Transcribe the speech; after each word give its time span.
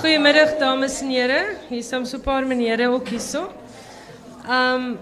Goedemiddag 0.00 0.54
dames 0.56 1.02
en 1.04 1.10
heren. 1.12 1.58
Hier 1.68 1.82
staan 1.84 2.06
so 2.06 2.16
'n 2.16 2.22
paar 2.24 2.46
menere 2.46 2.88
ook 2.88 3.08
hierso. 3.08 3.52
Um 4.48 4.98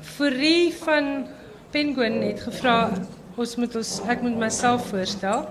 Fourie 0.00 0.74
van 0.74 1.26
Penguin 1.70 2.22
het 2.22 2.40
gevra 2.40 2.90
ons 3.36 3.56
moet 3.56 3.76
ons 3.76 4.00
ek 4.08 4.22
moet 4.22 4.38
myself 4.38 4.88
voorstel 4.90 5.46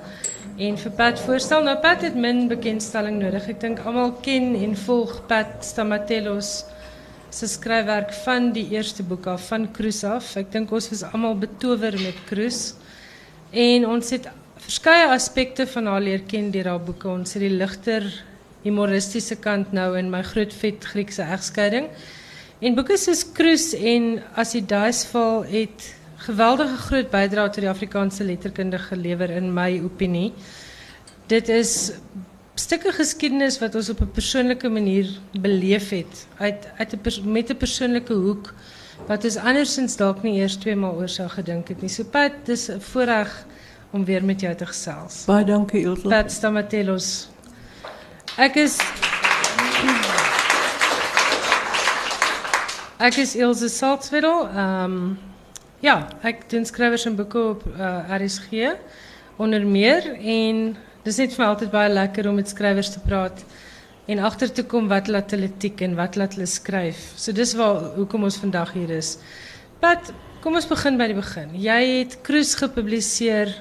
en 0.57 0.77
vir 0.77 0.91
Pat 0.91 1.19
voorstel. 1.19 1.63
Nou 1.63 1.77
Pat 1.77 2.01
het 2.01 2.15
min 2.15 2.47
bekendstelling 2.47 3.21
nodig. 3.21 3.47
Ek 3.47 3.59
dink 3.59 3.79
almal 3.79 4.11
ken 4.21 4.55
en 4.55 4.75
volg 4.75 5.25
Pat 5.27 5.47
Stamatelos 5.61 6.65
se 7.29 7.47
skryfwerk 7.47 8.13
van 8.13 8.51
die 8.51 8.67
eerste 8.69 9.03
boek 9.03 9.27
af 9.27 9.47
van 9.47 9.71
Cruise 9.71 10.07
af. 10.07 10.35
Ek 10.35 10.51
dink 10.51 10.71
ons 10.71 10.89
was 10.89 11.03
almal 11.03 11.35
betower 11.35 11.93
met 11.93 12.15
Cruise. 12.25 12.73
En 13.51 13.87
ons 13.87 14.09
het 14.09 14.27
verskeie 14.57 15.07
aspekte 15.07 15.67
van 15.67 15.85
haar 15.85 16.01
leer 16.01 16.21
ken 16.27 16.51
deur 16.51 16.67
haar 16.67 16.83
boeke. 16.83 17.07
Ons 17.07 17.33
het 17.33 17.41
die 17.41 17.57
ligter 17.57 18.03
humoristiese 18.67 19.35
kant 19.41 19.73
nou 19.75 19.95
in 19.97 20.11
my 20.13 20.21
groot 20.27 20.53
vet 20.53 20.85
Griekse 20.85 21.23
egskeiding. 21.23 21.89
En 22.59 22.75
boeke 22.75 22.97
soos 22.97 23.23
Cruise 23.33 23.77
en 23.77 24.17
As 24.35 24.51
die 24.55 24.65
Dice 24.65 25.07
val 25.11 25.43
het 25.49 25.93
geweldige 26.27 26.77
groot 26.87 27.11
bydrae 27.13 27.51
tot 27.51 27.63
die 27.63 27.69
Afrikaanse 27.69 28.25
letterkunde 28.25 28.79
gelewer 28.81 29.29
in 29.29 29.51
my 29.53 29.77
opinie. 29.85 30.31
Dit 31.29 31.49
is 31.49 31.91
stukke 32.57 32.91
geskiedenis 32.95 33.59
wat 33.61 33.75
ons 33.75 33.89
op 33.93 34.01
'n 34.01 34.11
persoonlike 34.11 34.69
manier 34.69 35.07
beleef 35.39 35.89
het 35.89 36.27
uit 36.37 36.67
uit 36.77 37.01
pers 37.01 37.21
met 37.21 37.49
'n 37.49 37.57
persoonlike 37.57 38.13
hoek 38.13 38.53
wat 39.05 39.23
ons 39.23 39.37
andersins 39.37 39.95
dalk 39.95 40.23
nie 40.23 40.39
eers 40.39 40.57
twee 40.57 40.75
maal 40.75 40.95
oor 40.95 41.09
sou 41.09 41.29
gedink 41.29 41.67
het 41.67 41.81
nie. 41.81 41.89
So 41.89 42.03
Pat, 42.03 42.31
dis 42.45 42.69
voorreg 42.79 43.45
om 43.91 44.05
weer 44.05 44.23
met 44.23 44.41
jou 44.41 44.55
te 44.55 44.65
gesels. 44.65 45.25
Baie 45.25 45.45
dankie 45.45 45.81
Ilse. 45.81 46.07
Pat 46.07 46.31
Stamatelos. 46.31 47.27
Ek 48.37 48.53
is 48.61 48.75
Ek 53.01 53.15
is 53.17 53.31
Ilse 53.33 53.65
Saltzwedel. 53.73 54.43
Ehm 54.53 54.93
um, 54.93 55.07
ja, 55.81 55.95
ek 56.21 56.43
doen 56.51 56.65
skrywers 56.65 57.07
en 57.09 57.15
boeke 57.17 57.41
op 57.55 57.63
uh, 57.71 58.13
RSG 58.13 58.75
onder 59.41 59.65
meer 59.65 60.05
en 60.13 60.59
dis 61.05 61.17
net 61.17 61.33
vir 61.33 61.41
my 61.43 61.47
altyd 61.49 61.71
baie 61.73 61.89
lekker 61.89 62.29
om 62.29 62.37
met 62.37 62.53
skrywers 62.53 62.91
te 62.93 63.01
praat 63.01 63.41
en 64.05 64.21
agter 64.29 64.53
te 64.53 64.65
kom 64.69 64.85
wat 64.91 65.09
laat 65.09 65.33
hulle 65.33 65.49
tik 65.57 65.81
en 65.87 65.95
wat 65.97 66.17
laat 66.21 66.37
hulle 66.37 66.49
skryf. 66.49 66.99
So 67.17 67.33
dis 67.33 67.55
waar 67.57 67.95
hoekom 67.95 68.29
ons 68.29 68.37
vandag 68.37 68.75
hier 68.77 68.93
is. 68.99 69.15
Pat, 69.81 70.13
kom 70.45 70.61
ons 70.61 70.69
begin 70.69 71.01
by 71.01 71.09
die 71.09 71.17
begin. 71.17 71.57
Jy 71.57 71.79
het 71.87 72.19
Cruise 72.21 72.53
gepubliseer 72.61 73.55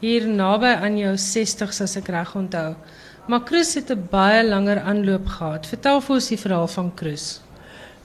hier 0.00 0.28
naby 0.32 0.72
aan 0.78 0.96
jou 0.96 1.12
60s 1.12 1.84
as 1.84 1.98
ek 2.00 2.08
reg 2.16 2.32
onthou. 2.40 2.72
Maar 3.28 3.42
Cruise 3.42 3.78
het 3.78 3.90
'n 3.90 4.06
baie 4.10 4.48
langer 4.48 4.80
aanloop 4.80 5.26
gehad. 5.26 5.66
Vertel 5.66 6.00
vir 6.00 6.14
ons 6.14 6.28
die 6.28 6.38
verhaal 6.38 6.68
van 6.68 6.94
Cruise. 6.94 7.40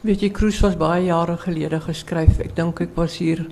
Weet 0.01 0.19
jy, 0.19 0.31
Cruise 0.31 0.61
was 0.61 0.77
baie 0.77 1.05
jare 1.05 1.37
gelede 1.37 1.79
geskryf. 1.79 2.39
Ek 2.39 2.55
dink 2.55 2.79
ek 2.79 2.89
was 2.95 3.17
hier 3.17 3.45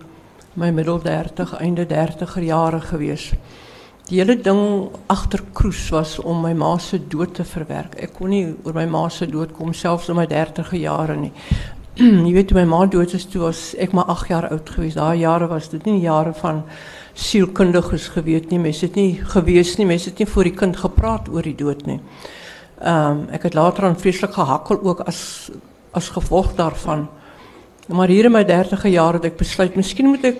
my 0.53 0.69
middel 0.72 0.99
30, 0.99 1.59
einde 1.59 1.86
30er 1.86 2.44
jare 2.44 2.81
gewees. 2.81 3.31
Die 4.08 4.17
hele 4.19 4.42
ding 4.42 4.89
agter 5.08 5.39
Cruise 5.53 5.92
was 5.95 6.19
om 6.19 6.42
my 6.42 6.53
ma 6.53 6.77
se 6.77 7.08
dood 7.08 7.33
te 7.33 7.44
verwerk. 7.44 7.95
Ek 7.95 8.14
kon 8.14 8.30
nie 8.30 8.55
oor 8.64 8.73
my 8.73 8.86
ma 8.86 9.09
se 9.09 9.25
dood 9.25 9.53
kom 9.53 9.73
selfs 9.73 10.09
in 10.09 10.16
my 10.16 10.27
30er 10.27 10.75
jare 10.75 11.16
nie. 11.16 11.31
jy 12.27 12.33
weet 12.33 12.52
my 12.52 12.66
ma 12.66 12.86
dood 12.86 13.14
is, 13.14 13.25
toe 13.25 13.42
was 13.42 13.75
ek 13.75 13.94
maar 13.94 14.05
8 14.05 14.27
jaar 14.27 14.49
oud 14.49 14.69
gewees. 14.69 14.94
Daai 14.94 15.19
jare 15.19 15.47
was 15.47 15.69
dit 15.69 15.86
nie 15.86 16.02
jare 16.02 16.33
van 16.33 16.64
sielkundiges 17.14 18.08
geweet 18.16 18.50
nie. 18.50 18.59
Mense 18.59 18.86
het 18.86 18.95
nie 18.95 19.22
gewees 19.34 19.76
nie. 19.78 19.86
Mense 19.86 20.09
het 20.09 20.20
nie 20.20 20.28
voor 20.28 20.44
die 20.44 20.56
kind 20.56 20.78
gepraat 20.78 21.30
oor 21.30 21.42
die 21.42 21.56
dood 21.56 21.86
nie. 21.86 22.00
Ehm 22.81 23.28
ek 23.31 23.44
het 23.50 23.54
later 23.54 23.86
aan 23.86 24.00
vreeslik 24.00 24.34
gehakkel 24.34 24.81
ook 24.81 25.00
as 25.00 25.52
as 25.92 26.09
gevolg 26.09 26.56
daarvan. 26.56 27.08
Maar 27.88 28.08
hier 28.08 28.26
in 28.26 28.32
my 28.32 28.44
30e 28.45 28.89
jaar 28.89 29.14
het 29.14 29.26
ek 29.26 29.38
besluit, 29.38 29.76
miskien 29.76 30.08
moet 30.08 30.23
ek 30.23 30.39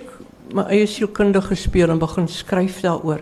my 0.52 0.64
eie 0.72 0.86
sielkundige 0.86 1.54
speel 1.56 1.90
en 1.90 2.00
begin 2.00 2.28
skryf 2.28 2.80
daaroor. 2.80 3.20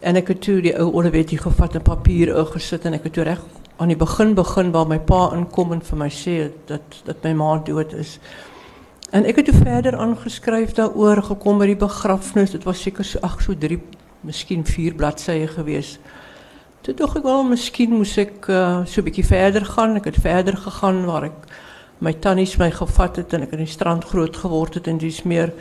En 0.00 0.16
ek 0.16 0.28
het 0.28 0.42
toe 0.44 0.60
die 0.62 0.74
ou 0.78 0.90
Olivetti 0.94 1.38
gevat 1.38 1.74
en 1.74 1.82
papier 1.82 2.34
ingesit 2.36 2.84
en 2.84 2.98
ek 2.98 3.08
het 3.08 3.16
toe 3.18 3.24
reg 3.24 3.40
aan 3.78 3.92
die 3.92 3.98
begin 3.98 4.34
begin 4.34 4.72
waar 4.74 4.88
my 4.90 4.98
pa 4.98 5.28
inkom 5.36 5.72
en 5.76 5.82
vir 5.86 5.98
my 5.98 6.08
sê 6.10 6.36
dat 6.66 7.02
dat 7.06 7.22
my 7.24 7.32
ma 7.38 7.56
dood 7.64 7.92
is. 7.94 8.18
En 9.10 9.24
ek 9.24 9.36
het 9.40 9.44
toe 9.44 9.54
verder 9.54 9.96
aangeskryf 9.96 10.74
daaroor 10.76 11.22
gekom 11.24 11.58
by 11.58 11.70
die 11.70 11.78
begrafnis. 11.80 12.50
Dit 12.52 12.66
was 12.68 12.82
seker 12.84 13.06
so 13.08 13.18
ag 13.24 13.38
so 13.40 13.54
3, 13.56 13.78
miskien 14.20 14.66
4 14.68 14.94
bladsye 14.94 15.46
gewees. 15.48 15.96
Toen 16.80 16.96
dacht 16.96 17.16
ik 17.16 17.22
wel, 17.22 17.42
misschien 17.42 17.90
moest 17.90 18.16
ik 18.16 18.46
uh, 18.46 18.84
zo'n 18.84 19.04
beetje 19.04 19.24
verder 19.24 19.64
gaan. 19.64 19.96
Ik 19.96 20.04
heb 20.04 20.20
verder 20.20 20.56
gegaan 20.56 21.04
waar 21.04 21.24
ik 21.24 21.38
mijn 21.98 22.18
tannies 22.18 22.56
mij 22.56 22.70
gevat 22.70 23.16
het 23.16 23.32
en 23.32 23.42
ik 23.42 23.50
in 23.50 23.58
die 23.58 23.66
strand 23.66 24.04
groot 24.04 24.36
geworden 24.36 24.82
en 24.82 24.96
die 24.96 25.08
is 25.08 25.22
meer. 25.22 25.52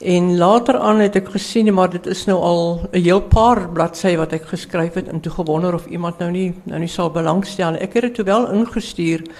En 0.00 0.36
later 0.36 0.78
aan 0.78 0.98
heb 0.98 1.14
ik 1.14 1.28
gezien, 1.28 1.74
maar 1.74 1.90
dit 1.90 2.06
is 2.06 2.24
nou 2.24 2.40
al 2.40 2.88
een 2.90 3.02
heel 3.02 3.22
paar 3.22 3.68
bladzijden 3.68 4.18
wat 4.18 4.32
ik 4.32 4.42
geschreven 4.42 5.04
heb. 5.04 5.12
En 5.12 5.20
toen 5.20 5.32
gewonnen 5.32 5.74
of 5.74 5.86
iemand 5.86 6.18
nou 6.18 6.30
niet, 6.30 6.66
nou 6.66 6.80
niet 6.80 6.90
zal 6.90 7.10
belangstellen. 7.10 7.82
Ik 7.82 7.92
heb 7.92 8.02
het 8.02 8.14
toen 8.14 8.24
wel 8.24 8.50
ingestuurd. 8.50 9.30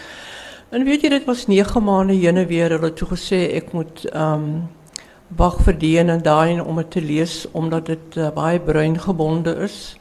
En 0.71 0.85
weet 0.85 1.01
je, 1.01 1.09
dit 1.09 1.25
was 1.25 1.47
negen 1.47 1.83
maanden 1.85 2.19
heen 2.19 2.37
en 2.37 2.47
weer. 2.47 2.71
Hulle 2.71 2.93
toe 2.93 3.09
gesê 3.09 3.55
ik 3.55 3.73
moet 3.73 4.15
um, 4.15 4.69
wacht 5.27 5.65
vir 5.67 5.79
die 5.79 5.99
en 5.99 6.23
daarin 6.23 6.63
om 6.63 6.77
het 6.77 6.91
te 6.91 7.03
lezen, 7.03 7.51
omdat 7.53 7.87
het 7.87 8.15
uh, 8.17 8.31
baie 8.31 8.61
bruin 8.61 9.01
gebonden 9.01 9.57
is. 9.57 9.97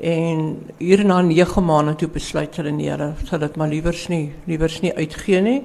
En 0.00 0.66
hier 0.76 1.04
na 1.04 1.20
9 1.20 1.64
maande 1.64 1.94
toe 1.94 2.08
besluit 2.08 2.56
hulle 2.56 2.70
nee, 2.70 2.90
hulle 2.90 3.12
sal 3.24 3.38
dit 3.38 3.56
maar 3.56 3.68
liewers 3.68 4.08
nie, 4.08 4.32
liewers 4.44 4.80
nie 4.80 4.94
uitgee 4.94 5.40
nie. 5.40 5.62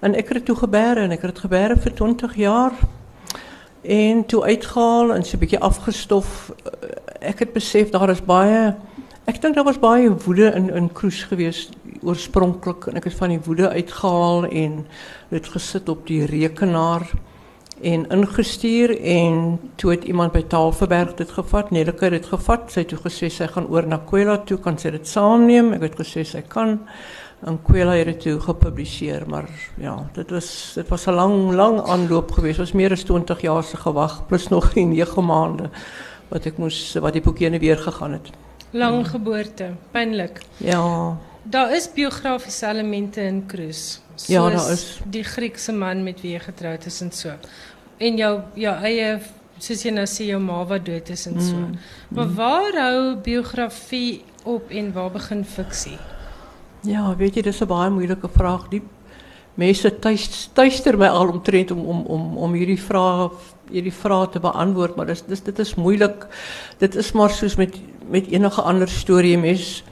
En 0.00 0.12
ek 0.12 0.28
het 0.28 0.42
dit 0.42 0.44
toe 0.44 0.56
gebeere 0.56 1.00
en 1.00 1.16
ek 1.16 1.24
het 1.24 1.32
dit 1.34 1.44
gebeere 1.48 1.76
vir 1.80 1.94
20 1.94 2.36
jaar. 2.36 2.76
En 3.80 4.24
toe 4.26 4.42
uitgehaal 4.44 5.14
en 5.14 5.24
so 5.24 5.36
'n 5.36 5.40
bietjie 5.40 5.60
afgestof. 5.60 6.52
Ek 7.20 7.38
het 7.38 7.52
besef 7.52 7.90
daar 7.90 8.10
is 8.10 8.20
baie 8.20 8.76
ek 9.26 9.40
dink 9.42 9.54
daar 9.54 9.66
was 9.66 9.78
baie 9.82 10.10
woede 10.10 10.52
in 10.54 10.68
in 10.70 10.92
Kroes 10.92 11.24
gewees 11.24 11.68
oorspronklik 12.06 12.86
en 12.90 12.96
ek 13.00 13.10
het 13.10 13.18
van 13.18 13.34
die 13.34 13.42
woede 13.44 13.68
uitgehaal 13.68 14.46
en 14.46 14.84
dit 15.30 15.48
gesit 15.54 15.88
op 15.92 16.06
die 16.06 16.24
rekenaar 16.26 17.06
en 17.80 18.06
ingestuur 18.08 18.94
en 19.00 19.60
toe 19.76 19.90
het 19.90 20.04
iemand 20.04 20.32
by 20.32 20.42
Taalverberg 20.48 21.14
dit 21.14 21.30
gevat, 21.30 21.70
Nelleke 21.70 22.08
het 22.08 22.16
dit 22.16 22.26
gevat. 22.26 22.70
Sy 22.72 22.84
het 22.84 22.88
toe 22.94 23.02
gesê 23.04 23.28
sy 23.32 23.48
gaan 23.52 23.68
oor 23.68 23.86
na 23.86 23.98
Kwela 24.08 24.38
toe, 24.48 24.58
kan 24.62 24.78
sy 24.80 24.94
dit 24.94 25.08
saamneem? 25.08 25.74
Ek 25.76 25.84
het 25.90 25.98
gesê 26.00 26.24
sy 26.24 26.40
kan. 26.48 26.78
En 27.44 27.58
Kwela 27.62 27.98
het 27.98 28.08
dit 28.08 28.20
toe 28.24 28.38
gepubliseer, 28.40 29.26
maar 29.28 29.50
ja, 29.76 29.98
dit 30.16 30.30
was 30.32 30.72
dit 30.74 30.88
was 30.88 31.06
'n 31.06 31.14
lang 31.14 31.52
lang 31.52 31.80
aanloop 31.80 32.32
geweest. 32.32 32.60
Ons 32.60 32.72
meer 32.72 32.92
as 32.92 33.04
20 33.04 33.40
jaar 33.40 33.62
se 33.62 33.76
gewag 33.76 34.26
plus 34.26 34.48
nog 34.48 34.74
9 34.74 35.24
maande 35.24 35.70
wat 36.28 36.46
ek 36.46 36.58
moes 36.58 36.94
wat 36.94 37.12
die 37.12 37.22
boekie 37.22 37.58
weer 37.58 37.78
gegaan 37.78 38.12
het. 38.12 38.30
Lang 38.72 39.06
geboorte, 39.08 39.74
pynlik. 39.92 40.42
Ja. 40.56 41.16
Daar 41.50 41.74
is 41.76 41.88
biografiese 41.94 42.66
elemente 42.66 43.20
in 43.20 43.44
Cruise. 43.46 43.98
ja, 44.26 44.48
daar 44.50 44.70
is 44.72 45.00
die 45.04 45.22
Griekse 45.24 45.72
man 45.72 46.02
met 46.02 46.20
wie 46.20 46.32
jy 46.32 46.38
getroud 46.40 46.86
is 46.86 47.00
en 47.00 47.12
so. 47.12 47.30
En 47.98 48.16
jou 48.16 48.40
jou 48.54 48.74
eie 48.84 49.18
soos 49.58 49.82
jy 49.84 49.92
nou 49.92 50.06
sê 50.06 50.26
jou 50.30 50.40
ma 50.40 50.64
wat 50.68 50.84
dood 50.86 51.08
is 51.10 51.26
en 51.26 51.40
so. 51.40 51.54
Mm, 51.56 51.78
Maar 52.08 52.34
waar 52.34 52.72
hou 52.80 53.16
biografie 53.22 54.24
op 54.44 54.70
en 54.70 54.92
waar 54.92 55.10
begin 55.10 55.44
fiksie? 55.44 55.98
Ja, 56.82 57.16
weet 57.16 57.34
je, 57.34 57.42
dat 57.42 57.54
is 57.54 57.60
een 57.60 57.66
baie 57.66 57.90
moeilijke 57.90 58.28
vraag. 58.28 58.68
Die 58.68 58.82
mense 59.54 59.98
thuis 59.98 60.50
tuister 60.52 60.98
my 60.98 61.06
al 61.08 61.28
omtrent 61.28 61.70
om 61.70 61.84
om 61.86 62.02
om 62.06 62.36
om 62.36 62.52
hierdie 62.52 62.80
vrae 62.80 63.30
hierdie 63.70 63.92
vrae 63.92 64.28
te 64.28 64.40
beantwoord, 64.40 64.96
maar 64.96 65.06
dis 65.06 65.22
dis 65.26 65.42
dit 65.42 65.58
is 65.58 65.74
moeilik. 65.74 66.26
Dit 66.78 66.94
is 66.94 67.12
maar 67.12 67.30
soos 67.30 67.56
met 67.56 67.74
met 68.10 68.26
enige 68.30 68.62
ander 68.62 68.88
storie 68.88 69.38
mens 69.38 69.82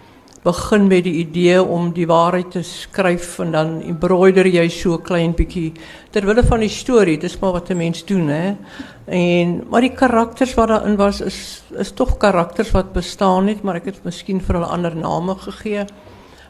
begin 0.45 0.87
met 0.87 1.07
die 1.07 1.15
idee 1.23 1.63
om 1.63 1.89
die 1.97 2.07
waarheid 2.07 2.51
te 2.53 2.63
skryf 2.63 3.39
en 3.41 3.55
dan 3.55 3.71
embroider 3.83 4.47
jy 4.47 4.67
so 4.69 4.99
klein 5.01 5.33
bietjie 5.37 5.71
ter 6.13 6.27
wille 6.29 6.45
van 6.45 6.61
die 6.61 6.73
storie. 6.73 7.17
Dis 7.19 7.39
maar 7.41 7.53
wat 7.53 7.71
'n 7.71 7.77
mens 7.77 8.05
doen, 8.05 8.29
hè. 8.29 8.57
En 9.07 9.65
maar 9.71 9.81
die 9.81 9.95
karakters 9.95 10.55
wat 10.55 10.69
daarin 10.69 10.97
was 10.97 11.21
is 11.21 11.63
is 11.77 11.93
tog 11.93 12.17
karakters 12.17 12.71
wat 12.71 12.93
bestaan 12.93 13.47
het, 13.47 13.63
maar 13.63 13.77
ek 13.77 13.85
het 13.85 14.05
miskien 14.05 14.41
vir 14.41 14.55
hulle 14.55 14.67
ander 14.67 14.97
name 14.97 15.35
gegee 15.35 15.85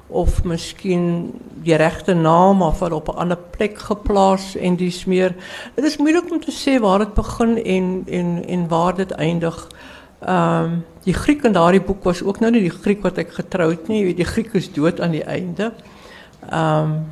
of 0.08 0.44
miskien 0.44 1.32
die 1.64 1.76
regte 1.76 2.14
naam 2.14 2.62
of 2.62 2.80
hulle 2.80 2.94
op 2.94 3.08
'n 3.08 3.18
ander 3.18 3.38
plek 3.56 3.78
geplaas 3.78 4.56
en 4.56 4.76
dis 4.76 5.04
meer. 5.04 5.34
Dit 5.74 5.84
is 5.84 5.96
moeilik 5.96 6.30
om 6.30 6.40
te 6.40 6.52
sê 6.52 6.80
waar 6.80 6.98
dit 6.98 7.14
begin 7.14 7.64
en 7.64 8.04
en 8.06 8.44
en 8.48 8.68
waar 8.68 8.94
dit 8.94 9.10
eindig. 9.10 9.68
Ehm 10.24 10.64
um, 10.64 10.84
die 11.04 11.12
Griek 11.12 11.42
in 11.44 11.52
daardie 11.52 11.82
boek 11.84 12.04
was 12.04 12.22
ook 12.22 12.40
nou 12.40 12.50
nie 12.50 12.62
die 12.64 12.72
Griek 12.72 13.02
wat 13.02 13.18
ek 13.18 13.34
getroud 13.36 13.88
nie, 13.88 13.98
jy 13.98 14.04
weet 14.06 14.16
die 14.16 14.24
Griek 14.24 14.54
is 14.54 14.72
dood 14.72 15.00
aan 15.00 15.12
die 15.12 15.24
einde. 15.24 15.72
Ehm 16.48 16.94
um, 16.94 17.04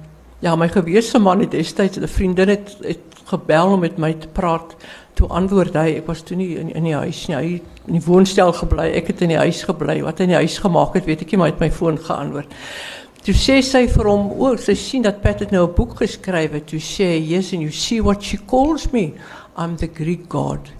Ja, 0.42 0.56
my 0.58 0.66
gewese 0.68 1.20
man 1.22 1.38
het 1.40 1.52
destyds 1.54 1.98
'n 1.98 2.08
vriendin 2.08 2.48
het, 2.48 2.76
het 2.80 2.98
gebel 3.24 3.66
om 3.72 3.80
met 3.80 3.96
my 3.96 4.12
te 4.12 4.28
praat. 4.28 4.74
Toe 5.14 5.28
antwoord 5.28 5.74
hy, 5.74 5.94
ek 5.96 6.06
was 6.06 6.22
toe 6.22 6.36
nie 6.36 6.56
in, 6.58 6.74
in 6.74 6.82
die 6.82 6.94
huis 6.94 7.26
nie. 7.28 7.36
Hy 7.36 7.52
het 7.52 7.86
in 7.86 7.92
die 7.92 8.04
woonstel 8.04 8.52
gebly. 8.52 8.88
Ek 8.90 9.06
het 9.06 9.20
in 9.20 9.28
die 9.28 9.38
huis 9.38 9.62
gebly. 9.62 10.02
Wat 10.02 10.18
hy 10.18 10.24
in 10.24 10.34
die 10.34 10.40
huis 10.42 10.58
gemaak 10.58 10.94
het, 10.94 11.04
weet 11.06 11.22
ek 11.22 11.30
nie, 11.30 11.38
maar 11.38 11.46
hy 11.46 11.52
het 11.52 11.60
my 11.60 11.70
foon 11.70 11.98
geantwoord. 11.98 12.56
Toe 13.22 13.34
sê 13.38 13.60
sy 13.62 13.86
vir 13.86 14.08
hom, 14.10 14.32
"O, 14.32 14.56
sy 14.56 14.74
sien 14.74 15.02
dat 15.02 15.22
Pat 15.22 15.40
het 15.40 15.50
nou 15.52 15.68
'n 15.68 15.74
boek 15.74 15.94
geskryf 15.96 16.52
het." 16.52 16.66
Toe 16.66 16.80
sê 16.80 17.04
hy, 17.04 17.34
"Yes, 17.34 17.52
and 17.52 17.62
you 17.62 17.70
see 17.70 18.02
what 18.02 18.22
she 18.22 18.38
calls 18.46 18.90
me? 18.90 19.12
I'm 19.56 19.76
the 19.76 19.88
Greek 19.94 20.28
god." 20.28 20.72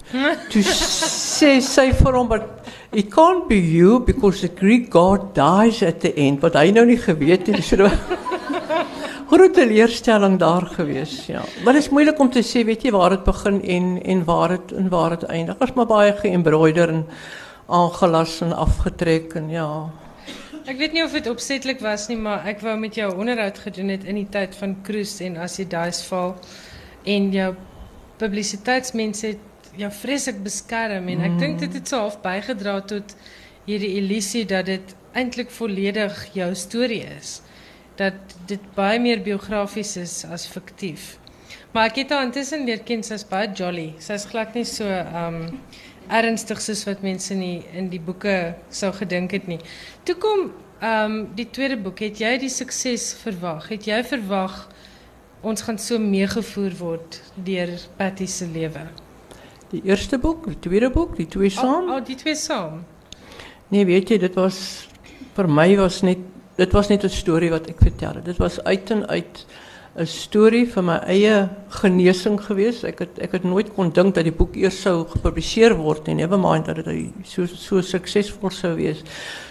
Toe 0.49 0.63
sê 0.63 1.61
sy 1.61 1.91
vir 1.91 2.13
hom, 2.13 2.27
"But 2.27 2.43
it 2.91 3.11
can't 3.11 3.47
be 3.47 3.59
you 3.59 3.99
because 3.99 4.41
the 4.41 4.53
Greek 4.53 4.91
god 4.91 5.33
dies 5.33 5.83
at 5.83 5.99
the 6.01 6.13
end." 6.13 6.41
Nou 6.41 6.85
nie 6.85 6.97
geweet 6.97 7.47
het 7.47 7.55
nie. 7.55 7.61
So 7.61 7.89
groot 9.33 9.53
teleurstelling 9.53 10.37
daar 10.39 10.65
gewees, 10.65 11.25
ja. 11.25 11.41
Maar 11.63 11.73
dit 11.73 11.81
is 11.81 11.89
moeilik 11.89 12.19
om 12.19 12.29
te 12.29 12.43
sê, 12.45 12.63
weet 12.65 12.83
jy, 12.85 12.91
waar 12.93 13.15
dit 13.15 13.23
begin 13.23 13.61
en 13.61 13.87
en 14.03 14.23
waar 14.27 14.49
dit 14.55 14.73
en 14.77 14.89
waar 14.89 15.17
dit 15.17 15.23
eindig. 15.23 15.57
Was 15.57 15.73
maar 15.73 15.89
baie 15.89 16.13
geëmbroider 16.13 16.89
en 16.89 17.05
aangelas 17.67 18.41
en 18.41 18.53
afgetrek 18.53 19.33
en 19.33 19.49
ja. 19.49 19.89
Ik 20.63 20.77
weet 20.77 20.91
niet 20.91 21.03
of 21.03 21.11
het 21.11 21.29
opzettelijk 21.29 21.79
was, 21.79 22.07
nie, 22.07 22.17
maar 22.17 22.47
ik 22.47 22.59
wou 22.59 22.77
met 22.79 22.95
jou 22.95 23.15
onderhoud 23.17 23.57
gedoen 23.59 23.87
het 23.87 24.03
in 24.03 24.15
die 24.15 24.29
tijd 24.29 24.55
van 24.55 24.77
cruise 24.83 25.23
en 25.23 25.37
als 25.37 25.55
je 25.55 25.67
daar 25.67 25.93
val 25.93 26.35
en 27.03 27.31
jouw 27.31 27.55
publiciteitsmensen 28.17 29.29
het 29.29 29.71
jou 29.75 29.91
vreselijk 29.91 30.43
beschermen. 30.43 31.19
En 31.19 31.31
ik 31.31 31.39
denk 31.39 31.59
dat 31.59 31.73
het 31.73 31.87
zo 31.87 31.97
half 31.97 32.21
bijgedragen 32.21 32.85
tot 32.85 33.15
hierdie 33.65 33.95
illusie 33.95 34.45
dat 34.45 34.65
dit 34.65 34.95
eintlik 35.11 35.49
volledig 35.49 36.29
jouw 36.33 36.53
story 36.53 37.05
is. 37.17 37.41
Dat 37.95 38.13
dit 38.45 38.59
baie 38.73 38.99
meer 38.99 39.21
biografisch 39.21 39.97
is 39.97 40.23
als 40.29 40.45
fictief. 40.47 41.17
Maar 41.73 41.89
ek 41.89 42.03
het 42.03 42.11
haar 42.13 42.27
intussen 42.27 42.65
leer 42.65 42.83
ken, 42.85 43.01
sy's 43.05 43.25
baie 43.25 43.49
jolly. 43.57 43.93
Sy's 44.01 44.27
glad 44.29 44.53
nie 44.53 44.65
so 44.65 44.85
um 44.85 45.39
ernstig 46.13 46.59
soos 46.61 46.83
wat 46.85 47.01
mense 47.01 47.33
in 47.33 47.87
die 47.89 48.01
boeke 48.01 48.53
sou 48.69 48.91
gedink 48.93 49.31
het 49.31 49.47
nie. 49.47 49.59
Kom 50.19 50.51
um 50.83 51.15
die 51.37 51.47
tweede 51.49 51.77
boek, 51.79 52.03
het 52.03 52.19
jy 52.21 52.35
die 52.43 52.51
sukses 52.51 53.13
verwag? 53.23 53.69
Het 53.71 53.87
jy 53.89 54.03
verwag 54.03 54.67
ons 55.43 55.61
gaan 55.61 55.77
so 55.77 55.99
meegevoer 55.99 56.75
word 56.79 57.19
deur 57.35 57.73
Patty 57.97 58.27
se 58.31 58.47
lewe? 58.47 58.87
Die 59.73 59.81
eerste 59.83 60.19
boek, 60.21 60.47
die 60.47 60.59
tweede 60.59 60.89
boek, 60.93 61.17
die 61.17 61.27
twee 61.27 61.49
saam? 61.51 61.89
Oh, 61.89 61.97
oh, 61.97 62.05
die 62.05 62.15
twee 62.15 62.35
saam. 62.35 62.83
Nee, 63.73 63.85
weet 63.85 64.13
jy, 64.13 64.19
dit 64.21 64.35
was 64.37 64.87
vir 65.33 65.49
my 65.49 65.67
was 65.79 66.01
net 66.05 66.21
dit 66.57 66.73
was 66.73 66.89
net 66.89 67.03
'n 67.03 67.09
storie 67.09 67.49
wat 67.49 67.67
ek 67.67 67.79
vertel 67.81 68.15
het. 68.15 68.25
Dit 68.25 68.37
was 68.37 68.63
uit 68.63 68.91
en 68.91 69.07
uit 69.07 69.45
'n 69.95 70.05
storie 70.05 70.71
van 70.71 70.85
my 70.85 70.97
eie 71.05 71.49
genesing 71.69 72.39
geweest. 72.41 72.81
Het 72.81 73.19
ek 73.19 73.31
het 73.31 73.43
nooit 73.43 73.73
kon 73.73 73.89
dink 73.89 74.15
dat 74.15 74.23
die 74.23 74.33
boek 74.33 74.55
eers 74.55 74.81
sou 74.81 75.05
gepubliseer 75.07 75.75
word 75.75 76.07
en 76.07 76.15
never 76.15 76.39
mind 76.39 76.65
dat 76.65 76.75
dit 76.75 77.11
so 77.23 77.45
so 77.45 77.81
suksesvol 77.81 78.49
sou 78.49 78.75
wees. 78.75 79.01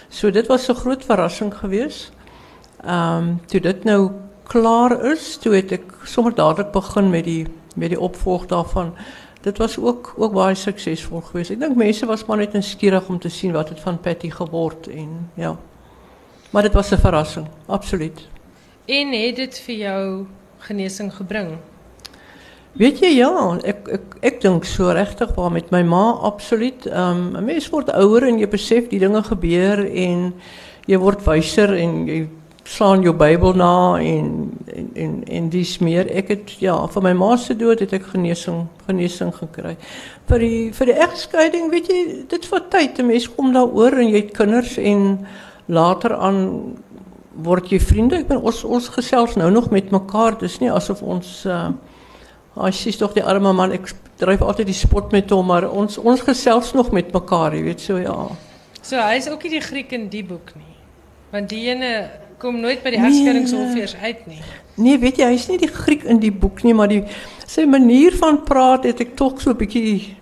So 0.09 0.31
dit 0.31 0.47
was 0.47 0.69
'n 0.69 0.75
groot 0.75 1.03
verrassing 1.05 1.53
geweest. 1.53 2.11
Ehm 2.83 3.17
um, 3.17 3.39
toe 3.47 3.59
dit 3.59 3.83
nou 3.83 4.11
klaar 4.43 4.95
is, 5.11 5.37
toe 5.37 5.53
het 5.55 5.71
ek 5.71 5.93
sommer 6.03 6.33
dadelik 6.35 6.71
begin 6.71 7.09
met 7.09 7.23
die 7.25 7.45
met 7.75 7.89
die 7.89 7.99
opvolg 7.99 8.45
daarvan. 8.45 8.93
Dit 9.41 9.57
was 9.57 9.77
ook 9.77 10.13
ook 10.17 10.33
baie 10.33 10.55
suksesvol 10.55 11.21
geweest. 11.21 11.51
Ek 11.51 11.59
dink 11.59 11.75
mense 11.75 12.05
was 12.05 12.25
maar 12.25 12.37
net 12.37 12.53
nuuskierig 12.53 13.09
om 13.09 13.19
te 13.19 13.29
sien 13.29 13.51
wat 13.51 13.69
het 13.69 13.79
van 13.79 13.99
Patty 13.99 14.29
geword 14.29 14.87
en 14.87 15.29
ja. 15.35 15.55
Maar 16.53 16.61
dit 16.61 16.73
was 16.73 16.91
'n 16.91 16.97
verrassing, 16.97 17.47
absoluut. 17.65 18.27
En 18.85 19.11
het 19.11 19.35
dit 19.35 19.59
vir 19.59 19.75
jou 19.75 20.25
genesing 20.57 21.13
gebring? 21.13 21.57
Weet 22.73 22.99
jy 22.99 23.09
ja, 23.17 23.57
ek 23.63 23.89
ek 24.21 24.41
dink 24.41 24.65
so 24.65 24.89
regtig 24.89 25.35
waar 25.35 25.51
met 25.51 25.71
my 25.71 25.83
ma 25.83 26.11
absoluut. 26.25 26.85
Um, 26.85 27.35
'n 27.37 27.45
mens 27.45 27.69
word 27.69 27.91
ouer 27.93 28.23
en 28.27 28.39
jy 28.39 28.47
besef 28.47 28.87
die 28.89 28.99
dinge 28.99 29.23
gebeur 29.23 29.85
en 29.85 30.33
jy 30.85 30.97
word 30.97 31.21
wyser 31.25 31.73
en 31.73 32.07
jy 32.07 32.27
slaan 32.63 33.03
jou 33.03 33.13
Bybel 33.13 33.53
na 33.59 33.99
en 33.99 34.51
en 34.73 34.89
en, 34.95 35.23
en 35.27 35.49
dis 35.49 35.77
meer. 35.79 36.07
Ek 36.15 36.31
het 36.31 36.53
ja, 36.63 36.75
vir 36.87 37.03
my 37.03 37.13
ma 37.13 37.35
se 37.37 37.55
dood 37.59 37.83
het 37.83 37.93
ek 37.93 38.07
genesing 38.13 38.67
genesing 38.87 39.33
gekry. 39.35 39.75
Vir 40.29 40.39
die 40.39 40.61
vir 40.75 40.91
die 40.91 40.99
egskeiding, 41.05 41.69
weet 41.73 41.91
jy, 41.91 41.99
dit 42.31 42.45
vat 42.51 42.69
tyd. 42.71 42.99
'n 42.99 43.07
Mens 43.07 43.27
kom 43.35 43.53
daaroor 43.53 43.99
en 43.99 44.09
jy 44.09 44.21
het 44.21 44.37
kinders 44.37 44.77
en 44.77 45.25
later 45.67 46.15
aan 46.15 46.39
word 47.43 47.71
jy 47.71 47.79
vriende. 47.79 48.21
Ek 48.21 48.27
ben 48.27 48.41
ons 48.41 48.63
ons 48.63 48.89
gesels 48.89 49.35
nou 49.35 49.51
nog 49.51 49.69
met 49.71 49.91
mekaar. 49.91 50.37
Dis 50.39 50.59
nie 50.59 50.71
asof 50.71 51.01
ons 51.01 51.45
uh 51.45 51.71
hy 52.53 52.69
sies 52.69 52.99
tog 53.01 53.15
die 53.15 53.23
arme 53.23 53.53
man. 53.53 53.71
Ek 53.73 53.89
dryf 54.21 54.41
altyd 54.41 54.67
die 54.69 54.77
spot 54.77 55.11
met 55.11 55.31
hom, 55.33 55.47
maar 55.49 55.65
ons 55.69 55.97
ons 55.97 56.21
gesels 56.21 56.73
nog 56.77 56.91
met 56.93 57.13
mekaar, 57.13 57.55
jy 57.57 57.63
weet 57.63 57.81
so 57.81 57.97
ja. 57.97 58.29
So 58.83 58.99
hy 58.99 59.17
is 59.17 59.29
ook 59.31 59.43
nie 59.43 59.55
die 59.55 59.63
Griek 59.63 59.91
in 59.91 60.09
die 60.09 60.23
boek 60.23 60.53
nie. 60.55 60.75
Want 61.33 61.49
die 61.49 61.63
ene 61.71 61.89
kom 62.43 62.59
nooit 62.59 62.83
by 62.83 62.91
die 62.91 62.99
egskeidingshof 62.99 63.77
eers 63.79 63.95
uit 64.03 64.25
nie. 64.27 64.41
Nee, 64.75 64.97
weet 64.99 65.21
jy, 65.21 65.29
hy's 65.31 65.47
nie 65.51 65.59
die 65.61 65.71
Griek 65.71 66.03
in 66.09 66.19
die 66.19 66.33
boek 66.33 66.63
nie, 66.67 66.73
maar 66.75 66.91
die 66.91 67.03
sy 67.47 67.63
manier 67.69 68.15
van 68.19 68.41
praat 68.47 68.87
het 68.89 69.03
ek 69.03 69.15
tog 69.19 69.39
so 69.41 69.53
'n 69.53 69.59
bietjie 69.61 70.17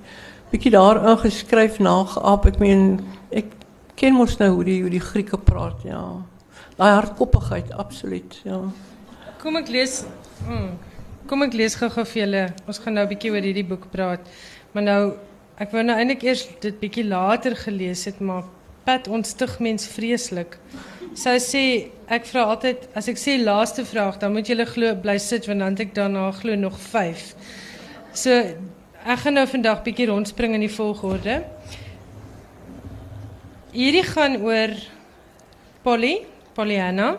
bietjie 0.51 0.73
daar 0.75 0.99
ingeskryf 1.13 1.79
nageap. 1.79 2.45
Ek 2.45 2.59
meen 2.59 3.01
ek 3.31 3.47
ken 3.95 4.13
mos 4.13 4.37
nou 4.39 4.51
hoe 4.57 4.65
die 4.67 4.81
hoe 4.81 4.91
die 4.91 4.99
Grieke 4.99 5.37
praat, 5.37 5.81
ja. 5.83 6.21
Daai 6.77 6.91
hardkoppigheid, 6.91 7.73
absoluut, 7.73 8.41
ja. 8.43 8.61
Kom 9.41 9.55
ek 9.57 9.69
lees 9.69 10.03
hmm, 10.45 10.77
Kom 11.27 11.43
ek 11.45 11.53
lees 11.53 11.75
gou-gou 11.79 12.03
vir 12.05 12.21
julle. 12.25 12.45
Ons 12.67 12.79
gaan 12.79 12.93
nou 12.93 13.05
'n 13.05 13.09
bietjie 13.09 13.31
oor 13.31 13.41
hierdie 13.41 13.67
boek 13.67 13.89
praat. 13.91 14.19
Maar 14.73 14.83
nou 14.83 15.13
ek 15.57 15.71
wou 15.71 15.83
nou 15.83 15.97
eintlik 15.97 16.23
eers 16.23 16.47
dit 16.59 16.79
bietjie 16.79 17.05
later 17.07 17.55
gelees 17.55 18.05
het, 18.05 18.19
maar 18.19 18.43
Pat 18.83 19.07
ontstig 19.07 19.59
mens 19.59 19.87
vreeslik. 19.87 20.57
Sy 21.13 21.35
sê 21.43 21.63
ek 22.07 22.25
vra 22.29 22.47
altyd 22.53 22.87
as 22.97 23.09
ek 23.11 23.19
sê 23.19 23.37
laaste 23.41 23.85
vraag, 23.85 24.17
dan 24.21 24.33
moet 24.33 24.47
julle 24.47 24.65
glo 24.65 24.95
bly 25.03 25.17
sit 25.19 25.47
want 25.49 25.59
dan 25.59 25.77
ek 25.79 25.95
daarna 25.95 26.29
glo 26.39 26.55
nog 26.55 26.77
5. 26.79 27.25
So 28.13 28.31
ek 28.31 29.23
gaan 29.23 29.37
nou 29.37 29.47
vandag 29.49 29.83
bietjie 29.85 30.07
rondspring 30.09 30.55
in 30.55 30.65
die 30.65 30.71
volgorde. 30.71 31.41
Hierdie 33.71 34.03
gaan 34.03 34.39
oor 34.43 34.73
Polly, 35.83 36.25
Pollyanna 36.53 37.17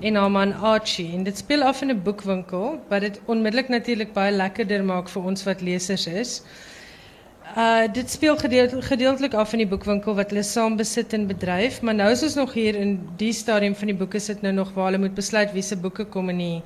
en 0.00 0.16
haar 0.16 0.30
man 0.32 0.54
Archie 0.56 1.12
en 1.12 1.24
dit 1.24 1.36
speel 1.36 1.62
af 1.62 1.82
in 1.82 1.90
'n 1.90 2.02
boekwinkel 2.02 2.80
wat 2.88 3.00
dit 3.00 3.20
onmiddellik 3.26 3.68
natuurlik 3.68 4.12
baie 4.12 4.32
lekkerder 4.32 4.84
maak 4.84 5.08
vir 5.08 5.22
ons 5.22 5.44
wat 5.44 5.60
lesers 5.60 6.06
is. 6.06 6.42
Uh 7.56 7.84
dit 7.92 8.10
speel 8.10 8.36
gedeeltelik 8.36 8.84
gedeeltelik 8.84 9.34
af 9.34 9.52
in 9.52 9.60
die 9.60 9.68
boekwinkel 9.68 10.14
wat 10.16 10.30
hulle 10.32 10.42
saam 10.42 10.76
besit 10.76 11.12
en 11.12 11.26
bedryf, 11.28 11.82
maar 11.82 11.94
nou 11.94 12.10
is 12.10 12.22
ons 12.22 12.34
nog 12.34 12.54
hier 12.56 12.74
in 12.74 12.94
die 13.20 13.32
stadium 13.32 13.74
van 13.76 13.90
die 13.92 13.96
boeke 13.96 14.20
sit 14.20 14.40
nou 14.42 14.52
nog 14.56 14.70
waar 14.72 14.88
hulle 14.88 15.02
moet 15.02 15.14
besluit 15.14 15.52
wie 15.52 15.62
se 15.62 15.76
boeke 15.76 16.04
kom 16.04 16.30
in 16.32 16.38
die 16.38 16.62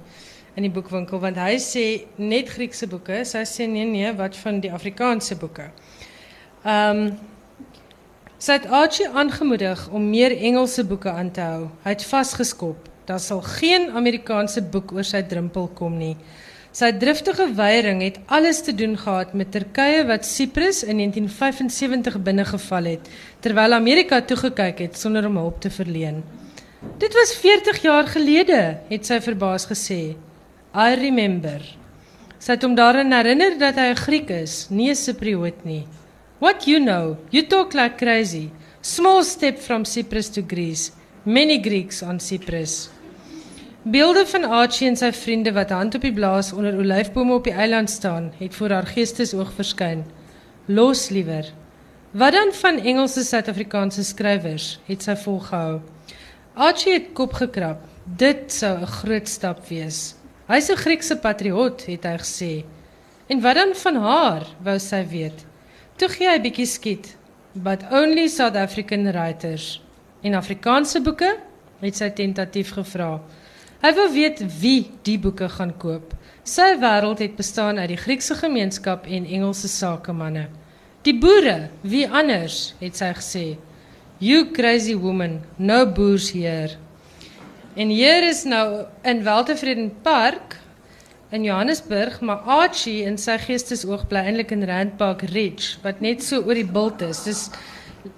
in 0.55 0.62
die 0.62 0.71
boekwinkel 0.71 1.19
want 1.19 1.40
hy 1.43 1.57
sê 1.59 1.87
net 2.16 2.49
Griekse 2.55 2.87
boeke, 2.87 3.25
sy 3.25 3.43
sê 3.43 3.66
nee 3.66 3.85
nee, 3.85 4.12
wat 4.14 4.37
van 4.37 4.61
die 4.61 4.73
Afrikaanse 4.73 5.35
boeke. 5.37 5.73
Ehm 6.62 7.07
um, 7.07 7.11
Sy 8.37 8.59
het 8.59 8.66
Archie 8.69 9.07
aangemoedig 9.09 9.87
om 9.97 10.11
meer 10.12 10.35
Engelse 10.37 10.85
boeke 10.85 11.09
aan 11.09 11.31
te 11.33 11.40
hou. 11.40 11.62
Hy 11.87 11.95
het 11.95 12.02
vasgeskop. 12.05 12.90
Daar 13.09 13.21
sal 13.21 13.40
geen 13.40 13.88
Amerikaanse 13.97 14.61
boek 14.61 14.93
oor 14.93 15.07
sy 15.09 15.23
drempel 15.25 15.71
kom 15.78 15.97
nie. 15.97 16.12
Sy 16.76 16.90
driftige 16.92 17.47
weiering 17.56 18.02
het 18.04 18.18
alles 18.28 18.59
te 18.61 18.73
doen 18.76 18.99
gehad 19.00 19.30
met 19.33 19.49
Turkye 19.54 20.02
wat 20.11 20.26
Cyprus 20.28 20.83
in 20.85 20.99
1975 21.00 22.18
binnegeval 22.21 22.88
het 22.90 23.06
terwyl 23.40 23.73
Amerika 23.73 24.18
toegekyk 24.21 24.83
het 24.85 24.99
sonder 25.00 25.25
om 25.25 25.38
hulp 25.40 25.62
te 25.64 25.71
verleen. 25.73 26.18
Dit 27.00 27.16
was 27.16 27.33
40 27.40 27.80
jaar 27.80 28.11
gelede, 28.12 28.59
het 28.90 29.09
sy 29.09 29.23
verbaas 29.25 29.64
gesê. 29.71 30.00
I 30.76 30.88
remember. 31.00 31.64
Sy 32.37 32.59
het 32.59 32.66
hom 32.68 32.76
daaraan 32.76 33.14
herinner 33.16 33.56
dat 33.56 33.80
hy 33.80 33.88
'n 33.95 34.02
Griek 34.02 34.30
is, 34.30 34.66
nie 34.68 34.90
'n 34.90 35.00
Cypriot 35.00 35.64
nie. 35.64 35.87
What 36.40 36.66
you 36.66 36.78
know? 36.78 37.16
You 37.30 37.47
talk 37.47 37.73
like 37.73 37.97
crazy. 37.97 38.50
Small 38.83 39.25
step 39.25 39.59
from 39.59 39.85
Cyprus 39.85 40.28
to 40.28 40.42
Greece. 40.47 40.92
Many 41.25 41.59
Greeks 41.62 42.02
on 42.02 42.21
Cyprus. 42.21 42.90
Beelde 43.88 44.26
van 44.26 44.45
Archie 44.45 44.88
en 44.88 44.97
sy 44.99 45.12
vriende 45.14 45.52
wat 45.55 45.71
hand 45.71 45.95
op 45.95 46.02
die 46.02 46.11
blaas 46.11 46.49
onder 46.50 46.75
olyfbome 46.75 47.37
op 47.37 47.45
die 47.47 47.52
eiland 47.55 47.90
staan, 47.90 48.33
het 48.40 48.57
voor 48.59 48.73
haar 48.75 48.88
geestesoog 48.90 49.52
verskyn. 49.55 50.00
Los 50.66 51.05
liewer. 51.14 51.52
Wat 52.11 52.35
dan 52.35 52.50
van 52.52 52.81
Engelse 52.83 53.23
Suid-Afrikaanse 53.23 54.02
skrywers? 54.05 54.81
het 54.88 55.07
sy 55.07 55.14
volgehou. 55.23 55.78
Archie 56.55 56.97
het 56.97 57.12
kop 57.14 57.38
gekrap. 57.38 57.87
Dit 58.05 58.50
sou 58.52 58.75
'n 58.81 58.90
groot 58.97 59.28
stap 59.28 59.62
wees. 59.69 60.16
Hy's 60.49 60.69
'n 60.69 60.83
Griekse 60.83 61.16
patriot, 61.16 61.87
het 61.87 62.02
hy 62.05 62.16
gesê. 62.19 62.64
En 63.28 63.40
wat 63.40 63.55
dan 63.55 63.75
van 63.75 63.97
haar? 63.97 64.47
wou 64.62 64.78
sy 64.78 65.07
weet. 65.07 65.47
Toe 65.97 66.09
gee 66.09 66.28
hy 66.28 66.40
bietjie 66.40 66.66
skiet, 66.66 67.16
but 67.52 67.87
only 67.93 68.26
South 68.28 68.57
African 68.57 69.12
writers. 69.12 69.81
In 70.23 70.35
Afrikaanse 70.35 71.00
boeke 71.00 71.37
het 71.81 71.97
sy 71.97 72.11
tentatief 72.11 72.73
gevra. 72.73 73.21
Hy 73.83 73.92
wil 73.92 74.09
weet 74.12 74.40
wie 74.61 74.90
die 75.04 75.18
boeke 75.21 75.49
gaan 75.52 75.75
koop. 75.76 76.14
Sy 76.47 76.76
wêreld 76.80 77.21
het 77.21 77.37
bestaan 77.37 77.76
uit 77.78 77.90
die 77.92 78.00
Griekse 78.00 78.35
gemeenskap 78.38 79.04
en 79.04 79.26
Engelse 79.28 79.68
sakemanne. 79.68 80.47
Die 81.04 81.14
boere, 81.14 81.68
wie 81.83 82.06
anders, 82.09 82.75
het 82.80 82.97
sy 82.99 83.12
gesê. 83.18 83.45
You 84.18 84.47
crazy 84.56 84.97
woman, 84.97 85.42
no 85.59 85.85
boers 85.87 86.30
hier. 86.33 86.78
En 87.76 87.92
hier 87.92 88.25
is 88.25 88.47
nou 88.49 88.87
in 89.04 89.21
Weltevreden 89.26 89.90
Park 90.02 90.56
in 91.30 91.45
Johannesburg, 91.45 92.21
maar 92.25 92.47
Archie 92.49 93.02
in 93.04 93.18
sy 93.21 93.37
geestesoog 93.42 94.06
bly 94.09 94.23
eintlik 94.30 94.54
in 94.56 94.64
Randpark 94.64 95.26
Ridge 95.35 95.76
wat 95.85 96.00
net 96.00 96.25
so 96.25 96.40
oor 96.47 96.56
die 96.56 96.64
bult 96.64 97.04
is. 97.04 97.25
Dis 97.26 97.42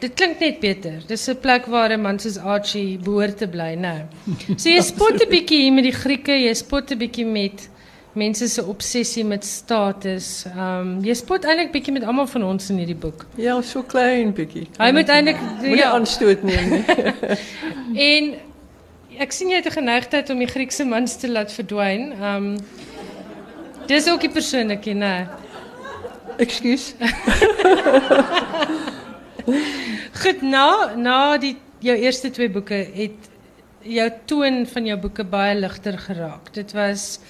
dit 0.00 0.14
klink 0.14 0.40
net 0.40 0.60
beter. 0.60 1.02
Dis 1.06 1.28
'n 1.28 1.36
plek 1.40 1.66
waar 1.66 1.90
'n 1.92 2.00
man 2.00 2.18
soos 2.18 2.38
Archie 2.38 2.98
behoort 2.98 3.38
te 3.38 3.46
bly, 3.48 3.74
nou. 3.74 4.00
So 4.56 4.68
jy 4.68 4.80
spot 4.80 5.22
'n 5.22 5.28
bietjie 5.30 5.72
met 5.72 5.84
die 5.84 5.92
Grieke, 5.92 6.32
jy 6.32 6.54
spot 6.54 6.90
'n 6.92 6.98
bietjie 6.98 7.26
met 7.26 7.68
mense 8.14 8.48
se 8.48 8.64
obsessie 8.64 9.24
met 9.24 9.44
status. 9.44 10.44
Ehm 10.46 10.80
um, 10.80 11.04
jy 11.04 11.14
spot 11.14 11.44
eintlik 11.44 11.72
bietjie 11.72 11.92
met 11.92 12.04
almal 12.04 12.26
van 12.26 12.44
ons 12.44 12.70
in 12.70 12.78
hierdie 12.78 12.96
boek. 12.96 13.26
Ja, 13.36 13.60
so 13.62 13.82
klein 13.82 14.32
bietjie. 14.32 14.66
Hy 14.78 14.92
moet 14.92 15.08
eintlik 15.08 15.38
ja, 15.62 15.92
aanstoot 15.92 16.42
neem 16.42 16.84
en 18.10 18.34
ek 19.18 19.32
sien 19.32 19.48
jy 19.50 19.56
het 19.56 19.66
'n 19.66 19.78
geneigtheid 19.80 20.30
om 20.30 20.38
die 20.38 20.46
Griekse 20.46 20.84
mans 20.84 21.16
te 21.16 21.28
laat 21.28 21.52
verdwyn. 21.52 22.12
Ehm 22.12 22.52
um, 22.52 22.56
Dis 23.88 24.08
ook 24.10 24.20
die 24.20 24.28
persoonlikie, 24.28 24.94
né? 24.94 25.28
Ekskuus. 26.36 26.92
Goed, 30.22 30.42
na 30.42 30.94
na 30.96 31.36
die 31.36 31.56
jou 31.84 31.96
eerste 31.96 32.30
twee 32.30 32.50
boeke 32.50 32.78
het 32.94 33.28
jou 33.82 34.08
toon 34.26 34.66
van 34.66 34.86
jou 34.86 34.98
boeke 35.00 35.24
baie 35.24 35.54
ligter 35.58 35.98
geraak. 35.98 36.52
Dit 36.54 36.72
was 36.72 37.20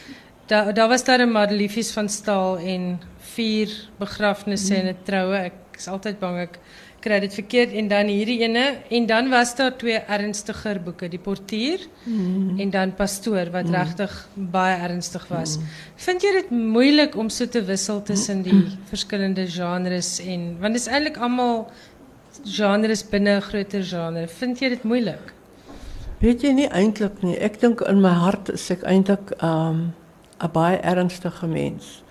daar 0.48 0.88
was 0.88 1.04
daar 1.04 1.20
'n 1.20 1.32
Madeliefies 1.32 1.92
van 1.92 2.08
staal 2.08 2.58
en 2.58 3.00
vier 3.18 3.68
begrafnisse 3.98 4.74
mm. 4.74 4.80
en 4.80 4.86
'n 4.86 5.04
troue. 5.04 5.36
Ek 5.36 5.76
is 5.76 5.88
altyd 5.88 6.18
bang 6.18 6.38
ek 6.38 6.58
kry 7.00 7.20
dit 7.20 7.34
verkeerd 7.34 7.74
en 7.78 7.88
dan 7.90 8.10
hierdie 8.10 8.40
ene 8.42 8.64
en 8.90 9.06
dan 9.06 9.28
was 9.30 9.54
daar 9.56 9.76
twee 9.78 9.98
ernstiger 9.98 10.80
boeke, 10.82 11.08
Die 11.08 11.20
Portier 11.22 11.78
mm. 12.04 12.58
en 12.60 12.70
dan 12.70 12.94
Pastoor 12.98 13.52
wat 13.54 13.68
mm. 13.68 13.74
regtig 13.74 14.28
baie 14.34 14.76
ernstig 14.88 15.28
was. 15.30 15.56
Mm. 15.58 15.68
Vind 16.06 16.26
jy 16.26 16.32
dit 16.40 16.50
moeilik 16.50 17.16
om 17.16 17.30
so 17.30 17.46
te 17.46 17.62
wissel 17.64 18.02
tussen 18.02 18.42
die 18.42 18.64
verskillende 18.92 19.46
genres 19.46 20.18
en 20.24 20.56
want 20.60 20.74
dit 20.74 20.82
is 20.82 20.90
eintlik 20.90 21.20
almal 21.22 21.68
genres 22.44 23.02
binne 23.08 23.36
'n 23.36 23.42
groter 23.42 23.82
genre. 23.82 24.28
Vind 24.28 24.58
jy 24.58 24.68
dit 24.68 24.82
moeilik? 24.82 25.32
Weet 26.18 26.42
jy 26.42 26.52
nie 26.52 26.68
eintlik 26.68 27.22
nie. 27.22 27.36
Ek 27.38 27.60
dink 27.60 27.80
in 27.80 28.00
my 28.00 28.10
hart 28.10 28.48
is 28.48 28.70
ek 28.70 28.82
eintlik 28.82 29.30
'n 29.40 29.46
um, 29.46 29.94
'n 30.40 30.50
baie 30.52 30.76
ernstige 30.76 31.46
mens. 31.46 32.02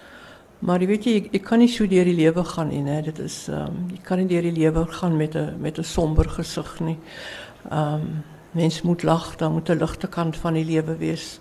Maar 0.59 0.79
weet 0.79 1.03
jy 1.05 1.15
ek, 1.15 1.27
ek 1.33 1.43
kan 1.43 1.59
nie 1.59 1.67
so 1.69 1.85
deur 1.87 2.05
die 2.05 2.15
lewe 2.15 2.43
gaan 2.43 2.69
nie, 2.69 2.81
hè. 2.81 3.01
Is 3.23 3.47
ehm 3.47 3.67
um, 3.67 3.97
kan 4.03 4.17
nie 4.17 4.27
deur 4.27 4.41
die 4.41 4.55
lewe 4.55 4.85
gaan 4.85 5.17
met 5.17 5.35
'n 5.35 5.55
met 5.59 5.79
somber 5.81 6.25
nie. 6.79 6.97
Ehm 7.69 7.93
um, 7.93 8.23
mens 8.51 8.81
moet 8.81 9.03
lag, 9.03 9.35
dan 9.35 9.51
moet 9.53 9.69
'n 9.69 9.77
ligte 9.77 10.07
kant 10.07 10.37
van 10.37 10.53
die 10.53 10.65
lewe 10.65 10.97
wees. 10.97 11.39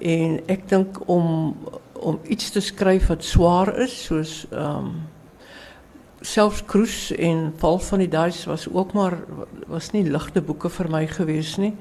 En 0.00 0.40
ek 0.46 0.68
dink 0.68 1.08
om 1.08 1.56
om 2.00 2.20
iets 2.24 2.50
te 2.50 2.60
skryf 2.60 3.06
wat 3.06 3.24
swaar 3.24 3.78
is, 3.78 4.10
ehm 4.50 4.76
um, 4.76 4.92
selfs 6.20 6.64
Kroes 6.66 7.10
en 7.14 7.52
Paul 7.58 7.78
van 7.78 8.02
die 8.02 8.10
Duits 8.10 8.44
was 8.44 8.68
ook 8.68 8.92
maar 8.92 9.18
was 9.66 9.90
nie 9.92 10.04
ligte 10.04 10.42
boeke 10.42 10.70
vir 10.70 10.90
my 10.90 11.06
gewees 11.06 11.56
nie. 11.56 11.74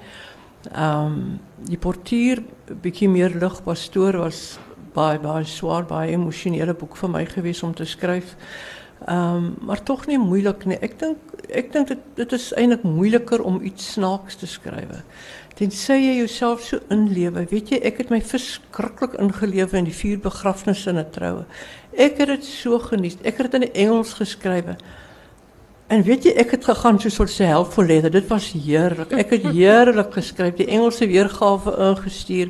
Ehm 0.74 1.38
die 1.68 1.78
portier 1.78 2.44
bietjie 2.84 3.10
meer 3.10 3.34
lig 3.34 3.64
pastoor 3.66 4.20
was 4.22 4.60
baie 4.94 5.46
swaar, 5.46 5.86
baie 5.86 6.14
emosionele 6.14 6.74
boek 6.74 6.96
vir 6.98 7.10
my 7.10 7.26
gewees 7.26 7.64
om 7.64 7.74
te 7.74 7.86
skryf. 7.86 8.36
Ehm 9.08 9.54
maar 9.62 9.84
tog 9.84 10.08
nie 10.08 10.18
moeilik 10.18 10.66
nie. 10.66 10.78
Ek 10.82 11.00
dink 11.00 11.18
ek 11.50 11.72
dink 11.74 11.88
dit 11.88 12.06
dit 12.16 12.34
is 12.34 12.54
eintlik 12.54 12.84
moeiliker 12.84 13.42
om 13.42 13.62
iets 13.62 13.94
snaaks 13.94 14.36
te 14.36 14.48
skryf. 14.48 15.04
Tensy 15.58 15.96
jy 15.98 16.18
jouself 16.20 16.62
so 16.62 16.78
inlewe. 16.94 17.48
Weet 17.50 17.72
jy, 17.74 17.80
ek 17.90 18.04
het 18.04 18.12
my 18.14 18.20
verskriklik 18.22 19.16
ingelewe 19.18 19.80
in 19.80 19.88
die 19.90 19.96
vier 19.96 20.20
begrafnisse 20.22 20.92
en 20.92 21.00
'n 21.02 21.10
troue. 21.12 21.46
Ek 21.98 22.18
het 22.22 22.28
dit 22.28 22.46
so 22.46 22.78
geniet. 22.80 23.18
Ek 23.26 23.38
het 23.38 23.52
dit 23.52 23.62
in 23.62 23.74
Engels 23.74 24.14
geskryf. 24.14 24.78
En 25.88 26.04
weet 26.04 26.24
jy, 26.24 26.34
ek 26.38 26.52
het 26.52 26.66
gegaan 26.66 27.00
'n 27.02 27.10
soort 27.10 27.38
helpful 27.38 27.86
letter. 27.86 28.12
Dit 28.12 28.28
was 28.28 28.52
heerlik. 28.52 29.12
Ek 29.12 29.30
het 29.30 29.44
heerlik 29.50 30.14
geskryf. 30.14 30.54
Die 30.56 30.68
Engelse 30.68 31.08
weergawe 31.08 31.74
ingestuur. 31.90 32.50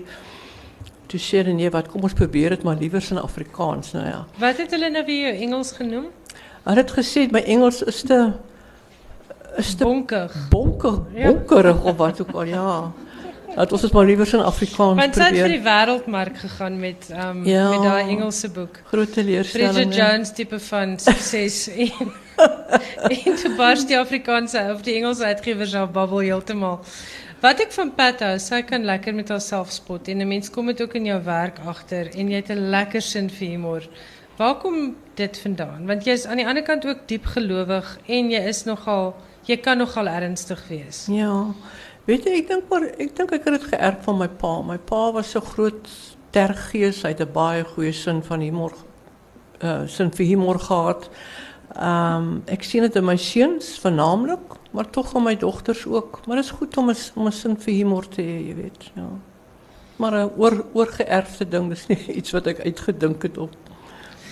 Toe 1.07 1.19
sê 1.19 1.37
hulle 1.37 1.53
nee, 1.53 1.69
wat 1.69 1.87
kom 1.87 2.03
ons 2.03 2.13
probeer 2.13 2.49
dit 2.49 2.63
maar 2.63 2.75
liewer 2.75 3.03
in 3.11 3.17
Afrikaans 3.17 3.93
nou 3.93 4.05
ja. 4.05 4.25
Wat 4.39 4.57
het 4.57 4.71
hulle 4.71 4.89
nou 4.89 5.05
weer 5.05 5.33
Engels 5.33 5.71
genoem? 5.71 6.07
Hulle 6.63 6.81
het 6.81 6.91
gesê 6.91 7.31
my 7.31 7.39
Engels 7.39 7.81
is 7.83 8.01
te 8.01 8.33
is 9.55 9.75
te 9.75 9.83
bonker. 9.83 10.31
Bonker, 10.49 11.01
bonkerig 11.13 11.83
of 11.83 11.97
wat 11.97 12.21
ook 12.21 12.31
al 12.31 12.43
ja. 12.43 12.91
Dat 13.55 13.71
ons 13.71 13.81
het 13.81 13.93
maar 13.93 14.05
liewer 14.05 14.33
in 14.33 14.39
Afrikaans 14.39 14.99
Want 14.99 15.11
probeer. 15.11 15.27
Sy 15.27 15.33
het 15.33 15.41
vir 15.41 15.53
die 15.55 15.63
wêreldmark 15.65 16.37
gegaan 16.37 16.79
met 16.79 17.07
um 17.09 17.45
ja, 17.45 17.69
met 17.69 17.83
daai 17.83 18.09
Engelse 18.13 18.49
boek. 18.53 18.81
Groot 18.91 19.13
teleurstelling. 19.13 19.73
Bridget 19.73 19.95
Jones 19.95 20.33
tipe 20.33 20.59
van 20.59 20.99
sukses 20.99 21.67
en 21.67 22.11
en 23.09 23.39
toe 23.41 23.55
bars 23.57 23.87
die 23.89 23.97
Afrikaanse 23.97 24.61
of 24.73 24.83
die 24.85 24.99
Engelse 24.99 25.25
uitgewers 25.25 25.73
al 25.73 25.87
babbel 25.87 26.21
heeltemal. 26.27 26.83
Wat 27.41 27.59
ek 27.61 27.73
van 27.73 27.91
Pat 27.97 28.21
hou, 28.25 28.35
sy 28.41 28.61
kan 28.65 28.85
lekker 28.85 29.13
met 29.13 29.29
haarself 29.33 29.71
spot 29.73 30.07
en 30.09 30.21
'n 30.21 30.27
mens 30.27 30.49
kom 30.49 30.69
dit 30.69 30.81
ook 30.81 30.93
in 30.93 31.05
jou 31.05 31.19
werk 31.23 31.57
agter 31.65 32.09
en 32.13 32.29
jy 32.29 32.35
het 32.35 32.49
'n 32.49 32.69
lekker 32.69 33.01
sin 33.01 33.29
vir 33.29 33.47
humor. 33.47 33.89
Waar 34.37 34.55
kom 34.61 34.95
dit 35.15 35.37
vandaan? 35.37 35.85
Want 35.87 36.05
jy's 36.05 36.25
aan 36.25 36.37
die 36.37 36.47
ander 36.47 36.63
kant 36.63 36.85
ook 36.85 37.07
diep 37.07 37.25
gelowig 37.25 37.97
en 38.05 38.29
jy 38.29 38.41
is 38.47 38.63
nogal 38.65 39.15
jy 39.47 39.57
kan 39.63 39.77
nogal 39.77 40.07
ernstig 40.07 40.61
wees. 40.69 41.05
Ja. 41.11 41.53
Weet 42.05 42.27
jy, 42.27 42.37
ek 42.41 42.51
dink 42.51 42.69
maar 42.71 42.85
ek 42.97 43.15
dink 43.15 43.33
ek 43.35 43.47
het 43.47 43.59
dit 43.59 43.69
geërf 43.73 44.03
van 44.07 44.21
my 44.21 44.27
pa. 44.27 44.53
My 44.61 44.77
pa 44.77 45.11
was 45.15 45.31
so 45.31 45.41
groot 45.41 45.89
tergees, 46.35 47.03
hy 47.03 47.15
het 47.15 47.21
'n 47.21 47.33
baie 47.33 47.63
goeie 47.63 47.93
sin 47.93 48.23
van 48.23 48.39
humor 48.41 48.73
uh 49.63 49.87
sin 49.87 50.11
vir 50.11 50.25
humor 50.25 50.59
gehad. 50.59 51.09
Um, 51.75 52.43
ek 52.47 52.63
sien 52.63 52.81
dit 52.81 52.95
in 52.95 53.05
my 53.05 53.17
seuns 53.17 53.79
vernaamlik 53.79 54.57
maar 54.71 54.89
toch 54.89 55.09
van 55.09 55.23
mijn 55.23 55.37
dochters 55.37 55.85
ook. 55.85 56.19
Maar 56.25 56.35
het 56.35 56.45
is 56.45 56.51
goed 56.51 56.77
om 56.77 56.89
een, 56.89 56.95
om 57.15 57.25
een 57.25 57.33
zin 57.33 57.59
voor 57.59 57.73
humor 57.73 58.07
te 58.07 58.21
hebben, 58.21 58.45
je 58.45 58.53
weet. 58.53 58.91
Ja. 58.93 59.09
Maar 59.95 60.13
een 60.13 60.29
oor, 60.37 60.65
oorgeërfde 60.73 61.47
ding, 61.47 61.67
dat 61.67 61.77
is 61.77 61.87
niet 61.87 62.07
iets 62.19 62.31
wat 62.31 62.45
ik 62.45 62.59
uitgedink 62.59 63.21
het 63.21 63.37
op. 63.37 63.55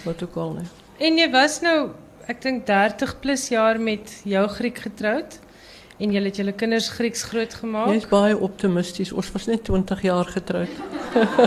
Wat 0.04 0.24
ook 0.24 0.36
al, 0.36 0.52
nee. 0.52 0.66
En 1.10 1.16
je 1.16 1.30
was 1.30 1.62
nou, 1.62 1.90
ik 2.28 2.42
denk 2.42 2.66
30 2.66 3.20
plus 3.20 3.48
jaar 3.48 3.80
met 3.80 4.22
jouw 4.24 4.48
Griek 4.48 4.78
getrouwd. 4.78 5.40
En 5.98 6.12
jy 6.12 6.22
het 6.24 6.36
julle 6.36 6.52
kinders 6.52 6.90
Grieks 6.90 7.24
groot 7.24 7.54
gemaak. 7.54 7.88
Jy's 7.88 8.08
baie 8.12 8.36
optimisties. 8.38 9.14
Ons 9.16 9.32
was 9.32 9.46
net 9.48 9.64
20 9.64 10.02
jaar 10.04 10.28
getroud. 10.28 10.72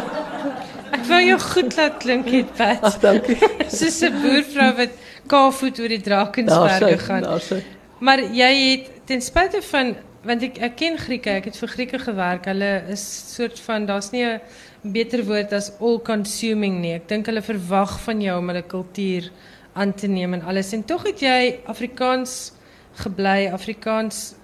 ek 0.96 1.04
wou 1.10 1.20
jou 1.20 1.38
goed 1.42 1.76
laat 1.76 1.98
klink 2.00 2.30
het, 2.32 2.54
Pat. 2.56 2.86
Ag, 2.88 2.96
dankie. 3.02 3.36
Soos 3.78 4.00
'n 4.08 4.16
boervrou 4.22 4.70
wat 4.80 4.94
kaalvoet 5.28 5.80
oor 5.80 5.92
die 5.92 6.00
Drakensberge 6.00 6.98
gaan. 7.04 7.26
Daar. 7.28 7.64
Maar 8.00 8.24
jy 8.32 8.52
het 8.70 8.88
ten 9.04 9.20
spyte 9.20 9.60
van 9.62 9.96
want 10.24 10.42
ek 10.42 10.58
ek 10.64 10.74
ken 10.76 10.96
Grieke, 10.98 11.36
ek 11.40 11.50
het 11.50 11.60
vir 11.60 11.74
Grieke 11.74 11.98
gewerk. 11.98 12.48
Hulle 12.48 12.72
is 12.88 13.04
soort 13.34 13.60
van 13.68 13.86
daar's 13.86 14.10
nie 14.12 14.24
'n 14.24 14.40
beter 14.82 15.24
woord 15.24 15.52
as 15.52 15.72
all 15.80 16.00
consuming 16.00 16.80
nie. 16.80 16.94
Ek 16.94 17.08
dink 17.08 17.26
hulle 17.26 17.42
verwag 17.42 18.00
van 18.00 18.20
jou 18.20 18.38
om 18.38 18.48
hulle 18.48 18.62
kultuur 18.62 19.30
aan 19.78 19.94
te 19.94 20.10
neem 20.10 20.34
en 20.34 20.42
alles. 20.42 20.72
En 20.74 20.84
tog 20.84 21.06
het 21.06 21.22
jy 21.22 21.60
Afrikaans 21.70 22.52
gebly, 22.98 23.48
Afrikaans 23.54 24.34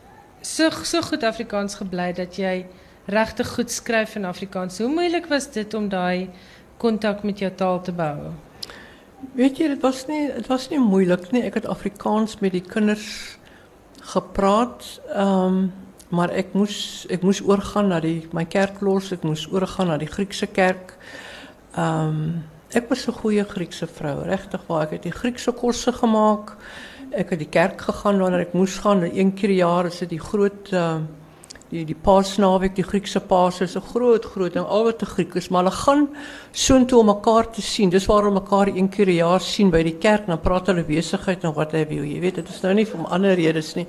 so 0.45 0.71
so 0.85 1.03
goed 1.03 1.25
Afrikaans 1.25 1.75
gebly 1.81 2.13
dat 2.15 2.37
jy 2.39 2.65
regtig 3.11 3.49
goed 3.57 3.71
skryf 3.71 4.15
in 4.17 4.25
Afrikaans. 4.25 4.79
Hoe 4.79 4.89
moeilik 4.89 5.27
was 5.29 5.51
dit 5.53 5.75
om 5.75 5.89
daai 5.89 6.31
kontak 6.81 7.23
met 7.23 7.39
jou 7.39 7.51
taal 7.55 7.81
te 7.85 7.93
bou? 7.93 8.33
Weet 9.35 9.59
jy, 9.59 9.69
dit 9.75 9.83
was 9.83 10.05
nie 10.09 10.29
dit 10.33 10.47
was 10.53 10.69
nie 10.71 10.81
moeilik 10.81 11.31
nie. 11.33 11.43
Ek 11.49 11.59
het 11.61 11.67
Afrikaans 11.67 12.39
met 12.41 12.55
die 12.55 12.65
kinders 12.65 13.39
gepraat, 14.05 15.01
um, 15.17 15.73
maar 16.13 16.35
ik 16.37 16.53
moest, 16.53 17.11
ik 17.11 17.23
moest 17.23 17.43
oorgaan 17.49 17.89
naar 17.89 18.05
die, 18.05 18.29
mijn 18.33 18.49
kerkloos, 18.49 19.11
ik 19.13 19.23
moest 19.23 19.53
oorgaan 19.53 19.87
naar 19.87 19.99
die 19.99 20.13
Griekse 20.13 20.47
kerk. 20.47 20.97
Um, 21.79 22.45
ik 22.69 22.85
was 22.89 23.07
een 23.07 23.13
goede 23.13 23.45
Griekse 23.45 23.87
vrouw, 23.87 24.23
rechtig 24.23 24.63
waar. 24.67 24.83
Ik 24.83 24.91
heb 24.91 25.03
die 25.03 25.13
Griekse 25.13 25.53
kosten 25.53 25.95
gemaakt. 25.95 26.53
Ik 27.11 27.31
heb 27.31 27.39
die 27.39 27.49
kerk 27.49 27.81
gegaan 27.81 28.19
waar 28.19 28.41
ik 28.41 28.53
moest 28.53 28.79
gaan. 28.79 29.03
Eén 29.03 29.35
keer 29.35 29.49
per 29.49 29.51
jaar 29.51 29.87
is 29.87 30.01
het 30.01 30.09
die 30.09 30.21
groot... 30.21 30.71
Uh, 30.73 30.95
die 31.75 31.85
die 31.89 31.97
Paasnaweek, 31.97 32.75
die 32.77 32.87
Griekse 32.87 33.21
Paas 33.21 33.61
is 33.61 33.75
'n 33.77 33.81
groot 33.81 34.25
groot 34.25 34.53
ding. 34.53 34.67
Al 34.67 34.85
wat 34.85 34.99
te 34.99 35.07
Griek 35.07 35.35
is, 35.35 35.49
maar 35.49 35.65
hulle 35.65 35.77
gaan 35.77 36.09
soontoe 36.53 36.99
om 36.99 37.07
mekaar 37.07 37.51
te 37.51 37.63
sien. 37.63 37.91
Dis 37.91 38.07
waar 38.07 38.23
hulle 38.23 38.41
mekaar 38.41 38.67
een 38.67 38.89
keer 38.89 39.07
per 39.07 39.15
jaar 39.15 39.41
sien 39.41 39.71
by 39.71 39.83
die 39.83 39.99
kerk, 39.99 40.27
dan 40.27 40.41
praat 40.41 40.67
hulle 40.67 40.85
besigheid 40.85 41.45
en 41.45 41.53
wat 41.55 41.73
hy 41.73 41.87
wil. 41.87 42.05
Jy 42.05 42.21
weet, 42.21 42.35
dit 42.35 42.49
is 42.49 42.61
nou 42.63 42.75
nie 42.75 42.87
vir 42.87 43.07
ander 43.09 43.35
redes 43.35 43.75
nie. 43.75 43.87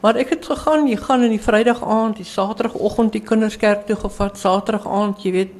Maar 0.00 0.16
ek 0.16 0.30
het 0.30 0.44
gegaan, 0.44 0.86
jy 0.88 0.96
gaan 0.96 1.22
in 1.22 1.30
die 1.30 1.40
Vrydag 1.40 1.82
aand, 1.82 2.16
die 2.16 2.24
Saterdagoggend 2.24 3.12
die 3.12 3.22
kinders 3.22 3.56
kerk 3.56 3.86
toe 3.86 3.96
gevat, 3.96 4.38
Saterdag 4.38 4.86
aand, 4.86 5.22
jy 5.22 5.32
weet, 5.32 5.52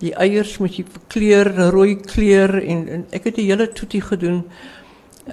die 0.00 0.14
eiers 0.16 0.58
moet 0.58 0.76
jy 0.78 0.84
kleur, 1.12 1.50
rooi 1.74 1.96
kleur 2.00 2.56
en, 2.60 2.84
en 2.88 3.06
ek 3.12 3.30
het 3.30 3.40
die 3.40 3.48
hele 3.50 3.68
toetie 3.76 4.00
gedoen. 4.00 4.44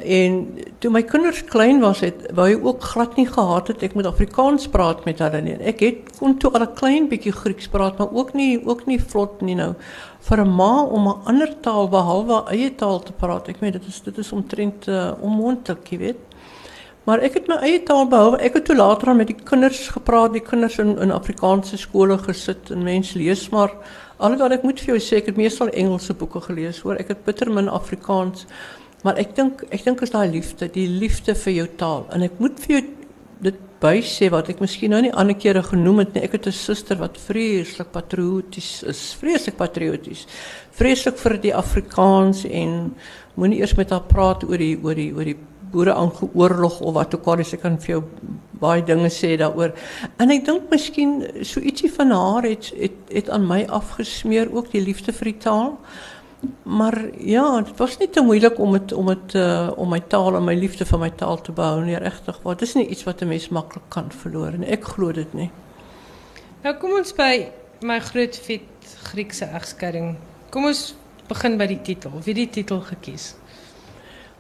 En 0.04 0.34
toen 0.80 0.92
mijn 0.92 1.06
kinders 1.06 1.44
klein 1.44 1.80
was, 1.80 2.00
het, 2.00 2.28
wou 2.34 2.50
je 2.50 2.64
ook 2.64 2.84
glad 2.84 3.16
niet 3.16 3.30
gehad 3.30 3.68
het, 3.68 3.82
ik 3.82 3.94
moet 3.94 4.06
Afrikaans 4.06 4.68
praat 4.68 5.06
met 5.06 5.20
hulle 5.20 5.42
nie. 5.42 5.56
Ek 5.58 5.80
het 5.80 6.18
kon 6.20 6.38
toe 6.38 6.52
al 6.52 6.68
'n 6.68 6.74
klein 6.74 7.08
bietjie 7.08 7.32
Grieks 7.32 7.68
praat, 7.68 7.98
maar 7.98 8.12
ook 8.12 8.34
nie 8.34 8.62
ook 8.66 8.86
nie 8.86 9.00
vlot 9.02 9.42
nie 9.42 9.56
nou. 9.56 9.74
Vir 10.20 10.46
'n 10.46 10.56
ma 10.56 10.84
om 10.84 11.08
'n 11.08 11.22
ander 11.24 11.60
taal 11.60 11.90
behalwe 11.90 12.44
eie 12.52 12.76
taal 12.76 13.00
te 13.00 13.12
praat, 13.12 13.48
ek 13.48 13.60
meen 13.60 13.72
dit 13.72 13.88
is 13.88 14.02
dit 14.02 14.18
is 14.18 14.32
omtrent 14.32 14.88
uh, 14.88 15.12
onmoontlik, 15.22 15.88
jy 15.90 15.98
weet. 15.98 16.28
Maar 17.08 17.20
ek 17.24 17.34
het 17.34 17.48
my 17.48 17.56
eie 17.56 17.84
taal 17.84 18.08
behou. 18.08 18.36
Ek 18.36 18.54
het 18.54 18.66
toe 18.66 18.76
later 18.76 19.16
met 19.16 19.28
die 19.28 19.38
kinders 19.44 19.88
gepraat, 19.88 20.34
die 20.34 20.44
kinders 20.44 20.78
in 20.78 20.98
in 21.00 21.12
Afrikaanse 21.12 21.78
skole 21.78 22.18
gesit 22.18 22.72
en 22.72 22.84
mense 22.84 23.18
lees 23.18 23.50
maar 23.50 23.72
alhoewel 24.18 24.58
ek 24.58 24.64
moet 24.64 24.80
vir 24.80 24.96
jou 24.96 25.00
sê 25.04 25.22
ek 25.22 25.32
het 25.32 25.38
meestal 25.38 25.70
Engelse 25.70 26.14
boeke 26.18 26.42
gelees, 26.42 26.82
hoor. 26.86 27.00
Ek 27.02 27.14
het 27.14 27.26
bitter 27.26 27.52
min 27.54 27.70
Afrikaans. 27.70 28.46
Maar 29.06 29.20
ek 29.22 29.36
dink 29.38 29.64
ek 29.70 29.84
dink 29.86 30.02
is 30.02 30.14
daai 30.14 30.28
liefde, 30.32 30.70
die 30.74 30.88
liefde 30.90 31.36
vir 31.38 31.54
jou 31.54 31.68
taal. 31.78 32.08
En 32.16 32.26
ek 32.26 32.40
moet 32.42 32.60
vir 32.64 32.76
jou 32.76 32.84
dit 33.46 33.60
bysê 33.82 34.32
wat 34.34 34.50
ek 34.50 34.62
miskien 34.64 34.90
nou 34.90 35.04
nie 35.06 35.14
ander 35.14 35.38
kere 35.38 35.62
genoem 35.64 36.02
het 36.02 36.16
nie. 36.16 36.24
Ek 36.26 36.34
het 36.34 36.48
'n 36.48 36.52
suster 36.52 36.98
wat 36.98 37.18
vreeslik 37.18 37.92
patrioties 37.92 38.84
is, 38.84 39.14
vreeslik 39.20 39.58
patrioties. 39.58 40.26
Vreeslik 40.72 41.18
vir 41.18 41.38
die 41.38 41.54
Afrikaans 41.54 42.46
en 42.46 42.96
moenie 43.36 43.60
eers 43.60 43.76
met 43.78 43.90
haar 43.90 44.08
praat 44.10 44.44
oor 44.44 44.58
die 44.58 44.78
oor 44.84 44.96
die 44.96 45.14
oor 45.14 45.26
die 45.26 45.38
boere 45.78 45.94
aangeoorlog 45.94 46.82
of 46.82 46.94
wat 46.98 47.16
ook 47.16 47.32
al 47.34 47.46
is 47.46 47.54
ek 47.56 47.64
kan 47.66 47.78
vir 47.84 47.98
jou 47.98 48.04
baie 48.58 48.84
dinge 48.86 49.10
sê 49.14 49.36
daaroor. 49.38 49.74
En 50.18 50.34
ek 50.34 50.46
dink 50.48 50.70
miskien 50.74 51.20
so 51.46 51.62
ietsie 51.62 51.92
van 51.94 52.14
haar 52.16 52.48
het 52.50 52.72
het 52.76 53.14
het 53.14 53.30
aan 53.34 53.46
my 53.48 53.64
afgesmeer 53.80 54.50
ook 54.54 54.72
die 54.74 54.82
liefde 54.82 55.14
vir 55.14 55.32
die 55.32 55.42
taal. 55.46 55.76
Maar 56.64 56.98
ja, 57.18 57.46
het 57.56 57.78
was 57.78 57.98
niet 57.98 58.14
te 58.14 58.22
moeilijk 58.22 58.60
om, 58.60 58.74
het, 58.74 58.92
om, 58.94 59.08
het, 59.08 59.34
uh, 59.34 59.72
om 59.76 59.90
mijn 59.90 60.08
taal 60.08 60.36
en 60.36 60.44
mijn 60.44 60.60
liefde 60.60 60.86
voor 60.86 61.00
mijn 61.00 61.16
taal 61.16 61.42
te 61.42 61.52
bouwen. 61.52 61.86
Nee, 61.86 61.98
rechtig. 61.98 62.40
Het 62.44 62.62
is 62.62 62.74
niet 62.74 62.90
iets 62.90 63.04
wat 63.04 63.20
de 63.20 63.26
mens 63.26 63.50
makkelijk 63.50 63.90
kan 63.90 64.12
verloren. 64.12 64.64
Ik 64.64 64.84
geloof 64.84 65.16
het 65.16 65.34
niet. 65.34 65.50
Nou, 66.62 66.76
kom 66.76 66.92
ons 66.92 67.14
bij 67.14 67.52
mijn 67.80 68.02
groot 68.02 68.42
Griekse 69.02 69.46
echtscheiding. 69.46 70.16
Kom 70.50 70.66
ons 70.66 70.96
begin 71.28 71.58
bij 71.58 71.68
die 71.68 71.82
titel. 71.82 72.12
Wie 72.24 72.34
die 72.34 72.50
titel 72.50 72.82
gekies? 72.82 73.36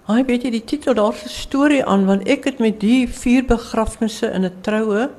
Ah, 0.07 0.25
weet 0.25 0.41
je, 0.41 0.51
die 0.51 0.63
titel, 0.63 0.93
daar 0.93 1.13
is 1.13 1.23
een 1.23 1.29
story 1.29 1.81
aan. 1.81 2.05
Want 2.05 2.27
ik 2.27 2.43
het 2.43 2.57
met 2.57 2.79
die 2.79 3.09
vier 3.09 3.45
begrafenissen 3.45 4.31
en 4.31 4.41
het 4.41 4.63
trouwen 4.63 5.09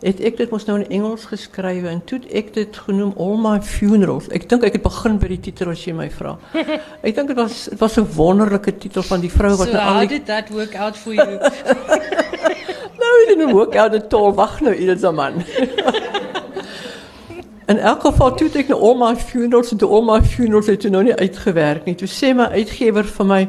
het 0.00 0.20
ek 0.22 0.36
dit 0.38 0.50
mos 0.50 0.64
nou 0.64 0.78
in 0.78 0.88
Engels 0.88 1.24
geskrywe 1.26 1.88
en 1.90 2.00
toe 2.06 2.20
ek 2.32 2.52
dit 2.54 2.76
genoem 2.86 3.12
All 3.18 3.36
My 3.42 3.58
Funerals. 3.62 4.28
Ek 4.32 4.46
dink 4.48 4.64
ek 4.64 4.78
het 4.78 4.84
begin 4.84 5.18
by 5.18 5.28
die 5.34 5.40
titel 5.48 5.74
as 5.74 5.82
jy 5.84 5.92
my 5.98 6.06
vra. 6.14 6.36
Ek 7.06 7.16
dink 7.16 7.32
dit 7.32 7.36
was 7.36 7.66
dit 7.68 7.80
was 7.82 7.98
'n 7.98 8.06
wonderlike 8.14 8.78
titel 8.78 9.02
van 9.02 9.20
die 9.20 9.30
vrou 9.30 9.56
wat 9.56 9.66
so, 9.66 9.74
nou 9.74 9.82
al 9.82 10.00
die... 10.06 10.08
did 10.08 10.26
that 10.26 10.48
work 10.54 10.74
out 10.78 10.96
for 10.96 11.12
you? 11.12 11.26
no, 13.02 13.08
it 13.22 13.28
didn't 13.28 13.52
work 13.52 13.74
out 13.76 13.94
at 13.94 14.14
all. 14.14 14.32
Wag 14.32 14.60
nou, 14.60 15.12
man. 15.12 15.42
In 17.68 17.78
elk 17.78 18.00
geval 18.00 18.34
toe 18.34 18.48
ek 18.54 18.68
nou 18.68 18.80
All 18.80 18.96
My 18.96 19.16
Funerals 19.16 19.72
en 19.74 19.78
toe 19.78 19.90
All 19.90 20.04
My 20.06 20.22
Funerals 20.22 20.66
het 20.66 20.88
nou 20.88 21.02
nie 21.02 21.14
uitgewerk 21.14 21.84
nie. 21.84 21.94
Toe 21.94 22.08
sê 22.08 22.32
my 22.32 22.48
uitgewer 22.54 23.04
vir 23.04 23.26
my 23.26 23.48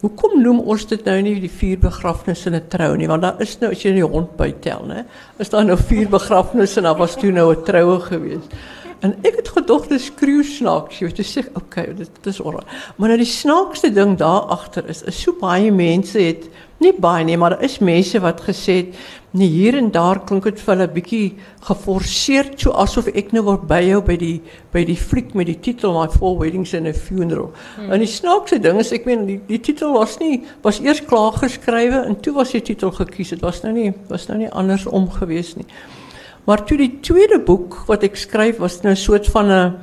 Hoekom 0.00 0.42
noem 0.42 0.58
ons 0.60 0.84
dit 0.86 1.04
nou 1.08 1.16
nie 1.24 1.34
die 1.40 1.52
vier 1.52 1.78
begrafnisse 1.80 2.50
en 2.50 2.56
'n 2.56 2.68
trou 2.68 2.96
nie? 2.96 3.08
Want 3.08 3.22
daar 3.22 3.40
is 3.40 3.58
nou 3.60 3.70
as 3.70 3.82
jy 3.82 3.92
die 3.92 4.04
hond 4.04 4.36
bytel, 4.36 4.84
né? 4.86 5.04
Is 5.38 5.48
daar 5.48 5.64
nou 5.64 5.76
vier 5.76 6.08
begrafnisse 6.08 6.76
en 6.78 6.84
daar 6.84 6.98
was 6.98 7.16
toe 7.16 7.32
nou 7.32 7.52
'n 7.54 7.64
troue 7.64 8.00
geweest. 8.00 8.52
En 9.00 9.14
ek 9.22 9.36
het 9.36 9.48
gedog 9.48 9.88
dis 9.88 10.04
skreeu 10.04 10.42
snaaks, 10.42 10.98
jy 10.98 11.06
weet, 11.06 11.26
sê 11.26 11.44
okay, 11.54 11.94
dit, 11.94 12.26
is 12.26 12.40
oral. 12.40 12.64
Maar 12.96 13.08
nou 13.08 13.18
die 13.18 13.28
snaakste 13.28 13.90
ding 13.92 14.16
daar 14.18 14.48
agter 14.48 14.88
is, 14.88 15.02
is 15.02 15.20
so 15.20 15.32
baie 15.40 15.72
mense 15.72 16.18
het 16.18 16.48
nie 16.78 16.92
baie 16.92 17.36
maar 17.36 17.56
daar 17.56 17.64
is 17.64 17.78
mense 17.78 18.20
wat 18.20 18.40
gesê 18.44 18.76
het 18.80 18.96
nee 19.36 19.48
hier 19.52 19.76
en 19.76 19.90
daar 19.92 20.20
klink 20.24 20.46
dit 20.48 20.60
vir 20.62 20.72
hulle 20.72 20.86
bietjie 20.92 21.24
geforseer 21.66 22.48
so 22.60 22.72
asof 22.84 23.10
ek 23.12 23.34
nou 23.36 23.42
word 23.48 23.66
by 23.68 23.80
jou 23.84 24.00
by 24.04 24.16
die 24.20 24.36
by 24.72 24.84
die 24.88 24.96
fliek 24.96 25.34
met 25.36 25.50
die 25.50 25.58
titel 25.66 25.92
My 25.96 26.06
Four 26.12 26.38
Weddings 26.40 26.72
and 26.78 26.88
a 26.88 26.94
Funeral. 26.96 27.50
Hmm. 27.76 27.90
En 27.92 28.04
die 28.04 28.10
snaakste 28.10 28.60
ding 28.62 28.80
is 28.80 28.94
ek 28.96 29.08
meen 29.08 29.26
die 29.28 29.40
die 29.50 29.60
titel 29.68 29.92
was 29.96 30.16
nie 30.22 30.40
was 30.64 30.80
eers 30.84 31.02
klaar 31.04 31.36
geskrywe 31.36 32.04
en 32.06 32.16
toe 32.24 32.36
was 32.38 32.54
die 32.56 32.64
titel 32.64 32.94
gekies. 32.96 33.34
Dit 33.36 33.44
was 33.44 33.60
nou 33.64 33.74
nie 33.76 33.90
was 34.08 34.28
nou 34.30 34.38
nie 34.40 34.52
andersom 34.52 35.10
gewees 35.18 35.54
nie. 35.60 35.68
Maar 36.46 36.62
toe 36.64 36.78
die 36.78 36.94
tweede 37.02 37.40
boek 37.42 37.82
wat 37.90 38.06
ek 38.06 38.16
skryf 38.16 38.62
was 38.62 38.80
nou 38.82 38.94
'n 38.94 39.04
soort 39.04 39.28
van 39.34 39.50
'n 39.50 39.76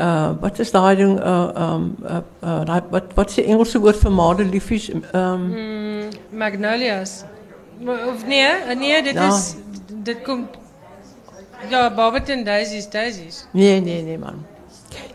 uh 0.00 0.32
wat 0.40 0.58
is 0.58 0.70
daai 0.72 0.96
ding 0.96 1.18
uh 1.20 1.50
um 1.54 1.96
uh, 2.08 2.20
uh 2.40 2.80
wat 2.90 3.12
wat 3.14 3.34
die 3.36 3.44
Engelse 3.44 3.78
woord 3.78 4.00
vir 4.00 4.12
madeliefies 4.12 4.88
um 4.94 5.02
mm, 5.52 6.08
magnolias 6.32 7.24
of 7.84 8.26
nee 8.26 8.74
nee 8.76 9.02
dit 9.02 9.14
ja. 9.14 9.28
is 9.28 9.54
dit 10.02 10.22
kom 10.22 10.48
ja 11.70 11.94
Barberton 11.94 12.44
daisies 12.44 12.88
daisies 12.90 13.46
nee 13.50 13.80
nee 13.80 14.02
nee 14.02 14.18
man. 14.18 14.44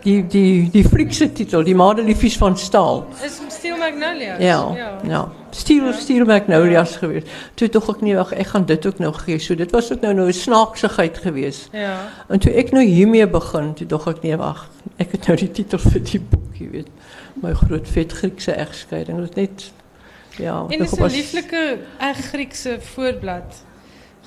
Die 0.03 0.27
die 0.27 0.69
die 0.71 0.83
Friese 0.83 1.31
titel 1.31 1.63
die 1.63 1.75
madeliefies 1.75 2.37
van 2.37 2.57
staal. 2.57 3.05
Is 3.23 3.39
Steel 3.49 3.77
Magnolias 3.77 4.39
ja 4.39 4.59
ja, 4.75 4.97
ja. 5.03 5.31
Steel. 5.51 5.93
Steel 5.93 6.25
Magnolias 6.25 6.95
geweest. 6.95 7.27
Toe 7.53 7.69
tog 7.69 7.89
ek 7.89 8.03
nie 8.05 8.15
wag 8.15 8.31
ek 8.35 8.51
gaan 8.53 8.65
dit 8.69 8.85
ook 8.85 8.99
nou 8.99 9.13
gee. 9.13 9.39
So 9.39 9.55
dit 9.55 9.71
was 9.71 9.91
ook 9.91 10.01
nou 10.01 10.13
nou 10.13 10.27
'n 10.27 10.33
snaaksigheid 10.33 11.17
geweest. 11.17 11.69
Ja. 11.71 11.97
En 12.27 12.39
toe 12.39 12.51
ek 12.51 12.71
nou 12.71 12.83
hiermee 12.83 13.27
begin 13.27 13.73
toe 13.73 13.87
tog 13.87 14.07
ek 14.07 14.21
nee 14.21 14.37
wag 14.37 14.69
ek 14.97 15.11
het 15.11 15.27
nou 15.27 15.37
die 15.37 15.51
titel 15.51 15.79
vir 15.91 16.03
die 16.03 16.19
boek 16.19 16.55
jy 16.59 16.69
weet. 16.69 16.87
My 17.41 17.53
groot 17.53 17.87
vet 17.87 18.13
Griekse 18.13 18.51
egskeiding 18.51 19.19
dit 19.19 19.35
net 19.35 19.71
ja 20.39 20.65
en 20.69 20.85
dis 20.85 20.97
'n 20.97 21.11
lieflike 21.15 21.63
eg 21.99 22.21
Griekse 22.31 22.79
voorblad 22.93 23.63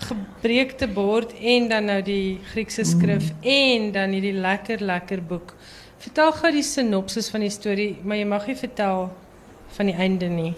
gebreekte 0.09 0.88
bord 0.88 1.33
en 1.40 1.68
dan 1.68 1.85
nou 1.85 2.03
die 2.03 2.40
Griekse 2.53 2.85
skrif 2.85 3.31
mm. 3.31 3.48
en 3.48 3.92
dan 3.92 4.11
hierdie 4.11 4.38
lekker 4.38 4.83
lekker 4.83 5.22
boek 5.22 5.55
Vertel 6.03 6.33
gou 6.35 6.51
die 6.51 6.64
sinopsis 6.66 7.29
van 7.31 7.44
die 7.44 7.53
storie, 7.53 7.92
maar 8.03 8.18
jy 8.18 8.27
mag 8.27 8.46
nie 8.51 8.57
vertel 8.59 9.05
van 9.77 9.87
die 9.87 9.94
einde 9.94 10.27
nie. 10.33 10.51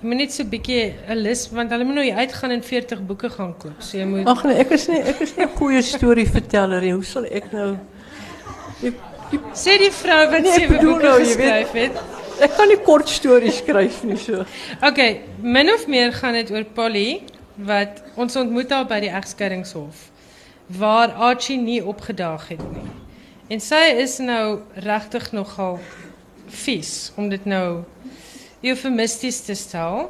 Jy 0.00 0.08
moet 0.08 0.18
net 0.22 0.32
so 0.32 0.42
'n 0.42 0.48
bietjie 0.48 0.94
'n 1.06 1.18
lys 1.20 1.50
want 1.52 1.70
hulle 1.70 1.84
moet 1.84 1.94
nou 1.94 2.10
uitgaan 2.10 2.50
en 2.50 2.62
40 2.62 3.02
boeke 3.06 3.28
gaan 3.28 3.52
koop. 3.58 3.76
So 3.78 3.98
jy 3.98 4.06
moet 4.06 4.26
Ag 4.26 4.44
nee, 4.44 4.56
ek 4.56 4.70
is 4.70 4.88
nie 4.88 5.02
ek 5.02 5.20
is 5.20 5.36
nie 5.36 5.44
'n 5.44 5.56
goeie 5.58 5.82
storieverteller 5.82 6.80
nie. 6.80 6.92
Hoe 6.92 7.04
sal 7.04 7.24
ek 7.24 7.52
nou 7.52 7.76
die, 8.80 8.94
die, 9.30 9.40
sê 9.52 9.76
die 9.78 9.92
vrou 9.92 10.30
wat 10.30 10.42
nee, 10.42 10.52
sewe 10.52 10.80
boeke 10.80 11.02
nou, 11.02 11.18
geskryf 11.20 11.72
het? 11.72 11.92
Ek 12.40 12.56
kan 12.56 12.68
nie 12.68 12.80
kort 12.84 13.08
stories 13.08 13.58
skryf 13.60 14.02
nie 14.04 14.16
so. 14.16 14.44
Okay, 14.82 15.22
min 15.42 15.70
of 15.72 15.86
meer 15.86 16.12
gaan 16.12 16.32
dit 16.32 16.50
oor 16.50 16.64
Polly 16.64 17.22
wat 17.56 18.02
ons 18.16 18.36
ontmoet 18.36 18.70
haar 18.70 18.86
by 18.88 19.00
die 19.04 19.12
egskeidingshof 19.12 20.08
waar 20.72 21.12
Archie 21.12 21.58
nie 21.60 21.82
opgedaag 21.84 22.48
het 22.48 22.62
nie. 22.72 22.88
En 23.52 23.60
sy 23.60 23.82
is 24.00 24.16
nou 24.22 24.62
regtig 24.80 25.32
nogal 25.32 25.80
vies 26.62 27.12
om 27.16 27.28
dit 27.28 27.44
nou 27.44 27.82
eufemisties 28.62 29.42
te 29.44 29.56
stel. 29.58 30.06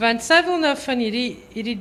Want 0.00 0.24
sy 0.24 0.40
wil 0.46 0.62
nou 0.62 0.72
van 0.78 1.02
hierdie 1.02 1.42
hierdie 1.52 1.80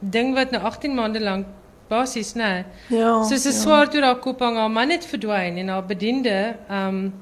ding 0.00 0.34
wat 0.34 0.50
nou 0.54 0.62
18 0.62 0.94
maande 0.94 1.22
lank 1.22 1.46
basies 1.88 2.34
nê. 2.36 2.64
Ja. 2.92 3.22
Soos 3.24 3.46
'n 3.46 3.54
ja. 3.54 3.60
swaard 3.60 3.94
oor 3.94 4.02
haar 4.02 4.20
kop 4.20 4.40
hang, 4.40 4.56
haar 4.56 4.70
man 4.70 4.90
het 4.90 5.06
verdwyn 5.06 5.56
en 5.58 5.68
haar 5.68 5.86
bediende, 5.86 6.56
um, 6.70 7.14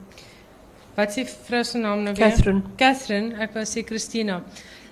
wat 0.97 1.13
s'ie 1.13 1.27
vrou 1.27 1.63
se 1.65 1.79
naam 1.79 2.03
nou 2.07 2.15
weer? 2.15 2.31
Catherine. 2.31 2.63
Catherine, 2.81 3.35
ek 3.45 3.53
wou 3.57 3.65
sê 3.69 3.85
Christina. 3.87 4.41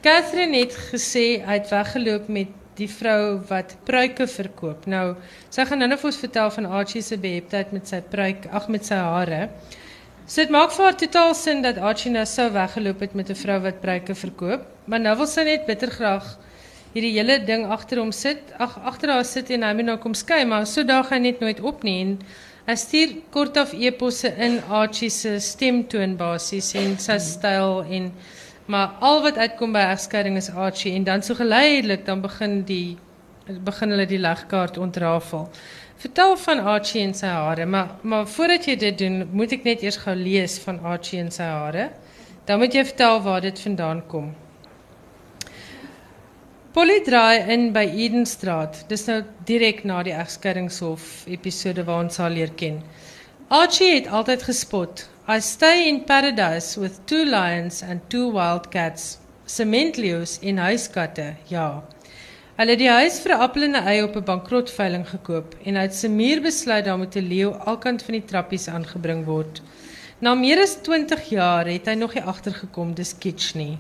Catherine 0.05 0.59
het 0.61 0.77
gesê 0.93 1.40
hy 1.45 1.59
het 1.59 1.71
weggeloop 1.73 2.29
met 2.29 2.53
die 2.79 2.88
vrou 2.90 3.40
wat 3.49 3.77
pruike 3.87 4.27
verkoop. 4.29 4.87
Nou, 4.90 5.14
sy 5.55 5.64
gaan 5.69 5.81
nou 5.81 5.88
net 5.88 6.03
vir 6.03 6.11
ons 6.11 6.21
vertel 6.21 6.51
van 6.57 6.69
Archie 6.81 7.03
se 7.07 7.19
beheptheid 7.21 7.73
met 7.73 7.88
sy 7.88 8.03
pruik, 8.12 8.49
ag 8.53 8.69
met 8.73 8.87
sy 8.87 8.99
hare. 8.99 9.49
So 10.27 10.40
dit 10.40 10.53
maak 10.53 10.73
vir 10.73 10.88
haar 10.88 10.99
totaal 10.99 11.35
sin 11.37 11.62
dat 11.64 11.79
Archie 11.79 12.12
nou 12.12 12.25
sou 12.29 12.49
weggeloop 12.53 13.01
het 13.05 13.14
met 13.14 13.31
'n 13.31 13.37
vrou 13.37 13.59
wat 13.61 13.81
pruike 13.81 14.14
verkoop, 14.14 14.67
maar 14.87 15.01
nou 15.01 15.17
wil 15.17 15.27
sy 15.27 15.45
net 15.45 15.67
bitter 15.67 15.90
graag 15.90 16.37
hierdie 16.95 17.12
hele 17.12 17.38
ding 17.45 17.67
agter 17.67 17.99
hom 17.99 18.12
sit. 18.12 18.53
Ag 18.59 18.79
agter 18.85 19.11
haar 19.11 19.25
sit 19.25 19.51
en 19.51 19.62
hy 19.62 19.73
moet 19.75 19.85
nou 19.85 19.97
kom 19.99 20.14
skei, 20.14 20.45
maar 20.45 20.67
so 20.67 20.83
daag 20.83 21.11
hy 21.11 21.19
net 21.19 21.40
nooit 21.40 21.61
op 21.61 21.83
nie 21.83 22.01
en 22.01 22.19
hy 22.66 23.07
kort 23.31 23.57
af 23.57 23.72
eposse 23.72 24.31
in 24.38 24.61
Archie 24.70 25.11
se 25.11 25.38
stemtoon 25.40 26.16
basies 26.16 26.74
en 26.74 26.98
sy 26.98 27.18
styl 27.18 27.83
en 27.85 28.12
Maar 28.66 28.88
al 29.00 29.22
wat 29.22 29.37
uitkom 29.37 29.72
by 29.77 29.83
egskeiding 29.92 30.37
is 30.40 30.48
Archie 30.50 30.94
en 30.96 31.05
dan 31.05 31.22
so 31.22 31.35
geleidelik 31.35 32.07
dan 32.07 32.20
begin 32.20 32.62
die 32.64 32.96
begin 33.44 33.90
hulle 33.92 34.07
die 34.07 34.18
legkaart 34.18 34.79
ontrafel. 34.79 35.50
Vertel 36.00 36.37
van 36.37 36.61
Archie 36.61 37.03
en 37.03 37.14
sy 37.14 37.27
maar 37.64 37.90
maar 38.03 38.27
voordat 38.27 38.64
jy 38.64 38.77
dit 38.77 38.98
doen, 38.98 39.29
moet 39.33 39.53
ek 39.53 39.64
net 39.64 39.83
eers 39.83 39.96
gou 39.96 40.14
lees 40.16 40.59
van 40.59 40.81
Archie 40.81 41.20
en 41.20 41.31
sy. 41.31 41.90
Dan 42.44 42.59
moet 42.59 42.74
jy 42.74 42.85
vertel 42.85 43.20
waar 43.20 43.40
dit 43.40 43.61
vandaan 43.61 44.03
kom. 44.07 44.33
Polly 46.75 47.05
draai 47.07 47.47
in 47.55 47.69
by 47.71 47.85
Edenstraat. 47.87 48.81
Dis 48.91 49.05
nou 49.07 49.21
direk 49.47 49.85
na 49.87 50.01
die 50.03 50.11
egskeidingshof 50.11 51.05
episode 51.31 51.85
waar 51.87 52.01
ons 52.03 52.17
haar 52.19 52.33
leer 52.35 52.51
ken. 52.59 52.81
Archie 53.47 53.93
het 53.93 54.09
altyd 54.11 54.43
gespot. 54.43 55.05
I 55.31 55.37
stay 55.39 55.85
in 55.87 56.01
paradise 56.09 56.75
with 56.83 56.97
two 57.07 57.23
lions 57.29 57.79
and 57.87 58.03
two 58.11 58.33
wild 58.35 58.67
cats. 58.75 59.21
Sementleeu's 59.47 60.41
en 60.43 60.59
huiskatte. 60.65 61.29
Ja. 61.47 61.85
Hulle 62.59 62.75
het 62.75 62.83
die 62.83 62.91
huis 62.91 63.21
vir 63.23 63.37
'n 63.37 63.47
appel 63.47 63.69
en 63.69 63.77
'n 63.79 63.87
ei 63.93 64.03
op 64.03 64.17
'n 64.17 64.27
bankrotveiling 64.33 65.07
gekoop 65.15 65.55
en 65.65 65.77
uit 65.77 65.95
se 65.95 66.09
muur 66.09 66.43
besluit 66.43 66.85
daar 66.85 66.99
moet 66.99 67.15
'n 67.15 67.29
leeu 67.29 67.55
alkant 67.55 68.03
van 68.03 68.19
die 68.19 68.25
trappies 68.25 68.67
aangebring 68.69 69.25
word. 69.25 69.63
Na 70.19 70.35
meer 70.35 70.59
as 70.63 70.75
20 70.83 71.23
jaar 71.31 71.67
het 71.67 71.87
hy 71.87 71.95
nog 71.95 72.15
nie 72.15 72.23
agtergekom 72.23 72.95
dis 72.95 73.15
kitsch 73.19 73.55
nie. 73.55 73.79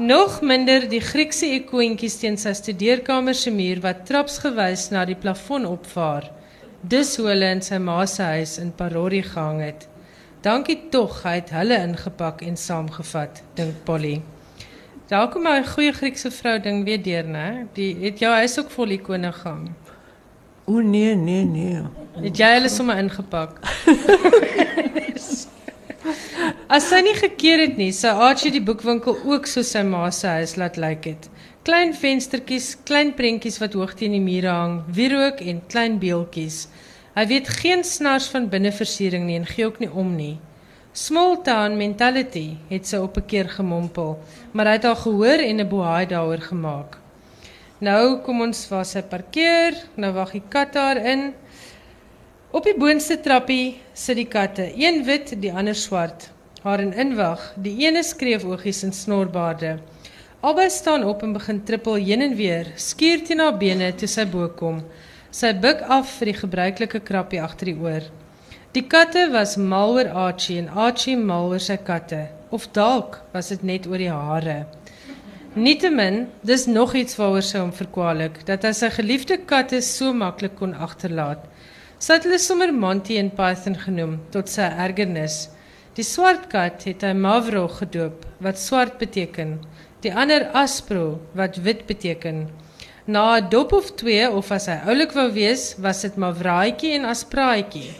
Nog 0.00 0.38
minder 0.40 0.86
die 0.88 1.02
Griekse 1.04 1.44
ikoontjies 1.58 2.14
teen 2.22 2.38
sy 2.40 2.54
studeerkamer 2.56 3.36
se 3.36 3.50
muur 3.52 3.82
wat 3.84 4.06
trapsgewys 4.08 4.86
na 4.94 5.02
die 5.04 5.16
plafon 5.24 5.66
opvaar. 5.68 6.30
Dis 6.80 7.10
hoe 7.20 7.26
hulle 7.28 7.50
in 7.52 7.60
sy 7.60 7.76
ma 7.84 7.98
se 8.08 8.24
huis 8.30 8.54
in 8.62 8.70
Parori 8.78 9.20
gehang 9.26 9.60
het. 9.60 9.84
Dankie 10.40 10.78
tog, 10.94 11.18
hy 11.26 11.34
het 11.42 11.52
hulle 11.52 11.76
ingepak 11.84 12.40
en 12.48 12.56
saamgevat, 12.56 13.42
dink 13.60 13.84
Polly. 13.84 14.22
Daar 15.12 15.28
kom 15.28 15.46
'n 15.46 15.68
goeie 15.74 15.92
Griekse 15.92 16.30
vrou 16.30 16.58
ding 16.58 16.84
weer 16.84 17.02
deur, 17.02 17.28
né? 17.28 17.66
Die 17.74 17.92
het 18.00 18.24
jou 18.24 18.32
huis 18.32 18.58
ook 18.58 18.70
vol 18.70 18.96
ikone 18.96 19.32
gehang. 19.32 19.68
O 20.64 20.80
nee, 20.80 21.14
nee, 21.14 21.44
nee. 21.44 21.82
Het 22.22 22.38
jy 22.38 22.54
hulle 22.54 22.68
sommer 22.68 22.96
ingepak? 22.96 23.60
As 26.70 26.86
sy 26.88 27.00
nie 27.04 27.16
gekeer 27.16 27.60
het 27.66 27.76
nie, 27.76 27.90
sou 27.92 28.12
Archie 28.24 28.52
die 28.54 28.62
boekwinkel 28.64 29.18
ook 29.28 29.48
so 29.50 29.64
sy 29.66 29.82
ma 29.84 30.06
se 30.14 30.28
huis 30.40 30.56
laat 30.56 30.78
lyk 30.80 31.08
het. 31.10 31.28
Klein 31.66 31.92
venstertjies, 31.92 32.76
klein 32.88 33.12
prentjies 33.18 33.58
wat 33.60 33.74
hoog 33.76 33.92
teen 33.98 34.14
die 34.16 34.22
mure 34.24 34.48
hang, 34.48 34.76
wierook 34.96 35.42
en 35.44 35.60
klein 35.68 35.98
beeltjies. 36.00 36.68
Hy 37.16 37.26
weet 37.28 37.50
geen 37.60 37.84
snars 37.84 38.30
van 38.32 38.48
binneversiering 38.48 39.26
nie 39.26 39.36
en 39.40 39.48
gee 39.50 39.66
ook 39.66 39.80
nie 39.82 39.90
om 39.90 40.14
nie. 40.16 40.38
Small 40.96 41.36
town 41.46 41.76
mentality 41.78 42.56
het 42.70 42.86
sy 42.86 42.96
op 42.96 43.18
'n 43.18 43.26
keer 43.26 43.48
gemompel, 43.48 44.18
maar 44.52 44.66
hy 44.66 44.72
het 44.72 44.84
al 44.84 44.96
gehoor 44.96 45.38
en 45.38 45.60
'n 45.60 45.68
bohaai 45.68 46.06
daaroor 46.06 46.40
gemaak. 46.40 46.96
Nou 47.80 48.20
kom 48.20 48.40
ons 48.40 48.68
waar 48.68 48.84
sy 48.84 49.02
parkeer, 49.02 49.74
nou 49.96 50.12
wag 50.12 50.32
die 50.32 50.42
kat 50.48 50.72
daar 50.72 50.96
in. 50.96 51.34
Op 52.50 52.64
die 52.66 52.74
boonste 52.74 53.14
trappie 53.22 53.76
sit 53.94 54.16
die 54.18 54.26
katte, 54.26 54.64
een 54.74 55.04
wit, 55.06 55.36
die 55.38 55.52
ander 55.54 55.76
swart. 55.78 56.24
Haar 56.64 56.80
in 56.82 56.90
inwag, 56.98 57.44
die 57.62 57.76
ene 57.84 58.00
skreef 58.02 58.42
oogies 58.42 58.80
en 58.82 58.90
snorbaarde. 58.90 59.76
Albei 60.42 60.66
staan 60.74 61.04
op 61.06 61.22
en 61.22 61.36
begin 61.36 61.60
trippel 61.68 62.00
heen 62.02 62.24
en 62.26 62.34
weer, 62.34 62.72
skuur 62.74 63.22
teen 63.28 63.38
haar 63.38 63.54
bene 63.60 63.92
toe 63.94 64.08
sy 64.10 64.24
bo 64.32 64.48
kom. 64.58 64.80
Sy 65.30 65.52
buig 65.62 65.84
af 65.86 66.10
vir 66.16 66.32
die 66.32 66.34
gebruikelike 66.40 67.02
krappie 67.06 67.38
agter 67.44 67.70
die 67.70 67.76
oor. 67.78 68.08
Die 68.74 68.82
katte 68.82 69.28
was 69.30 69.54
mal 69.54 69.94
oor 69.94 70.10
Archie 70.24 70.58
en 70.58 70.72
Archie 70.74 71.14
mal 71.14 71.52
oor 71.52 71.62
sy 71.62 71.78
katte, 71.78 72.24
of 72.50 72.66
dalk 72.74 73.20
was 73.30 73.52
dit 73.54 73.62
net 73.62 73.86
oor 73.86 74.02
die 74.02 74.10
hare. 74.10 74.64
Nietemin, 75.54 76.24
dis 76.42 76.66
nog 76.66 76.98
iets 76.98 77.14
waaroor 77.18 77.46
sy 77.46 77.62
hom 77.62 77.70
verkwalik, 77.78 78.42
dat 78.50 78.66
hy 78.66 78.74
sy 78.74 78.90
geliefde 78.98 79.38
katte 79.46 79.78
so 79.86 80.10
maklik 80.10 80.58
kon 80.58 80.74
agterlaat. 80.74 81.46
Sy 82.00 82.14
het 82.16 82.24
hulle 82.24 82.38
sommer 82.40 82.70
Monty 82.72 83.18
en 83.20 83.26
Python 83.36 83.74
genoem 83.76 84.14
tot 84.32 84.48
sy 84.48 84.64
ergernis. 84.84 85.34
Die 85.98 86.06
swart 86.06 86.46
kat 86.48 86.86
het 86.88 87.04
hy 87.04 87.10
Mavro 87.12 87.66
gedoop 87.74 88.24
wat 88.46 88.62
swart 88.62 88.96
beteken. 89.02 89.58
Die 90.00 90.12
ander 90.22 90.46
Aspro 90.56 91.18
wat 91.36 91.60
wit 91.66 91.84
beteken. 91.90 92.46
Na 93.04 93.36
'n 93.36 93.50
dop 93.52 93.76
of 93.76 93.92
twee 94.00 94.24
of 94.30 94.48
as 94.50 94.70
hy 94.72 94.78
oulik 94.88 95.12
wou 95.12 95.28
wees, 95.36 95.76
was 95.76 96.00
dit 96.00 96.16
Mavraatjie 96.16 96.96
en 96.96 97.04
Aspraatjie. 97.04 97.92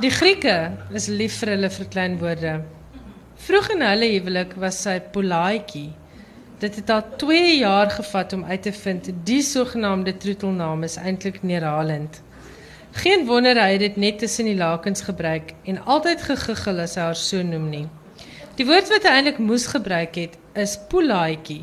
Die 0.00 0.14
Grieke 0.20 0.78
is 0.94 1.08
lief 1.08 1.42
vir 1.42 1.56
hulle 1.56 1.70
verkleinwoorde. 1.80 2.56
Vroeg 3.42 3.70
in 3.74 3.82
hulle 3.90 4.14
huwelik 4.14 4.54
was 4.54 4.82
sy 4.86 5.00
Polaatjie. 5.00 5.90
Dit 6.60 6.76
het 6.78 6.90
al 6.90 7.02
2 7.18 7.58
jaar 7.58 7.90
gevat 7.90 8.32
om 8.32 8.44
uit 8.44 8.62
te 8.62 8.72
vind 8.72 9.10
die 9.24 9.42
sogenaamde 9.42 10.16
troetelnaam 10.16 10.84
is 10.86 10.96
eintlik 10.96 11.42
neerhalend. 11.42 12.22
Geen 12.92 13.24
wonder 13.24 13.56
hy 13.56 13.78
dit 13.80 13.94
net 13.96 14.18
tussen 14.20 14.50
die 14.50 14.56
lakens 14.58 15.00
gebruik 15.06 15.54
en 15.64 15.78
altyd 15.88 16.26
gegiggel 16.28 16.82
as 16.84 16.98
hy 16.98 17.06
haar 17.06 17.16
so 17.16 17.40
noem 17.40 17.70
nie. 17.72 17.86
Die 18.58 18.66
woord 18.68 18.90
wat 18.92 19.06
hy 19.08 19.14
eintlik 19.16 19.40
moes 19.40 19.64
gebruik 19.72 20.18
het 20.20 20.36
is 20.60 20.74
polaatjie 20.92 21.62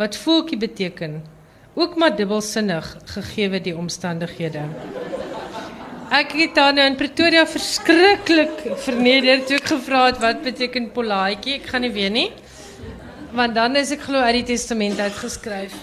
wat 0.00 0.16
voeltjie 0.16 0.56
beteken. 0.56 1.20
Ook 1.76 1.98
maar 2.00 2.16
dubbelsinnig 2.16 2.88
gegee 3.12 3.60
die 3.60 3.76
omstandighede. 3.76 4.64
Ek 6.12 6.32
het 6.40 6.56
dan 6.56 6.80
in 6.80 6.96
Pretoria 6.96 7.44
verskriklik 7.48 8.64
verneder 8.86 9.44
toe 9.44 9.60
ek 9.60 9.70
gevra 9.74 10.06
het 10.08 10.24
wat 10.24 10.42
beteken 10.44 10.90
polaatjie. 10.96 11.60
Ek 11.60 11.68
gaan 11.68 11.84
nie 11.84 11.92
weet 11.92 12.16
nie. 12.16 12.28
Want 13.36 13.56
dan 13.56 13.76
is 13.76 13.92
ek 13.92 14.08
glo 14.08 14.24
uit 14.24 14.40
die 14.40 14.50
testament 14.56 15.00
uitgeskryf. 15.00 15.76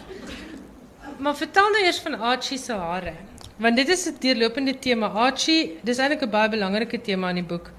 Maar 1.22 1.38
vertel 1.38 1.74
nou 1.74 1.86
eers 1.86 2.02
van 2.02 2.18
Archie 2.18 2.58
se 2.58 2.74
hare. 2.74 3.29
Want 3.60 3.76
dit 3.76 3.90
is 3.90 4.08
'n 4.08 4.16
deurlopende 4.20 4.80
tema. 4.80 5.08
Archie, 5.08 5.78
dis 5.84 5.98
eintlik 5.98 6.22
'n 6.24 6.30
baie 6.30 6.50
belangrike 6.50 7.02
tema 7.02 7.30
in 7.30 7.36
die 7.36 7.44
boek. 7.44 7.72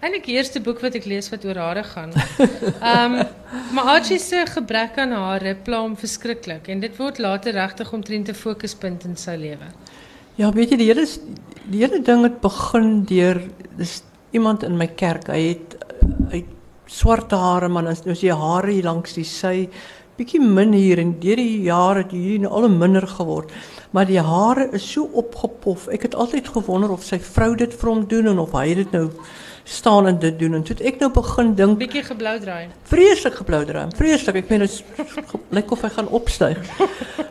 Eintlik 0.00 0.24
die 0.24 0.34
eerste 0.34 0.60
boek 0.60 0.80
wat 0.80 0.94
ek 0.94 1.04
lees 1.04 1.30
wat 1.30 1.44
oor 1.44 1.56
hare 1.56 1.84
gaan. 1.84 2.12
Ehm 2.92 3.14
um, 3.14 3.26
maar 3.72 3.84
Archie 3.84 4.18
se 4.18 4.44
gebrek 4.46 4.98
aan 4.98 5.12
hare 5.12 5.54
pla 5.54 5.80
hom 5.80 5.96
verskriklik 5.96 6.68
en 6.68 6.80
dit 6.80 6.96
word 6.96 7.18
later 7.18 7.52
regtig 7.52 7.92
omtrent 7.92 8.28
'n 8.28 8.34
fokuspunt 8.34 9.04
in 9.04 9.16
sy 9.16 9.36
lewe. 9.36 9.72
Ja, 10.36 10.52
weet 10.52 10.70
jy 10.70 10.76
die 10.76 10.88
hele 10.92 11.06
die 11.64 11.80
hele 11.80 12.02
ding 12.02 12.22
het 12.22 12.40
begin 12.40 13.04
deur 13.04 13.40
dis 13.76 14.02
iemand 14.32 14.62
in 14.62 14.76
my 14.76 14.86
kerk. 14.86 15.26
Hy 15.28 15.48
het 15.48 15.76
hy 16.30 16.36
het 16.36 16.52
swart 16.86 17.30
hare 17.30 17.68
man, 17.68 17.86
as 17.86 18.04
nou 18.04 18.12
is 18.12 18.20
die 18.20 18.34
hare 18.34 18.70
hier 18.70 18.84
langs 18.84 19.14
die 19.14 19.24
sy 19.24 19.68
bietjie 20.18 20.40
min 20.44 20.72
hier 20.72 20.98
en 20.98 21.14
deur 21.20 21.40
die 21.40 21.62
jare 21.64 22.02
het 22.04 22.12
hierdie 22.12 22.42
nou 22.44 22.52
al 22.52 22.68
minder 22.68 23.06
geword. 23.06 23.52
Maar 23.92 24.08
die 24.08 24.20
hare 24.20 24.68
is 24.72 24.84
so 24.92 25.08
opgepof. 25.12 25.86
Ek 25.92 26.02
het 26.08 26.14
altyd 26.14 26.48
gewonder 26.48 26.90
of 26.90 27.04
sy 27.04 27.18
vrou 27.20 27.54
dit 27.56 27.74
vir 27.80 27.90
hom 27.90 28.06
doen 28.08 28.32
en 28.32 28.38
of 28.38 28.54
hy 28.56 28.74
dit 28.74 28.92
nou 28.96 29.10
staan 29.64 30.06
en 30.06 30.18
dit 30.18 30.38
doen 30.38 30.54
en 30.58 30.62
toe 30.66 30.76
ek 30.82 30.98
nou 30.98 31.10
begin 31.14 31.52
dink 31.54 31.78
bietjie 31.78 32.02
geblou 32.02 32.34
draai. 32.42 32.70
Vreeslik 32.90 33.36
geblou 33.38 33.60
draai. 33.68 33.92
Vreeslik. 33.96 34.40
Ek 34.42 34.48
meen 34.50 34.64
dit 34.64 34.80
lyk 35.56 35.70
of 35.76 35.84
hy 35.86 35.92
gaan 35.98 36.08
opstyg. 36.08 36.58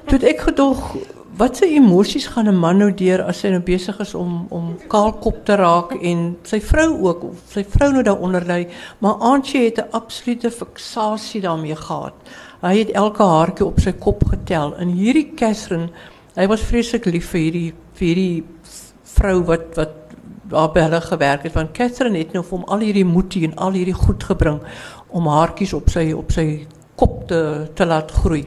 toe 0.07 0.21
ek 0.29 0.45
gedog 0.51 0.85
wat 1.41 1.57
se 1.57 1.65
emosies 1.65 2.27
gaan 2.27 2.47
'n 2.47 2.55
man 2.55 2.77
nou 2.77 2.91
deur 2.93 3.23
as 3.23 3.41
hy 3.41 3.49
nou 3.49 3.61
besig 3.65 3.99
is 3.99 4.13
om 4.13 4.45
om 4.49 4.77
kaalkop 4.87 5.45
te 5.45 5.55
raak 5.55 5.91
en 6.01 6.37
sy 6.43 6.59
vrou 6.61 6.89
ook 7.07 7.23
of 7.23 7.37
sy 7.49 7.63
vrou 7.63 7.91
nou 7.91 8.03
daaronder 8.03 8.45
lê, 8.45 8.67
maar 8.99 9.13
Antjie 9.13 9.65
het 9.65 9.77
'n 9.79 9.91
absolute 9.91 10.51
fiksasie 10.51 11.41
daarmee 11.41 11.75
gehad. 11.75 12.13
Hy 12.61 12.77
het 12.77 12.91
elke 12.91 13.23
haartjie 13.23 13.65
op 13.65 13.79
sy 13.79 13.91
kop 13.91 14.23
getel 14.23 14.75
en 14.77 14.87
hierdie 14.87 15.33
Catherine, 15.35 15.89
hy 16.35 16.47
was 16.47 16.63
vreeslik 16.63 17.07
lief 17.11 17.31
vir 17.33 17.41
hierdie 17.45 17.69
vir 17.97 18.07
hierdie 18.07 18.43
vrou 19.17 19.41
wat 19.49 19.73
wat 19.79 19.97
daar 20.51 20.71
by 20.75 20.83
hulle 20.85 21.01
gewerk 21.03 21.45
het 21.47 21.55
want 21.55 21.73
Catherine 21.75 22.19
het 22.19 22.33
nou 22.35 22.43
vir 22.43 22.57
hom 22.57 22.67
al 22.71 22.83
hierdie 22.85 23.07
moetie 23.07 23.43
en 23.47 23.55
al 23.55 23.75
hierdie 23.75 23.95
goed 23.95 24.23
gebring 24.27 24.59
om 25.11 25.27
haartjies 25.31 25.73
op 25.75 25.89
sy 25.91 26.11
op 26.15 26.31
sy 26.35 26.45
kop 26.99 27.25
te 27.27 27.41
te 27.75 27.87
laat 27.87 28.11
groei. 28.11 28.45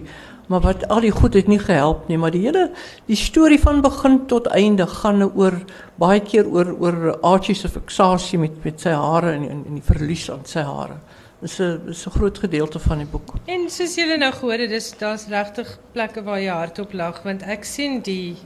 Maar 0.48 0.60
wat 0.60 0.82
al 0.92 1.00
die 1.00 1.12
goed 1.12 1.36
het 1.38 1.46
nie 1.48 1.58
gehelp 1.58 2.08
nie, 2.08 2.18
maar 2.20 2.32
die 2.34 2.42
hele 2.44 2.66
die 3.08 3.16
storie 3.16 3.60
van 3.60 3.80
begin 3.84 4.18
tot 4.28 4.50
einde 4.52 4.86
gaan 4.86 5.22
nou 5.22 5.30
oor 5.40 5.56
baie 6.00 6.20
keer 6.20 6.48
oor 6.48 6.74
oor 6.76 6.98
Archie 7.24 7.56
se 7.56 7.68
fiksasie 7.72 8.38
met 8.38 8.58
met 8.64 8.80
sy 8.80 8.92
hare 8.92 9.32
en 9.32 9.48
en, 9.48 9.64
en 9.64 9.80
die 9.80 9.86
verlies 9.88 10.28
aan 10.30 10.44
sy 10.48 10.64
hare. 10.64 11.00
Is 11.44 12.06
groot 12.08 12.38
gedeelte 12.38 12.78
van 12.78 13.02
die 13.02 13.06
boek. 13.06 13.34
En 13.44 13.66
soos 13.68 13.94
julle 14.00 14.16
nou 14.16 14.30
gehoor 14.32 14.62
het, 14.64 14.70
dis 14.72 14.86
daar's 14.96 15.26
regtig 15.28 15.78
plekke 15.92 16.22
waar 16.24 16.40
jy 16.40 16.54
hardop 16.56 16.94
lag 16.96 17.20
want 17.26 17.42
ek 17.42 17.68
sien 17.68 18.00
die 18.00 18.36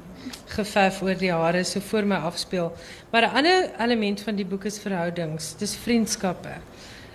geverf 0.51 0.99
oor 1.07 1.15
die 1.19 1.31
hare 1.31 1.63
so 1.65 1.81
voor 1.81 2.09
my 2.11 2.19
afspeel. 2.27 2.73
Maar 3.13 3.29
'n 3.29 3.37
ander 3.39 3.71
element 3.79 4.21
van 4.21 4.37
die 4.37 4.47
boek 4.47 4.65
is 4.65 4.79
verhoudings, 4.79 5.55
dis 5.59 5.77
vriendskappe. 5.77 6.59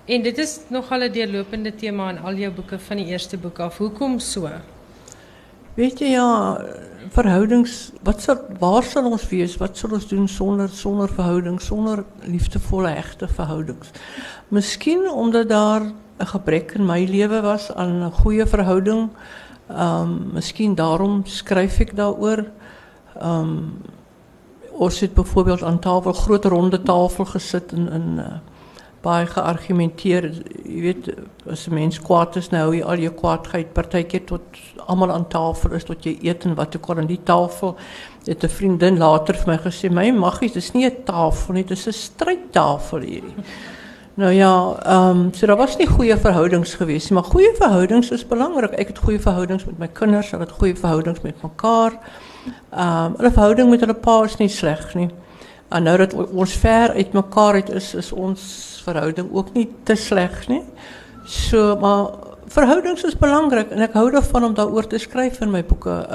En 0.06 0.22
dit 0.22 0.38
is 0.38 0.60
nogal 0.70 1.04
'n 1.04 1.12
deurlopende 1.12 1.76
tema 1.76 2.10
in 2.10 2.20
al 2.20 2.36
jou 2.36 2.52
boeke 2.52 2.80
van 2.80 2.98
die 2.98 3.06
eerste 3.06 3.38
boek 3.38 3.60
af. 3.60 3.78
Hoekom 3.78 4.20
so? 4.20 4.50
Weet 5.74 6.04
jy 6.04 6.12
ja, 6.14 6.26
verhoudings, 7.16 7.88
wat 8.06 8.22
sal 8.22 8.44
waar 8.62 8.86
sal 8.86 9.08
ons 9.10 9.24
wees? 9.32 9.56
Wat 9.58 9.78
sal 9.80 9.96
ons 9.98 10.06
doen 10.06 10.28
sonder 10.30 10.70
sonder 10.70 11.10
verhoudings, 11.10 11.66
sonder 11.66 12.04
liefdevolle 12.30 12.92
egte 12.94 13.26
verhoudings? 13.26 13.90
Miskien 14.54 15.08
omdat 15.10 15.50
daar 15.50 15.82
'n 15.82 16.30
gebrek 16.30 16.76
in 16.78 16.86
my 16.86 17.06
lewe 17.06 17.42
was 17.42 17.72
aan 17.74 18.06
'n 18.06 18.12
goeie 18.12 18.46
verhouding. 18.46 19.10
Ehm 19.70 20.02
um, 20.02 20.30
miskien 20.34 20.76
daarom 20.76 21.26
skryf 21.26 21.80
ek 21.80 21.96
daaroor. 21.96 22.46
Ehm 23.18 23.42
um, 23.42 23.82
ons 24.72 25.00
het 25.00 25.14
byvoorbeeld 25.14 25.64
aan 25.64 25.80
tafel 25.80 26.14
groot 26.14 26.46
ronde 26.46 26.82
tafel 26.82 27.26
gesit 27.26 27.72
in 27.72 27.90
in 27.90 28.18
uh, 28.18 28.38
baie 29.02 29.26
geargumenteer. 29.26 30.30
Jy 30.64 30.82
weet 30.82 31.14
as 31.50 31.68
'n 31.68 31.74
mens 31.74 32.00
kwaad 32.00 32.36
is, 32.36 32.50
nou 32.50 32.62
hou 32.62 32.76
jy 32.76 32.84
al 32.84 32.98
jou 32.98 33.14
kwaadheid 33.14 33.74
partykeer 33.74 34.24
tot 34.24 34.42
almal 34.88 35.12
aan 35.12 35.28
tafel 35.28 35.72
is 35.72 35.84
tot 35.84 36.04
jy 36.06 36.18
eet 36.22 36.46
en 36.46 36.56
wat 36.56 36.76
ook 36.76 36.90
al 36.90 36.98
aan 37.04 37.10
die 37.10 37.22
tafel. 37.24 37.76
Het 38.26 38.44
'n 38.44 38.50
vriendin 38.50 38.98
later 38.98 39.36
vir 39.36 39.48
my 39.48 39.58
gesê, 39.58 39.92
"My 39.92 40.12
maggie, 40.12 40.52
dis 40.54 40.74
nie 40.74 40.86
'n 40.86 41.04
tafel 41.06 41.54
nie, 41.54 41.64
dis 41.64 41.88
'n 41.88 41.92
strydtafel 41.92 43.00
hierdie." 43.00 43.36
Nou 44.16 44.32
ja, 44.32 44.76
ehm 44.86 45.32
um, 45.50 45.58
was 45.58 45.78
nie 45.78 45.88
goeie 45.88 46.18
verhoudings 46.18 46.74
gewees 46.74 47.10
nie, 47.10 47.14
maar 47.20 47.32
goeie 47.32 47.54
verhoudings 47.58 48.12
is 48.12 48.28
belangrik. 48.28 48.72
Ek 48.72 48.88
het 48.88 48.98
goeie 48.98 49.20
verhoudings 49.20 49.66
met 49.66 49.80
my 49.80 49.88
kinders, 49.88 50.32
hulle 50.32 50.44
het 50.44 50.52
goeie 50.52 50.76
verhoudings 50.76 51.22
met 51.22 51.42
mekaar. 51.42 51.92
Ehm 52.70 53.16
um, 53.20 53.32
verhouding 53.32 53.70
met 53.70 53.80
hulle 53.80 53.94
pa 53.94 54.24
is 54.24 54.38
nie 54.38 54.50
sleg 54.50 54.94
nie. 54.94 55.10
En 55.74 55.84
nou 55.84 55.98
dat 55.98 56.14
ons 56.14 56.54
ver 56.62 56.94
uit 56.94 57.14
mekaar 57.14 57.54
uit 57.54 57.70
is, 57.70 57.94
is 57.94 58.12
ons 58.12 58.42
verhouding 58.84 59.30
ook 59.34 59.54
niet 59.54 59.70
te 59.84 59.96
slecht. 59.96 60.48
Nie? 60.48 60.62
So, 61.26 61.78
maar 61.80 62.33
verhoudings 62.46 63.04
is 63.04 63.18
belangrijk 63.18 63.70
en 63.70 63.82
ik 63.82 63.92
hou 63.92 64.16
ervan 64.16 64.44
om 64.44 64.54
daarover 64.54 64.88
te 64.88 64.98
schrijven 64.98 65.46
in 65.46 65.52
mijn 65.52 65.66
boeken. 65.66 66.06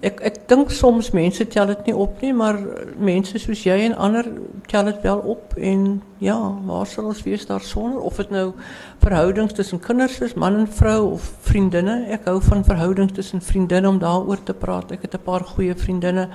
Ik, 0.00 0.20
ik 0.20 0.48
denk 0.48 0.70
soms 0.70 1.10
mensen 1.10 1.48
tellen 1.48 1.68
het 1.68 1.86
niet 1.86 1.94
op, 1.94 2.20
nie, 2.20 2.34
maar 2.34 2.58
mensen 2.98 3.40
zoals 3.40 3.62
jij 3.62 3.84
en 3.84 3.96
ander 3.96 4.24
tellen 4.66 4.92
het 4.92 5.02
wel 5.02 5.18
op. 5.18 5.54
En 5.56 6.02
ja, 6.18 6.54
waar 6.64 6.86
zal 6.86 7.04
ons 7.04 7.22
wees 7.22 7.46
daar 7.46 7.60
zonder? 7.60 8.00
Of 8.00 8.16
het 8.16 8.30
nou 8.30 8.52
verhoudings 8.98 9.52
tussen 9.52 9.80
kinders 9.80 10.18
is, 10.18 10.34
man 10.34 10.56
en 10.56 10.72
vrouw 10.72 11.10
of 11.10 11.34
vriendinnen. 11.40 12.10
Ik 12.10 12.20
hou 12.24 12.42
van 12.42 12.64
verhoudings 12.64 13.12
tussen 13.12 13.42
vriendinnen 13.42 13.90
om 13.90 13.98
daarover 13.98 14.42
te 14.42 14.54
praten. 14.54 14.96
Ik 14.96 15.02
heb 15.02 15.12
een 15.12 15.22
paar 15.22 15.44
goede 15.44 15.76
vriendinnen, 15.76 16.30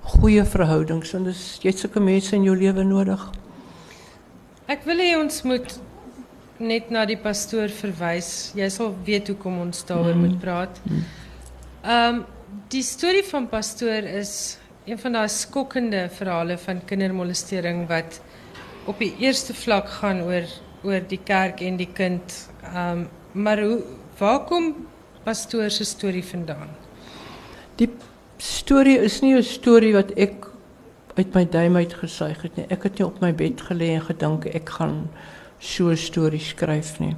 goede 0.00 0.44
verhoudings. 0.44 1.12
En 1.12 1.22
dus 1.22 1.58
je 1.60 1.68
hebt 1.68 1.80
zulke 1.80 2.00
mensen 2.00 2.36
in 2.36 2.42
je 2.42 2.56
leven 2.56 2.88
nodig. 2.88 3.30
Ek 4.66 4.84
wil 4.84 4.96
hê 4.96 5.18
ons 5.20 5.42
moet 5.42 5.80
net 6.62 6.90
na 6.90 7.04
die 7.08 7.18
pastoor 7.20 7.72
verwys. 7.74 8.52
Jy 8.58 8.68
sal 8.72 8.94
weet 9.06 9.28
hoekom 9.32 9.60
ons 9.66 9.84
daaroor 9.88 10.16
mm. 10.16 10.26
moet 10.26 10.40
praat. 10.42 10.80
Mm. 10.84 11.04
Ehm 11.82 12.14
um, 12.14 12.24
die 12.72 12.82
storie 12.84 13.24
van 13.24 13.46
pastoor 13.48 14.04
is 14.08 14.58
een 14.84 14.98
van 15.00 15.16
daai 15.16 15.28
skokkende 15.28 16.02
verhale 16.12 16.58
van 16.58 16.82
kindermolestering 16.84 17.86
wat 17.88 18.20
op 18.90 18.98
die 18.98 19.12
eerste 19.22 19.54
vlak 19.54 19.88
gaan 20.00 20.22
oor 20.26 20.46
oor 20.82 21.04
die 21.08 21.20
kerk 21.24 21.60
en 21.62 21.76
die 21.80 21.90
kind. 21.92 22.38
Ehm 22.62 23.02
um, 23.02 23.08
maar 23.32 23.62
hoe 23.64 23.80
waar 24.18 24.44
kom 24.44 24.74
pastoor 25.24 25.70
se 25.70 25.84
storie 25.84 26.24
vandaan? 26.24 26.68
Die 27.80 27.88
storie 28.36 28.98
is 28.98 29.20
nie 29.22 29.34
'n 29.36 29.42
storie 29.42 29.92
wat 29.94 30.10
ek 30.16 30.52
uit 31.14 31.34
my 31.34 31.44
duim 31.48 31.76
uit 31.76 31.94
gesuig 31.94 32.42
het 32.42 32.56
nie. 32.56 32.66
Ek 32.68 32.82
het 32.82 32.98
nie 32.98 33.06
op 33.06 33.20
my 33.20 33.32
bed 33.34 33.60
gelê 33.60 33.94
en 33.96 34.04
gedink 34.08 34.46
ek 34.46 34.68
gaan 34.68 35.08
so 35.62 35.90
'n 35.90 35.96
storie 35.96 36.40
skryf 36.40 36.98
nie. 37.00 37.16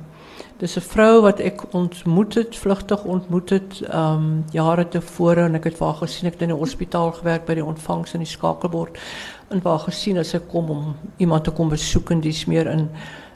Dis 0.58 0.76
'n 0.76 0.80
vrou 0.80 1.22
wat 1.22 1.40
ek 1.40 1.74
ontmoet 1.74 2.34
het, 2.34 2.56
vlugtig 2.56 3.04
ontmoet 3.04 3.50
het, 3.50 3.80
ehm 3.80 4.14
um, 4.14 4.44
jare 4.50 4.86
en 5.44 5.54
ek 5.54 5.64
het 5.64 5.78
haar 5.78 5.94
gesien 5.94 6.28
ek 6.28 6.40
in 6.40 6.50
'n 6.50 6.58
hospitaal 6.58 7.12
gewerk 7.12 7.46
by 7.46 7.54
die 7.54 7.64
ontvangs 7.64 8.14
in 8.14 8.20
die 8.20 8.28
skakelbord 8.28 8.98
en 9.50 9.62
waar 9.62 9.78
gesien 9.78 10.18
as 10.18 10.28
sy 10.28 10.38
kom 10.38 10.70
om 10.70 10.96
iemand 11.16 11.44
te 11.44 11.50
kom 11.50 11.68
besoek 11.68 12.10
en 12.10 12.20
dis 12.20 12.44
meer 12.46 12.66
in 12.66 12.90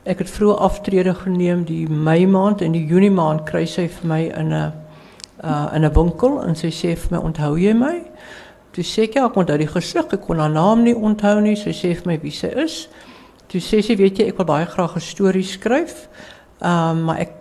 ek 0.05 0.19
het 0.19 0.31
vroeg 0.31 0.59
aftrede 0.59 1.15
geneem 1.15 1.65
die 1.65 1.89
Mei 1.89 2.27
maand 2.27 2.63
en 2.63 2.73
die 2.73 2.87
Junie 2.87 3.11
maand 3.11 3.45
kry 3.47 3.67
sy 3.67 3.89
vir 3.89 4.09
my 4.09 4.23
in 4.37 4.53
'n 4.53 4.73
uh 5.45 5.75
in 5.75 5.85
winkel 5.95 6.43
en 6.43 6.55
sy 6.55 6.69
sê 6.69 6.97
vir 6.97 7.11
my 7.11 7.19
onthou 7.19 7.59
jy 7.59 7.73
my? 7.73 8.03
Toe 8.73 8.85
sê 8.85 9.03
ek 9.03 9.15
ja, 9.15 9.27
ek 9.27 9.35
die 9.59 9.67
gesig, 9.67 10.13
ek 10.13 10.21
kon 10.21 10.39
haar 10.39 10.51
naam 10.51 10.83
nie 10.83 10.95
onthou 10.95 11.41
nie. 11.41 11.57
Sy 11.57 11.73
my 12.07 12.19
wie 12.23 12.31
sy 12.31 12.47
is. 12.47 12.89
Toe 13.49 13.61
sê 13.61 13.81
sy, 13.81 13.97
weet 13.97 14.19
jy, 14.19 14.29
ek 14.29 14.37
wil 14.37 14.47
baie 14.47 14.67
graag 14.67 14.97
'n 14.97 15.01
storie 15.01 15.45
skryf. 15.45 16.09
Ehm, 16.61 16.99
um, 16.99 17.05
maar 17.05 17.19
ek 17.19 17.33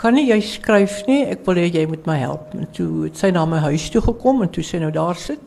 kan 0.00 0.14
nie 0.14 0.30
jy 0.30 0.40
skryf 0.40 1.02
nie. 1.06 1.24
Ek 1.28 1.44
wil 1.44 1.60
hê 1.60 1.66
jy 1.68 1.86
moet 1.86 2.06
my 2.06 2.16
help. 2.16 2.54
En 2.56 2.68
toe 2.72 3.04
het 3.04 3.18
sy 3.20 3.30
na 3.30 3.44
my 3.44 3.58
huis 3.58 3.90
toe 3.92 4.00
gekom 4.00 4.42
en 4.42 4.48
toe 4.48 4.64
sê 4.64 4.80
nou 4.80 4.90
daar 4.90 5.18
sit. 5.20 5.40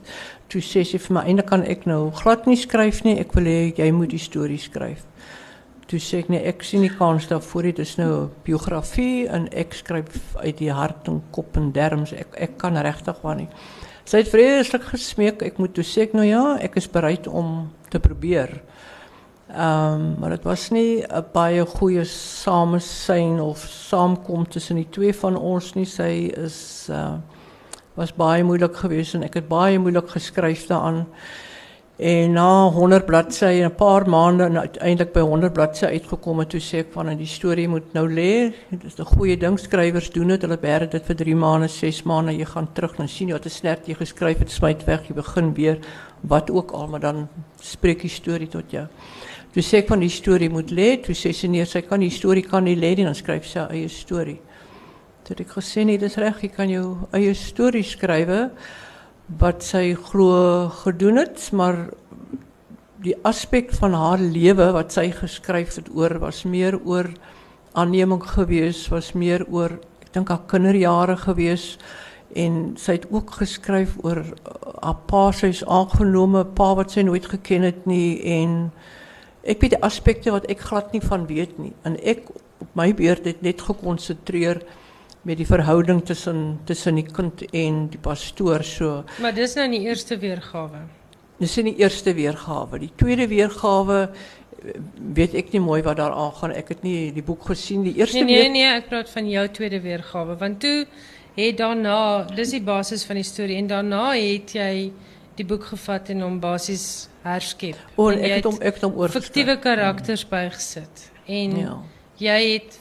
Toe 0.48 0.62
sê 0.62 0.84
sy 0.86 1.00
vir 1.02 1.16
my 1.18 1.24
eintlik 1.26 1.48
kan 1.50 1.64
ek 1.66 1.88
nou 1.90 2.12
glad 2.12 2.46
nie 2.46 2.60
skryf 2.60 3.04
nie. 3.04 3.18
Ek 3.20 3.34
wil 3.34 3.50
hê 3.50 3.74
jy 3.78 3.90
moet 3.92 4.14
die 4.14 4.22
storie 4.22 4.60
skryf. 4.62 5.02
Toe 5.90 6.00
sê 6.00 6.22
ek 6.22 6.30
nee, 6.30 6.44
ek 6.46 6.62
sien 6.64 6.84
nie 6.86 6.92
kans 6.94 7.26
daarvoor 7.32 7.64
nie. 7.64 7.74
Dit 7.74 7.88
is 7.88 7.98
nou 7.98 8.12
'n 8.26 8.30
biografie 8.46 9.28
en 9.28 9.48
ek 9.52 9.74
skryf 9.74 10.36
uit 10.36 10.58
die 10.58 10.72
hart 10.72 11.08
en 11.08 11.24
kop 11.32 11.58
en 11.58 11.72
derms. 11.72 12.14
Ek 12.14 12.28
ek 12.38 12.58
kan 12.58 12.78
regtig 12.78 13.18
waar 13.24 13.36
nie. 13.36 13.50
Sy 14.06 14.18
het 14.18 14.30
vreeslik 14.30 14.84
gesmeek. 14.84 15.42
Ek 15.42 15.58
moet 15.58 15.74
toe 15.74 15.84
sê 15.84 16.04
ek 16.04 16.14
nou 16.14 16.26
ja, 16.26 16.58
ek 16.62 16.76
is 16.76 16.88
bereid 16.88 17.28
om 17.28 17.72
te 17.90 18.00
probeer. 18.00 18.62
Um, 19.56 20.16
maar 20.20 20.30
het 20.30 20.44
was 20.44 20.70
niet 20.70 21.06
een 21.12 21.24
baie 21.32 21.66
goede 21.66 22.04
samen 22.04 22.82
zijn 22.82 23.42
of 23.42 23.58
samenkomst 23.70 24.52
tussen 24.52 24.76
die 24.76 24.90
twee 24.90 25.16
van 25.16 25.38
ons 25.38 25.74
niet. 25.74 25.90
Zij 25.90 26.22
is, 26.22 26.88
uh, 26.90 27.14
was 27.94 28.14
baie 28.14 28.44
moeilijk 28.44 28.78
geweest 28.78 29.14
en 29.14 29.24
ik 29.24 29.34
heb 29.34 29.48
baie 29.48 29.80
moeilijk 29.80 30.10
geschreven 30.10 30.68
daaraan. 30.68 31.08
En 31.96 32.32
na 32.32 32.64
100 32.64 33.06
bladzijden, 33.06 33.64
een 33.64 33.76
paar 33.76 34.10
maanden, 34.10 34.46
en 34.46 34.60
uiteindelijk 34.60 35.12
bij 35.12 35.22
100 35.22 35.54
bladzijden 35.54 36.00
uitgekomen, 36.00 36.48
toen 36.48 36.60
zei 36.60 36.82
ik 36.82 36.88
van, 36.92 37.16
die 37.16 37.26
story 37.26 37.66
moet 37.66 37.94
nou 37.94 38.14
leer. 38.14 38.54
Dus 38.70 38.96
de 38.96 39.06
goede 39.06 39.38
dingschrijvers 39.38 40.12
doen 40.12 40.30
het, 40.30 40.42
hulle 40.42 40.58
bergen 40.60 40.90
dit 40.90 41.06
voor 41.06 41.16
drie 41.16 41.36
maanden, 41.36 41.70
zes 41.70 42.04
maanden, 42.04 42.38
je 42.38 42.46
gaat 42.46 42.68
terug 42.72 42.96
en 42.96 43.10
zien 43.10 43.32
wat 43.32 43.46
is 43.46 43.62
net 43.62 43.80
je 43.86 43.96
geschreven, 43.96 44.42
het 44.42 44.52
smijt 44.52 44.84
weg, 44.84 45.08
je 45.08 45.14
begint 45.14 45.56
weer, 45.56 45.78
wat 46.20 46.52
ook 46.52 46.72
al, 46.72 46.88
maar 46.88 47.00
dan 47.00 47.28
spreek 47.60 48.02
je 48.02 48.08
story 48.08 48.48
tot 48.48 48.64
jou. 48.68 48.88
Toe 49.54 49.62
sê 49.62 49.84
ek 49.84 49.92
van 49.92 50.02
die 50.02 50.10
storie 50.10 50.50
moet 50.50 50.72
lê. 50.74 50.96
Toe 51.04 51.14
sê 51.14 51.30
sy 51.36 51.48
nee, 51.52 51.66
sy 51.70 51.84
kan 51.86 52.02
die 52.02 52.14
storie 52.14 52.46
kan 52.46 52.66
nie 52.66 52.78
lê 52.80 52.96
nie, 52.98 53.06
dan 53.06 53.18
skryf 53.18 53.46
sy 53.46 53.68
eie 53.70 53.90
storie. 53.92 54.40
Toe 55.28 55.38
ek 55.40 55.54
gesê 55.60 55.86
nee, 55.86 56.02
dis 56.02 56.18
reg, 56.18 56.42
jy 56.42 56.50
kan 56.56 56.72
jou 56.72 56.88
eie 57.14 57.36
storie 57.38 57.86
skryf 57.86 58.32
wat 59.40 59.64
sy 59.64 59.94
glo 60.10 60.72
gedoen 60.82 61.22
het, 61.22 61.46
maar 61.56 61.78
die 63.04 63.16
aspek 63.28 63.72
van 63.78 63.94
haar 63.98 64.22
lewe 64.22 64.70
wat 64.76 64.96
sy 64.96 65.10
geskryf 65.16 65.78
het 65.78 65.90
oor 65.94 66.18
was 66.24 66.44
meer 66.48 66.80
oor 66.82 67.10
aanneming 67.78 68.24
gewees, 68.24 68.88
was 68.92 69.12
meer 69.18 69.46
oor 69.52 69.78
ek 70.04 70.12
dink 70.16 70.32
haar 70.32 70.44
kinderjare 70.50 71.18
gewees 71.24 71.78
en 72.40 72.74
sy 72.80 72.98
het 72.98 73.08
ook 73.12 73.36
geskryf 73.42 73.96
oor 74.06 74.24
haar 74.82 75.00
pa 75.10 75.24
is 75.46 75.64
aangenome 75.64 76.46
pa 76.58 76.74
wat 76.80 76.96
sy 76.96 77.04
nooit 77.06 77.26
geken 77.30 77.68
het 77.68 77.86
nie 77.90 78.22
en 78.40 78.72
ek 79.44 79.62
weet 79.62 79.76
die 79.76 79.84
aspekte 79.84 80.32
wat 80.32 80.48
ek 80.52 80.64
glad 80.70 80.94
nie 80.96 81.04
van 81.04 81.28
weet 81.28 81.58
nie 81.60 81.74
en 81.84 81.98
ek 82.00 82.30
op 82.64 82.80
my 82.80 82.94
beurt 82.96 83.26
het 83.28 83.42
net 83.44 83.62
gekonsentreer 83.62 84.62
met 85.24 85.40
die 85.40 85.48
verhouding 85.48 86.04
tussen 86.06 86.60
tussen 86.68 87.00
die 87.00 87.06
kind 87.08 87.46
en 87.56 87.88
die 87.92 88.00
pastoor 88.02 88.64
so. 88.68 89.04
Maar 89.24 89.36
dis 89.36 89.56
nou 89.56 89.70
die 89.72 89.84
eerste 89.88 90.18
weergawe. 90.20 90.84
Dis 91.40 91.56
in 91.60 91.70
die 91.72 91.78
eerste 91.80 92.14
weergawe. 92.16 92.80
Die 92.82 92.92
tweede 93.00 93.28
weergawe 93.32 94.00
eh, 94.04 94.76
weet 95.16 95.38
ek 95.40 95.54
nie 95.56 95.64
mooi 95.64 95.80
wat 95.86 96.02
daar 96.02 96.16
aangaan. 96.16 96.56
Ek 96.56 96.74
het 96.76 96.84
nie 96.84 97.14
die 97.16 97.24
boek 97.24 97.48
gesien 97.54 97.88
die 97.88 97.96
eerste 98.00 98.20
Nee 98.20 98.44
nee 98.44 98.52
nee, 98.52 98.76
ek 98.76 98.92
praat 98.92 99.12
van 99.16 99.30
jou 99.32 99.48
tweede 99.56 99.80
weergawe 99.84 100.38
want 100.40 100.60
toe 100.64 100.84
het 101.34 101.58
daarna, 101.58 102.28
dis 102.36 102.52
die 102.54 102.62
basis 102.62 103.08
van 103.08 103.18
die 103.18 103.26
storie 103.26 103.58
en 103.58 103.72
daarna 103.72 104.12
het 104.14 104.54
jy 104.54 104.92
die 105.40 105.46
boek 105.48 105.66
gevat 105.72 106.10
en 106.14 106.22
hom 106.26 106.40
basies 106.44 107.10
herskep. 107.24 107.80
O, 107.96 108.10
en 108.12 108.22
ek 108.22 108.40
het 108.40 108.48
hom 108.50 108.60
ek 108.62 108.80
het 108.80 108.86
hom 108.86 108.96
oorgeskryf. 109.00 109.30
Fiktiewe 109.30 109.58
karakters 109.64 110.26
bygesit. 110.30 111.10
En 111.26 111.58
ja. 111.58 111.76
jy 112.22 112.40
het 112.54 112.80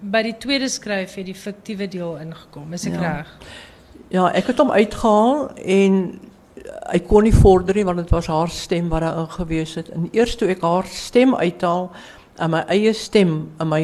by 0.00 0.22
die 0.26 0.36
tweede 0.40 0.68
skryf 0.72 1.14
het 1.18 1.28
die 1.28 1.36
fiktiewe 1.36 1.88
deel 1.90 2.16
ingekom, 2.22 2.72
is 2.74 2.86
ek 2.88 2.96
ja. 2.98 3.12
reg? 3.18 3.34
Ja, 4.08 4.24
ek 4.32 4.50
het 4.50 4.62
hom 4.62 4.72
uitgehaal 4.72 5.50
en 5.58 6.00
hy 6.88 7.00
kon 7.06 7.26
nie 7.26 7.34
vorder 7.34 7.76
nie 7.76 7.84
want 7.86 8.00
dit 8.00 8.12
was 8.12 8.28
haar 8.32 8.50
stem 8.52 8.88
wat 8.92 9.04
daar 9.04 9.20
ingewees 9.24 9.76
het. 9.78 9.90
En 9.94 10.08
eers 10.12 10.36
toe 10.36 10.48
ek 10.52 10.64
haar 10.64 10.88
stem 10.90 11.34
uithaal 11.36 11.90
en 12.38 12.50
my 12.50 12.60
eie 12.70 12.92
stem 12.94 13.32
in 13.60 13.68
my 13.68 13.82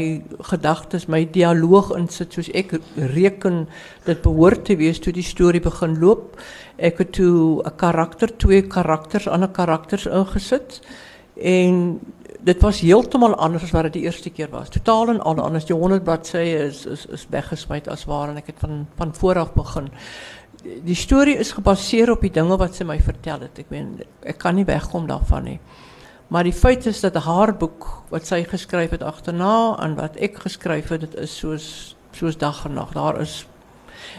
gedagtes, 0.51 1.09
my 1.11 1.25
dialoog 1.35 1.93
insit 1.99 2.35
soos 2.37 2.51
ek 2.55 2.77
reken 3.14 3.64
dit 4.07 4.21
behoort 4.23 4.64
te 4.69 4.77
wees 4.79 5.01
toe 5.03 5.12
die 5.14 5.27
storie 5.27 5.62
begin 5.64 5.99
loop. 6.01 6.38
Ek 6.79 6.99
het 6.99 7.12
toe 7.19 7.62
'n 7.64 7.77
karakter, 7.77 8.37
twee 8.37 8.62
karakters, 8.62 9.29
ander 9.29 9.49
karakters 9.49 10.07
ingesit 10.07 10.81
en 11.35 12.01
dit 12.45 12.61
was 12.62 12.81
heeltemal 12.81 13.35
anders 13.35 13.64
as 13.64 13.73
wat 13.73 13.88
dit 13.88 13.93
die 13.93 14.05
eerste 14.05 14.31
keer 14.31 14.51
was. 14.51 14.69
Totaal 14.69 15.14
en 15.14 15.21
al 15.21 15.40
anders. 15.40 15.64
Die 15.64 15.77
100 15.77 16.05
bladsye 16.05 16.59
is 16.69 16.87
is 16.87 17.07
is 17.07 17.27
weggesmyt 17.31 17.88
as 17.88 18.05
waar 18.05 18.29
en 18.29 18.37
ek 18.37 18.47
het 18.53 18.59
van 18.59 18.87
van 18.97 19.12
begin. 19.55 19.88
Die, 20.85 20.95
storie 20.95 21.37
is 21.37 21.53
gebaseer 21.53 22.11
op 22.11 22.21
die 22.21 22.31
dinge 22.31 22.57
wat 22.57 22.75
sy 22.75 22.85
my 22.85 23.01
vertel 23.01 23.40
het. 23.40 23.59
Ek 23.59 23.71
meen 23.71 24.01
kan 24.38 24.55
nie 24.55 24.64
wegkom 24.64 25.07
daarvan 25.07 25.45
nie. 25.45 25.61
Maar 26.35 26.49
die 26.49 26.53
feit 26.53 26.87
is 26.87 26.99
dat 27.01 27.14
haar 27.14 27.53
boek 27.55 27.85
wat 28.11 28.27
sy 28.27 28.40
geskryf 28.51 28.90
het 28.90 29.05
agterna 29.07 29.77
en 29.85 29.92
wat 29.94 30.16
ek 30.18 30.40
geskryf 30.42 30.88
het, 30.90 31.05
dit 31.07 31.12
is 31.23 31.37
soos 31.38 31.66
soos 32.14 32.35
dag 32.38 32.64
en 32.66 32.75
nag. 32.75 32.90
Daar 32.94 33.20
is 33.23 33.44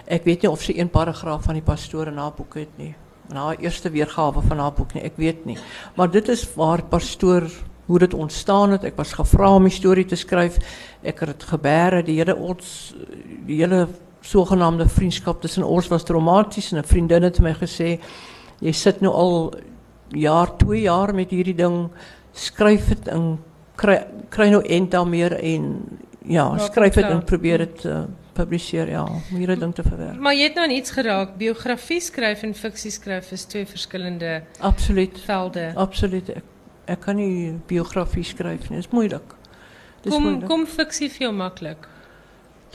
ek 0.07 0.23
weet 0.23 0.45
nie 0.45 0.51
of 0.51 0.63
sy 0.63 0.77
een 0.77 0.91
paragraaf 0.91 1.43
van 1.43 1.59
die 1.59 1.65
pastoor 1.65 2.07
in 2.07 2.21
haar 2.21 2.31
boek 2.37 2.55
het 2.61 2.79
nie. 2.79 2.93
Na 3.35 3.49
eerste 3.59 3.91
weergawe 3.91 4.45
van 4.47 4.63
haar 4.63 4.71
boek 4.77 4.95
nie, 4.95 5.03
ek 5.03 5.19
weet 5.19 5.43
nie. 5.43 5.57
Maar 5.99 6.13
dit 6.15 6.31
is 6.31 6.45
waar 6.55 6.85
pastoor 6.87 7.49
hoe 7.85 7.99
dit 7.99 8.13
ontstaan 8.13 8.77
het. 8.77 8.87
Ek 8.87 8.95
was 8.95 9.11
gevra 9.19 9.51
om 9.55 9.67
'n 9.67 9.75
storie 9.81 10.07
te 10.07 10.15
skryf. 10.15 10.55
Ek 11.03 11.19
het 11.19 11.35
dit 11.35 11.43
gebeere, 11.43 12.03
die 12.03 12.17
hele 12.23 12.35
ons 12.35 12.95
die 13.45 13.59
hele 13.59 13.89
sogenaamde 14.21 14.87
vriendskap 14.87 15.41
tussen 15.41 15.63
ons 15.63 15.87
was 15.87 16.03
traumaties 16.03 16.71
en 16.71 16.79
'n 16.79 16.87
vriendin 16.87 17.23
het 17.23 17.39
my 17.39 17.53
gesê 17.53 17.99
jy 18.61 18.71
sit 18.71 19.01
nou 19.01 19.13
al 19.13 19.53
jaar, 20.15 20.55
2 20.57 20.81
jaar 20.81 21.13
met 21.15 21.29
hierdie 21.29 21.55
ding. 21.55 21.89
Skryf 22.35 22.87
dit 22.87 23.07
en 23.07 23.35
kry 23.79 23.99
kry 24.29 24.49
nou 24.49 24.61
daar 24.89 25.07
meer 25.07 25.35
en 25.39 25.65
ja, 26.27 26.57
skryf 26.57 26.95
het 26.95 27.05
dit 27.05 27.13
en 27.13 27.23
probeer 27.23 27.57
dit 27.57 27.85
uh, 27.85 28.03
publiseer 28.33 28.89
ja, 28.89 29.03
om 29.03 29.37
hierdie 29.37 29.59
ding 29.59 29.73
te 29.75 29.83
verwerk. 29.83 30.19
Maar 30.19 30.35
jy 30.35 30.49
het 30.49 30.55
nou 30.59 30.67
iets 30.71 30.91
geraak. 30.91 31.37
Biografie 31.39 32.01
skryf 32.01 32.43
en 32.43 32.53
fiksie 32.57 32.91
skryf 32.91 33.31
is 33.31 33.45
twee 33.45 33.65
verskillende 33.65 34.41
Absoluut. 34.59 35.19
velde. 35.25 35.71
Absoluut. 35.75 36.33
Ek 36.85 37.01
kan 37.01 37.15
nie 37.15 37.53
biografie 37.67 38.25
nie. 38.43 38.57
Dit 38.69 38.77
is 38.77 38.89
moeilik. 38.89 39.35
Dis 40.01 40.13
Kom 40.13 40.23
moeilik. 40.23 40.47
kom 40.49 40.65
fiksie 40.65 41.09
vir 41.09 41.27
jou 41.27 41.33
maklik. 41.33 41.87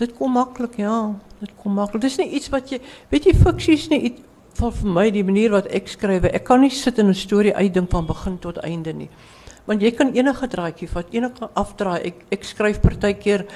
Dit 0.00 0.16
kom 0.16 0.32
maklik, 0.32 0.78
ja. 0.80 1.14
Dit 1.38 1.52
kom 1.62 1.74
maklik. 1.74 2.02
Dis 2.02 2.16
nie 2.18 2.30
iets 2.30 2.48
wat 2.48 2.70
jy 2.70 2.80
weet 3.10 3.24
jy 3.24 3.34
fiksie 3.34 3.74
is 3.74 3.88
nie 3.92 4.14
vir 4.60 4.92
my 4.92 5.10
die 5.10 5.24
manier 5.24 5.50
wat 5.50 5.66
ek 5.72 5.88
skryf. 5.88 6.24
Ek 6.28 6.44
kan 6.44 6.60
nie 6.60 6.70
sit 6.70 6.98
en 6.98 7.08
'n 7.08 7.14
storie 7.14 7.54
uitdink 7.54 7.90
van 7.90 8.06
begin 8.06 8.38
tot 8.38 8.58
einde 8.58 8.92
nie. 8.92 9.08
Want 9.66 9.82
jy 9.82 9.90
kan 9.90 10.12
enige 10.14 10.48
draadjie 10.48 10.88
vat, 10.88 11.06
enige 11.12 11.48
afdraai. 11.54 12.12
Ek 12.30 12.44
skryf 12.44 12.80
partykeer 12.80 13.46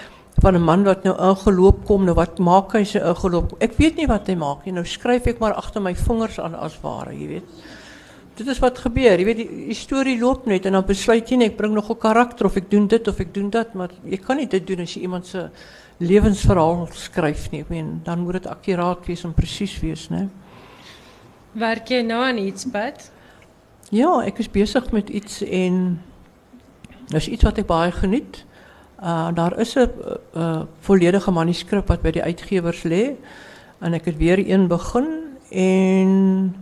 van 0.43 0.55
'n 0.57 0.63
man 0.63 0.85
wat 0.85 1.05
nou 1.05 1.15
ingeloop 1.15 1.85
kom, 1.85 2.05
nou 2.05 2.15
wat 2.15 2.39
maak 2.39 2.73
hy 2.73 2.85
se 2.85 3.01
ingeloop? 3.01 3.55
Ek 3.61 3.77
weet 3.77 3.97
nie 3.97 4.07
wat 4.07 4.27
hy 4.29 4.35
maak 4.35 4.65
nie. 4.65 4.73
Nou 4.73 4.85
skryf 4.85 5.27
ek 5.27 5.41
maar 5.41 5.55
agter 5.55 5.81
my 5.83 5.95
vingers 5.95 6.39
aan 6.39 6.55
as 6.55 6.79
ware, 6.83 7.13
jy 7.13 7.29
weet. 7.29 7.45
Dit 8.37 8.47
is 8.49 8.59
wat 8.59 8.79
gebeur. 8.79 9.19
Jy 9.19 9.25
weet 9.25 9.37
die, 9.37 9.67
die 9.67 9.75
storie 9.75 10.19
loop 10.19 10.47
net 10.47 10.67
en 10.67 10.73
dan 10.73 10.85
besluit 10.85 11.29
jy 11.31 11.37
net 11.37 11.53
ek 11.53 11.57
bring 11.57 11.75
nog 11.75 11.91
'n 11.91 11.99
karakter 11.99 12.47
of 12.47 12.57
ek 12.57 12.71
doen 12.71 12.87
dit 12.87 13.09
of 13.09 13.21
ek 13.21 13.35
doen 13.35 13.51
dat, 13.51 13.75
maar 13.75 13.91
jy 14.05 14.17
kan 14.17 14.37
nie 14.37 14.47
dit 14.47 14.67
doen 14.67 14.81
as 14.81 14.95
jy 14.95 15.03
iemand 15.03 15.27
se 15.27 15.51
lewensverhaal 15.99 16.89
skryf 16.93 17.51
nie. 17.51 17.65
Dan 18.05 18.21
moet 18.21 18.33
dit 18.33 18.47
akkuraat 18.47 19.07
wees 19.07 19.25
en 19.25 19.33
presies 19.33 19.81
wees, 19.81 20.09
né? 20.11 20.29
Werk 21.55 21.89
jy 21.89 22.01
nou 22.03 22.19
aan 22.25 22.39
iets, 22.39 22.65
Pat? 22.67 23.11
Ja, 23.89 24.23
ik 24.23 24.39
is 24.39 24.51
bezig 24.51 24.91
met 24.91 25.09
iets 25.09 25.43
en 25.43 26.03
dat 27.07 27.21
is 27.21 27.29
iets 27.29 27.43
wat 27.43 27.57
ik 27.57 27.67
baie 27.67 27.93
geniet. 27.93 28.45
Uh, 29.03 29.29
daar 29.35 29.59
is 29.59 29.75
een 29.75 29.91
uh, 30.37 30.61
volledige 30.81 31.31
manuscript 31.31 31.89
wat 31.89 32.03
bij 32.03 32.11
de 32.11 32.23
uitgevers 32.23 32.83
lee 32.83 33.17
en 33.79 33.95
ik 33.95 34.05
het 34.05 34.17
weer 34.17 34.39
in 34.39 34.67
begin 34.67 35.07
en 35.51 36.55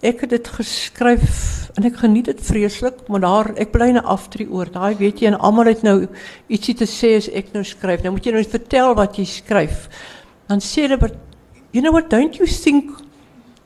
ik 0.00 0.20
heb 0.20 0.28
dit 0.28 0.48
geschreven 0.48 1.74
en 1.74 1.84
ik 1.84 1.96
geniet 1.96 2.26
het 2.26 2.40
vreselijk, 2.42 3.08
maar 3.08 3.20
daar, 3.20 3.56
ik 3.56 3.70
blijf 3.70 3.94
een 3.94 4.04
aftree 4.04 4.50
oor. 4.50 4.70
Daar 4.70 4.96
weet 4.96 5.18
je, 5.18 5.26
en 5.26 5.38
allemaal 5.38 5.64
het 5.64 5.82
nou 5.82 6.06
iets 6.46 6.74
te 6.74 6.86
zeggen 6.86 7.14
als 7.14 7.28
ik 7.28 7.52
nou 7.52 7.64
schrijf. 7.64 7.94
Dan 7.94 8.02
nou 8.02 8.14
moet 8.14 8.24
je 8.24 8.32
nou 8.32 8.44
vertellen 8.48 8.94
wat 8.94 9.16
je 9.16 9.24
schrijft. 9.24 9.96
Dan 10.46 10.60
sê 10.60 10.74
je, 10.74 10.98
you 11.70 11.84
know 11.84 11.92
what, 11.92 12.10
don't 12.10 12.36
you 12.36 12.48
think 12.48 12.90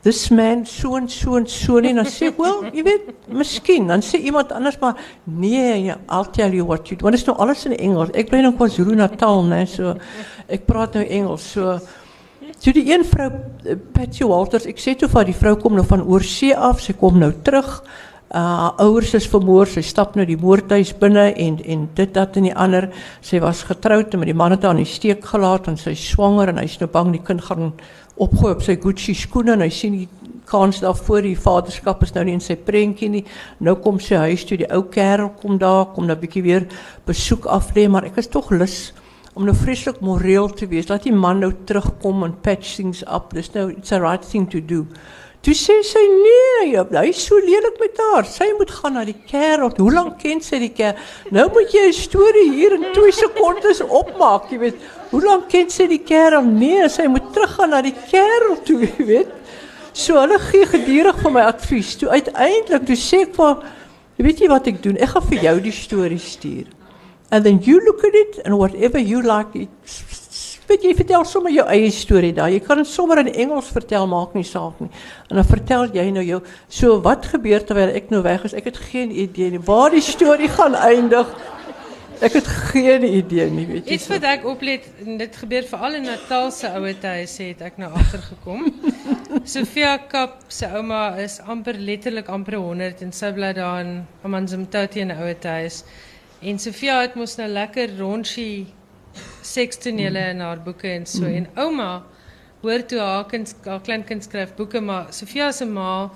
this 0.07 0.31
man 0.31 0.63
and 0.95 1.11
so 1.11 1.35
and 1.37 1.51
so 1.51 1.81
nie?" 1.83 1.91
En 1.91 2.03
dan 2.03 2.07
sê 2.07 2.31
ek, 2.31 2.39
"Wel, 2.39 2.65
jy 2.73 2.87
weet, 2.87 3.13
miskien." 3.29 3.91
Dan 3.91 4.03
sê 4.03 4.23
iemand 4.23 4.53
anders 4.53 4.79
maar, 4.79 4.97
"Nee, 5.25 5.93
I'll 6.09 6.31
tell 6.31 6.55
you 6.55 6.65
what 6.65 6.89
you 6.89 6.97
do." 6.97 7.03
Want 7.05 7.17
dit 7.17 7.23
is 7.23 7.27
nou 7.27 7.39
alles 7.39 7.67
in 7.67 7.77
Engels. 7.77 8.11
Ek 8.15 8.31
bly 8.31 8.41
nou 8.41 8.53
in 8.53 8.59
KwaZulu-Natal, 8.59 9.45
né? 9.45 9.67
So 9.67 9.95
ek 10.49 10.67
praat 10.67 10.95
nou 10.95 11.05
Engels. 11.05 11.53
So 11.53 11.79
So 12.59 12.73
die 12.73 12.87
een 12.89 13.05
vrou 13.05 13.31
eh, 13.65 13.77
Patsy 13.93 14.25
Walters, 14.25 14.67
ek 14.67 14.79
sê 14.81 14.95
toe 14.97 15.09
vir 15.09 15.21
haar, 15.21 15.29
die 15.29 15.37
vrou 15.37 15.57
kom 15.61 15.75
nou 15.77 15.85
van 15.87 16.03
oorsee 16.03 16.57
af, 16.57 16.81
sy 16.81 16.95
kom 16.97 17.19
nou 17.21 17.33
terug. 17.45 17.83
Uh 18.37 18.41
haar 18.43 18.75
ouers 18.85 19.15
is 19.17 19.27
vermoor, 19.33 19.65
sy 19.65 19.81
stap 19.81 20.17
nou 20.19 20.25
die 20.29 20.37
moordhuis 20.37 20.91
binne 21.01 21.31
en 21.41 21.55
en 21.65 21.87
dit 21.97 22.11
dat 22.13 22.35
en 22.37 22.45
die 22.45 22.53
ander. 22.53 22.91
Sy 23.25 23.41
was 23.41 23.63
getroud 23.65 24.13
en 24.13 24.21
met 24.21 24.29
die 24.29 24.37
man 24.37 24.53
het 24.53 24.67
haar 24.67 24.77
in 24.77 24.83
die 24.83 24.91
steek 24.91 25.25
gelaat 25.25 25.71
en 25.71 25.79
sy 25.81 25.95
swanger 25.97 26.53
en 26.53 26.61
hy's 26.61 26.77
nou 26.83 26.91
bang 26.93 27.15
die 27.15 27.23
kind 27.25 27.41
gaan 27.47 27.73
opgooi 28.21 28.51
op 28.53 28.61
sy 28.67 28.77
Gucci 28.83 29.15
skoene 29.17 29.55
en 29.55 29.65
hy 29.65 29.71
sien 29.73 29.97
die 29.97 30.27
kans 30.51 30.83
daarvoor 30.85 31.25
die 31.25 31.39
vaderskap 31.47 32.05
is 32.05 32.13
nou 32.13 32.27
nie 32.29 32.37
in 32.37 32.45
sy 32.45 32.59
prentjie 32.61 33.09
nie. 33.15 33.25
Nou 33.65 33.79
kom 33.81 33.97
sy 34.05 34.21
huis 34.27 34.45
toe, 34.45 34.61
die 34.61 34.69
ou 34.69 34.83
kerel 34.93 35.33
kom 35.41 35.57
daar, 35.57 35.87
kom 35.95 36.05
nou 36.05 36.17
'n 36.17 36.21
bietjie 36.21 36.45
weer 36.45 36.69
besoek 37.07 37.49
aflê, 37.49 37.89
maar 37.89 38.05
ek 38.05 38.19
is 38.19 38.29
tog 38.29 38.51
lus 38.51 38.93
om 39.35 39.45
nou 39.45 39.55
vreeslik 39.55 40.01
moreel 40.01 40.49
te 40.49 40.67
wees. 40.67 40.89
Laat 40.89 41.05
die 41.05 41.13
man 41.13 41.41
nou 41.41 41.53
terugkom 41.65 42.23
en 42.25 42.37
patch 42.41 42.77
things 42.77 43.03
up. 43.03 43.33
Dis 43.33 43.53
nou 43.55 43.71
it's 43.71 43.93
a 43.93 43.99
right 43.99 44.23
thing 44.23 44.47
to 44.51 44.61
do. 44.61 44.87
Toe 45.47 45.55
sê 45.55 45.77
sy 45.87 46.01
nee, 46.11 46.63
jy, 46.73 46.81
hy 46.91 47.05
is 47.13 47.21
so 47.23 47.37
lelik 47.39 47.77
met 47.79 48.01
haar. 48.03 48.27
Sy 48.27 48.49
moet 48.59 48.71
gaan 48.75 48.97
na 48.99 49.05
die 49.07 49.15
kerel. 49.31 49.71
Hoe 49.79 49.93
lank 49.95 50.17
ken 50.19 50.41
sy 50.43 50.59
die 50.59 50.73
kerel? 50.75 50.99
Nou 51.31 51.45
moet 51.55 51.71
jy 51.71 51.85
'n 51.87 51.95
storie 51.95 52.49
hier 52.51 52.75
in 52.75 52.89
2 52.97 53.13
sekondes 53.15 53.79
opmaak, 53.87 54.51
jy 54.51 54.59
weet. 54.59 54.83
Hoe 55.13 55.23
lank 55.23 55.47
ken 55.49 55.71
sy 55.71 55.87
die 55.87 56.03
kerel? 56.03 56.43
Nee, 56.43 56.89
sy 56.89 57.07
moet 57.07 57.31
teruggaan 57.31 57.71
na 57.71 57.81
die 57.81 57.95
kerel 58.11 58.59
toe, 58.67 58.81
jy 58.89 59.07
weet. 59.07 59.31
So 59.93 60.19
hulle 60.19 60.41
gee 60.51 60.67
gedurig 60.67 61.23
vir 61.23 61.31
my 61.39 61.47
advies. 61.47 61.95
Toe 61.95 62.11
uiteindelik 62.11 62.87
toe 62.91 62.99
sê 62.99 63.23
ek 63.23 63.39
vir 63.39 63.63
weet 64.19 64.43
jy 64.43 64.49
wat 64.51 64.67
ek 64.67 64.83
doen? 64.83 64.99
Ek 64.99 65.15
gaan 65.15 65.31
vir 65.31 65.43
jou 65.47 65.57
die 65.61 65.79
storie 65.79 66.19
stuur. 66.19 66.67
And 67.31 67.45
then 67.45 67.63
you 67.63 67.79
look 67.87 68.03
at 68.03 68.19
it 68.19 68.43
and 68.45 68.59
whatever 68.59 68.99
you 68.99 69.23
like 69.23 69.55
it 69.55 69.71
weet 70.69 70.87
jy 70.87 70.95
vertel 70.99 71.25
sommer 71.25 71.53
jou 71.55 71.67
eie 71.73 71.91
storie 71.91 72.33
daar. 72.37 72.51
Jy 72.51 72.61
kan 72.65 72.81
dit 72.83 72.89
sommer 72.91 73.21
in 73.23 73.33
Engels 73.33 73.69
vertel, 73.75 74.07
maak 74.11 74.35
nie 74.35 74.47
saak 74.47 74.81
nie. 74.83 74.91
En 75.31 75.41
dan 75.41 75.49
vertel 75.49 75.91
jy 75.95 76.07
nou 76.15 76.25
jou 76.25 76.41
so 76.69 77.01
wat 77.05 77.27
gebeur 77.33 77.65
terwyl 77.67 77.95
ek 77.95 78.11
nou 78.11 78.23
weg 78.27 78.47
is. 78.49 78.55
Ek 78.57 78.71
het 78.71 78.81
geen 78.91 79.11
idee 79.11 79.51
nie 79.55 79.63
waar 79.67 79.95
die 79.95 80.05
storie 80.05 80.51
gaan 80.53 80.75
eindig. 80.75 81.31
Ek 82.25 82.33
het 82.33 82.47
geen 82.73 83.05
idee 83.05 83.51
nie, 83.53 83.67
weet 83.69 83.85
jy. 83.85 83.97
Iets 83.99 84.07
wat 84.09 84.25
ek 84.25 84.47
oplet, 84.49 84.87
dit 85.21 85.35
gebeur 85.37 85.67
veral 85.69 85.99
in 85.99 86.07
Natal 86.09 86.49
se 86.55 86.71
ouer 86.73 86.97
huise 87.03 87.51
het 87.51 87.61
ek 87.67 87.77
nou 87.83 87.91
agtergekom. 87.93 88.71
Sofia 89.57 89.99
Kap 90.09 90.39
se 90.49 90.71
ouma 90.73 91.11
is 91.21 91.37
amper 91.45 91.77
letterlik 91.77 92.31
amper 92.33 92.57
100 92.57 93.05
en 93.05 93.13
sy 93.13 93.35
bly 93.37 93.53
daar 93.59 93.83
in 93.85 93.99
Amanzimtoti 94.25 95.05
in 95.05 95.13
'n 95.13 95.21
ouer 95.21 95.37
huis. 95.45 95.83
En 96.41 96.59
Sofia 96.59 97.01
het 97.01 97.15
mos 97.21 97.37
nou 97.37 97.49
lekker 97.49 97.99
rondjie 97.99 98.67
sekstonele 99.47 100.27
in 100.33 100.43
haar 100.45 100.61
boeke 100.65 100.89
en 100.91 101.07
so 101.07 101.25
en 101.25 101.47
ouma 101.55 101.91
hoor 102.63 102.83
toe 102.91 103.01
haar 103.01 103.25
kind 103.31 103.55
haar 103.65 103.81
kleinkind 103.87 104.27
skryf 104.27 104.55
boeke 104.59 104.81
maar 104.81 105.13
Sofia 105.15 105.53
se 105.53 105.65
ma 105.65 106.11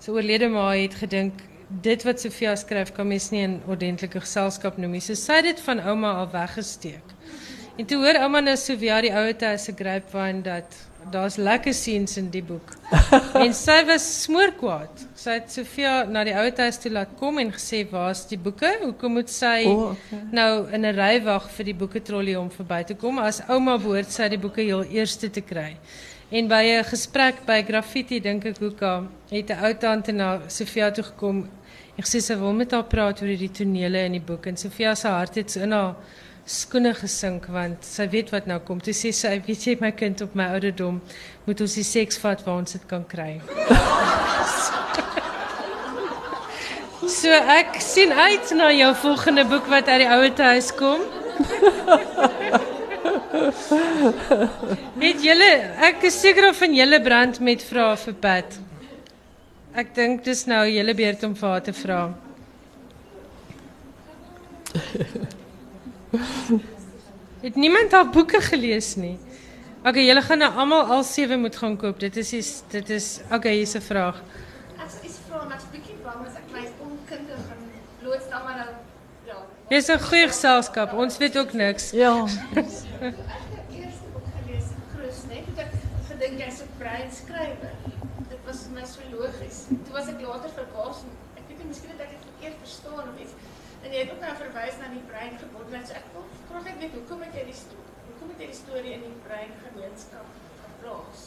se 0.00 0.12
oorlede 0.12 0.48
ma 0.48 0.70
het 0.72 0.94
gedink 1.02 1.46
dit 1.70 2.02
wat 2.02 2.20
Sofia 2.20 2.56
skryf 2.56 2.92
kan 2.92 3.06
mens 3.06 3.30
nie 3.30 3.42
in 3.46 3.60
ordentlike 3.70 4.20
geselskap 4.20 4.78
noem 4.78 4.96
nie. 4.96 5.02
So 5.04 5.14
sy 5.14 5.38
het 5.38 5.50
dit 5.52 5.60
van 5.66 5.82
ouma 5.86 6.16
al 6.22 6.30
weggesteek. 6.32 7.14
En 7.78 7.86
toe 7.86 8.00
hoor 8.02 8.18
ouma 8.24 8.42
nou 8.42 8.56
Sofia 8.58 9.00
die 9.04 9.12
ouer 9.14 9.36
tyd 9.38 9.62
se 9.62 9.74
grapevine 9.76 10.42
dat 10.46 10.74
daar's 11.10 11.36
lekker 11.36 11.74
scenes 11.74 12.16
in 12.16 12.30
die 12.30 12.42
boek. 12.42 12.74
en 13.44 13.54
sy 13.54 13.78
was 13.88 14.04
smoorkwaad. 14.22 15.04
Sy 15.18 15.36
het 15.38 15.52
Sofia 15.52 16.04
na 16.04 16.24
die 16.24 16.34
ouer 16.34 16.52
tyd 16.56 16.78
toe 16.82 16.92
laat 16.92 17.14
kom 17.20 17.38
en 17.42 17.52
gesê 17.54 17.82
waar's 17.90 18.26
die 18.30 18.38
boeke? 18.38 18.70
Hoekom 18.82 19.18
moet 19.18 19.32
sy 19.32 19.64
O, 19.66 19.90
okay. 19.92 20.20
nou 20.32 20.50
in 20.72 20.86
'n 20.86 20.94
ry 20.96 21.20
wag 21.24 21.50
vir 21.56 21.70
die 21.72 21.76
boeketrollie 21.82 22.38
om 22.38 22.50
verby 22.50 22.82
te 22.84 22.94
kom 22.94 23.18
as 23.18 23.42
ouma 23.48 23.78
behoort 23.78 24.12
sy 24.12 24.28
die 24.28 24.38
boeke 24.38 24.62
heel 24.62 24.84
eerste 24.84 25.30
te 25.30 25.40
kry. 25.40 25.76
En 26.30 26.48
by 26.48 26.62
'n 26.62 26.84
gesprek 26.84 27.46
by 27.46 27.62
Graffiti 27.62 28.20
dink 28.20 28.44
ek 28.46 28.58
Hoeka 28.58 29.06
het 29.30 29.50
'n 29.50 29.64
ou 29.64 29.74
tante 29.74 30.12
na 30.12 30.40
Sofia 30.48 30.90
toe 30.90 31.04
gekom 31.04 31.48
en 31.96 32.04
gesê 32.04 32.20
sy 32.20 32.34
wil 32.34 32.52
met 32.52 32.70
haar 32.70 32.84
praat 32.84 33.22
oor 33.22 33.36
die 33.36 33.50
tonele 33.50 34.04
in 34.08 34.12
die 34.12 34.26
boek 34.26 34.46
en 34.46 34.56
Sofia 34.56 34.94
se 34.94 35.08
hart 35.08 35.34
het 35.34 35.50
so 35.50 35.60
in 35.60 35.72
haar 35.72 35.94
skoene 36.50 36.92
gesink 36.98 37.46
want 37.54 37.86
sy 37.86 38.08
weet 38.10 38.32
wat 38.34 38.48
nou 38.50 38.58
kom. 38.66 38.80
Toe 38.82 38.94
sê 38.96 39.12
sy, 39.14 39.36
weet 39.46 39.66
jy 39.66 39.76
my 39.80 39.92
kind 39.94 40.22
op 40.24 40.34
my 40.38 40.50
ouderdom 40.56 41.00
moet 41.46 41.62
ons 41.62 41.76
die 41.78 41.86
seks 41.86 42.18
vat 42.22 42.42
waar 42.46 42.62
ons 42.64 42.78
dit 42.78 42.88
kan 42.90 43.06
kry. 43.06 43.32
So 47.10 47.32
ek 47.32 47.78
sien 47.82 48.12
uit 48.12 48.50
na 48.54 48.68
jou 48.76 48.90
volgende 49.02 49.44
boek 49.48 49.66
wat 49.72 49.88
uit 49.88 50.02
die 50.02 50.08
ouer 50.12 50.30
huis 50.52 50.68
kom. 50.76 51.00
Weet 55.00 55.24
julle, 55.24 55.48
ek 55.88 56.04
is 56.10 56.20
seker 56.20 56.50
of 56.50 56.60
van 56.60 56.76
julle 56.76 57.00
brand 57.02 57.40
met 57.40 57.64
vrae 57.64 57.96
vir 58.04 58.16
Pat. 58.26 58.58
Ek 59.80 59.94
dink 59.96 60.24
dis 60.28 60.44
nou 60.50 60.62
julle 60.68 60.94
beurt 60.98 61.24
om 61.28 61.36
vir 61.40 61.54
haar 61.54 61.64
te 61.66 61.74
vra. 61.82 62.00
Het 67.44 67.54
niemand 67.56 67.92
haar 67.92 68.10
boeke 68.10 68.40
gelees 68.40 68.94
nie? 68.96 69.18
Okay, 69.84 70.04
julle 70.04 70.20
gaan 70.22 70.38
nou 70.42 70.50
almal 70.60 70.90
al 70.92 71.04
sewe 71.08 71.36
moet 71.40 71.56
gaan 71.56 71.76
koop. 71.80 72.00
Dit 72.02 72.16
is 72.20 72.32
is 72.36 72.48
dit 72.68 72.90
is 72.90 73.20
okay, 73.32 73.54
hier's 73.56 73.74
'n 73.74 73.80
vraag. 73.80 74.18
Ek 74.76 75.04
is 75.08 75.16
vra 75.28 75.44
maar 75.44 75.56
ek's 75.56 75.68
bietjie 75.72 75.96
bang 76.04 76.26
as 76.26 76.34
ek 76.36 76.50
my 76.52 76.64
onkunde 76.84 77.36
gaan 77.46 77.62
blootstel 78.02 78.42
maar 78.44 78.56
nou 78.60 78.68
ja. 79.30 79.36
Jy's 79.70 79.88
'n 79.88 79.98
goeie 80.08 80.26
geselskap. 80.28 80.92
Ons 80.92 81.16
weet 81.18 81.38
ook 81.38 81.52
niks. 81.52 81.90
Ja. 81.90 82.12
Ek 82.26 82.66
het 82.66 83.68
die 83.70 83.80
eerste 83.80 84.06
boek 84.12 84.26
gelees 84.36 84.68
in 84.76 84.82
Cruz 84.92 85.18
net 85.32 85.44
toe 85.48 85.64
ek 85.64 85.72
gedink 86.10 86.38
jy's 86.44 86.60
'n 86.60 86.68
brein 86.78 87.08
skrywer. 87.20 87.72
Dit 88.28 88.42
was 88.44 88.58
my 88.74 88.84
so 88.84 89.00
logies. 89.16 89.64
Toe 89.84 89.92
was 89.96 90.06
ek 90.12 90.20
later 90.20 90.50
verbaas. 90.60 90.98
en 91.06 91.10
Ek 91.40 91.44
weet 91.48 91.58
nie 91.58 91.68
miskien 91.72 91.90
het 91.96 92.00
ek 92.04 92.10
dit 92.14 92.22
verkeerd 92.28 92.56
verstaan 92.64 93.06
of 93.08 93.16
iets. 93.22 93.32
En 93.84 93.88
jy 93.92 93.98
het 94.04 94.10
ook 94.12 94.20
nou 94.20 94.34
verwys 94.44 94.76
na 94.80 94.86
die 94.92 95.06
brein. 95.08 95.32
So 95.70 95.76
ek 95.94 96.06
wil 96.10 96.24
graag 96.48 96.64
net 96.66 96.94
hoekom 96.96 97.20
het 97.22 97.34
jy 97.38 97.42
die 97.46 97.52
hoekom 97.54 98.30
het 98.32 98.40
jy 98.42 98.46
die 98.48 98.56
storie 98.58 98.94
in 98.96 99.02
die 99.04 99.18
brein 99.22 99.50
gemeenskap 99.62 100.24
geplaas? 100.64 101.20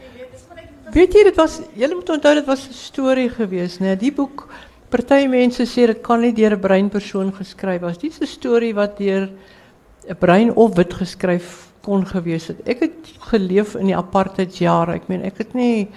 Jy 0.00 0.12
weet, 0.14 0.30
dis 0.32 0.44
maar 0.48 0.60
net 0.62 0.94
Weet 0.94 1.16
jy 1.18 1.24
dit 1.26 1.40
was 1.42 1.58
julle 1.76 1.98
moet 1.98 2.12
onthou 2.14 2.32
dit 2.38 2.46
was 2.48 2.62
'n 2.70 2.78
storie 2.78 3.28
geweest, 3.28 3.82
né? 3.84 3.98
Die 4.00 4.12
boek 4.16 4.46
party 4.88 5.26
mense 5.28 5.66
sê 5.68 5.84
dit 5.92 6.00
kan 6.00 6.22
nie 6.22 6.32
deur 6.32 6.56
'n 6.56 6.60
breinpersoon 6.60 7.34
geskryf 7.36 7.82
was. 7.82 7.98
Dis 7.98 8.20
'n 8.20 8.26
storie 8.26 8.72
wat 8.72 8.96
deur 8.96 9.28
'n 10.08 10.16
brein 10.16 10.54
of 10.56 10.74
wit 10.76 10.94
geskryf 10.94 11.68
kon 11.82 12.06
gewees 12.06 12.48
het. 12.48 12.66
Ek 12.66 12.80
het 12.80 13.12
geleef 13.28 13.74
in 13.74 13.92
die 13.92 13.96
apartheidjare. 13.96 14.94
Ek 14.94 15.08
meen 15.08 15.22
ek 15.22 15.36
het 15.36 15.52
nie 15.54 15.88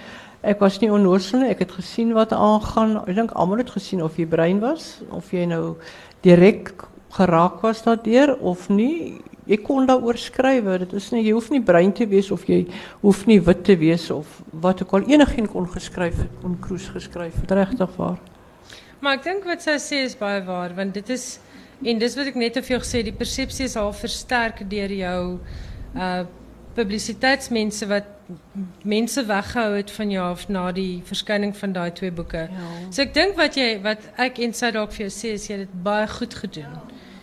ek 0.43 0.59
was 0.59 0.81
nie 0.81 0.91
onnoosel 0.91 1.39
nie. 1.39 1.49
Ek 1.49 1.59
het 1.59 1.71
gesien 1.71 2.11
wat 2.13 2.33
aangaan. 2.33 3.07
Ek 3.07 3.15
dink 3.15 3.31
almal 3.31 3.57
het 3.59 3.69
gesien 3.69 4.03
of 4.03 4.17
jy 4.17 4.25
brein 4.25 4.59
was 4.59 4.99
of 5.11 5.31
jy 5.31 5.45
nou 5.45 5.77
direk 6.21 6.73
geraak 7.17 7.61
was 7.65 7.83
daardeur 7.85 8.35
of 8.39 8.69
nie. 8.69 9.21
Jy 9.47 9.57
kon 9.63 9.85
daaroor 9.87 10.17
skryf. 10.19 10.65
Dit 10.83 10.93
is 10.99 11.09
nie 11.13 11.21
jy 11.23 11.31
hoef 11.37 11.49
nie 11.53 11.61
brein 11.63 11.93
te 11.95 12.05
wees 12.11 12.31
of 12.35 12.43
jy 12.49 12.65
hoef 13.01 13.25
nie 13.29 13.39
wit 13.41 13.61
te 13.63 13.77
wees 13.79 14.09
of 14.11 14.41
wat 14.51 14.81
ook 14.83 14.93
al 14.97 15.05
enigiemand 15.07 15.51
kon 15.53 15.67
geskryf 15.71 16.17
het, 16.19 16.33
kon 16.41 16.57
Kroes 16.59 16.89
geskryf 16.91 17.37
het 17.41 17.51
regtig 17.55 17.93
waar. 17.95 18.17
Maar 18.99 19.19
ek 19.19 19.23
dink 19.23 19.45
wat 19.45 19.61
sy 19.63 19.77
sê 19.79 20.01
is 20.07 20.17
baie 20.19 20.41
waar 20.43 20.73
want 20.75 20.93
dit 20.97 21.09
is 21.13 21.37
en 21.85 21.99
dis 22.01 22.15
wat 22.17 22.27
ek 22.31 22.35
net 22.41 22.53
te 22.57 22.63
veel 22.65 22.79
gesê 22.81 23.03
die 23.05 23.13
persepsie 23.13 23.65
is 23.69 23.75
al 23.77 23.93
versterk 23.93 24.63
deur 24.69 24.91
jou 24.91 25.21
uh 25.95 26.25
publisiteitsmense 26.77 27.87
wat 27.89 28.05
m- 28.29 28.67
mense 28.85 29.23
weggehou 29.25 29.71
het 29.75 29.91
van 29.91 30.11
jou 30.13 30.23
af 30.31 30.43
na 30.49 30.67
die 30.71 31.01
verskyning 31.05 31.55
van 31.57 31.73
daai 31.73 31.91
twee 31.97 32.11
boeke. 32.11 32.43
Ja. 32.51 32.67
So 32.93 33.01
ek 33.01 33.13
dink 33.15 33.35
wat 33.39 33.57
jy 33.57 33.79
wat 33.81 34.03
ek 34.21 34.37
en 34.45 34.53
sy 34.53 34.69
dalk 34.75 34.93
vir 34.93 35.07
jou 35.07 35.13
sê 35.15 35.31
is 35.37 35.47
jy 35.49 35.57
het 35.57 35.63
dit 35.65 35.79
baie 35.87 36.05
goed 36.11 36.35
gedoen. 36.43 36.75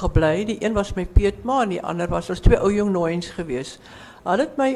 gebly. 0.00 0.44
Die 0.48 0.58
een 0.64 0.74
was 0.76 0.94
my 0.96 1.04
peetma 1.06 1.62
en 1.62 1.74
die 1.76 1.82
ander 1.82 2.10
was 2.10 2.30
ons 2.30 2.42
twee 2.44 2.58
ou 2.58 2.72
jong 2.72 2.92
nooiens 2.92 3.30
gewees. 3.36 3.78
Hulle 4.24 4.46
het 4.46 4.58
my 4.60 4.74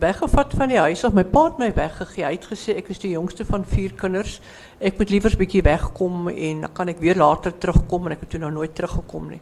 weggevat 0.00 0.54
van 0.58 0.72
die 0.72 0.78
huis 0.78 1.04
af. 1.06 1.14
My 1.14 1.24
pa 1.24 1.44
het 1.48 1.60
my 1.62 1.70
weggegee. 1.74 2.24
Hy 2.24 2.32
het 2.34 2.48
gesê 2.50 2.74
ek 2.80 2.90
is 2.90 3.02
die 3.02 3.12
jongste 3.14 3.46
van 3.46 3.66
vier 3.68 3.94
kinders. 3.98 4.40
Ek 4.80 4.98
moet 4.98 5.10
liewer 5.10 5.30
'n 5.30 5.38
bietjie 5.38 5.62
wegkom 5.62 6.28
en 6.28 6.60
dan 6.60 6.72
kan 6.72 6.88
ek 6.88 7.00
weer 7.00 7.16
later 7.16 7.52
terugkom 7.58 8.06
en 8.06 8.12
ek 8.12 8.20
het 8.20 8.30
toe 8.30 8.40
nou 8.40 8.50
nooit 8.50 8.74
teruggekom 8.74 9.28
nie. 9.28 9.40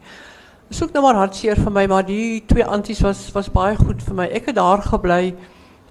Dis 0.69 0.83
ook 0.83 0.93
nou 0.93 1.03
maar 1.05 1.15
hartseer 1.15 1.57
vir 1.57 1.73
my, 1.73 1.87
maar 1.87 2.07
die 2.07 2.43
twee 2.47 2.65
anties 2.65 3.01
was 3.01 3.33
was 3.33 3.51
baie 3.51 3.77
goed 3.77 4.03
vir 4.03 4.15
my. 4.15 4.27
Ek 4.27 4.47
het 4.47 4.57
daar 4.57 4.83
gebly. 4.83 5.35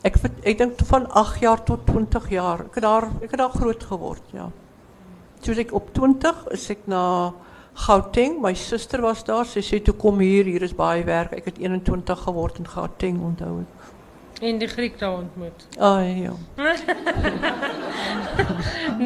Ek 0.04 0.58
dink 0.58 0.80
van 0.90 1.06
8 1.12 1.42
jaar 1.42 1.64
tot 1.64 1.86
20 1.86 2.30
jaar. 2.30 2.60
Ek 2.66 2.76
het 2.76 2.84
daar 2.84 3.04
ek 3.22 3.32
het 3.32 3.40
daar 3.40 3.54
groot 3.54 3.84
geword, 3.84 4.24
ja. 4.34 4.50
Toe 5.42 5.56
ek 5.56 5.74
op 5.74 5.94
20 5.94 6.48
is 6.52 6.70
ek 6.70 6.88
na 6.88 7.34
Gauteng. 7.82 8.42
My 8.42 8.54
suster 8.54 9.02
was 9.02 9.24
daar. 9.26 9.46
Sy 9.50 9.64
sê 9.66 9.80
toe 9.82 9.96
kom 9.98 10.20
hier, 10.22 10.46
hier 10.46 10.62
is 10.62 10.76
baie 10.78 11.04
werk. 11.08 11.34
Ek 11.40 11.50
het 11.50 11.58
21 11.62 12.26
geword 12.28 12.60
in 12.62 12.68
Gauteng, 12.70 13.22
onthou 13.32 13.62
ek. 13.64 13.90
En 14.42 14.58
die 14.58 14.68
Griek 14.70 14.98
daar 14.98 15.20
ontmoet. 15.20 15.66
Ai 15.78 16.24
ja. 16.24 16.34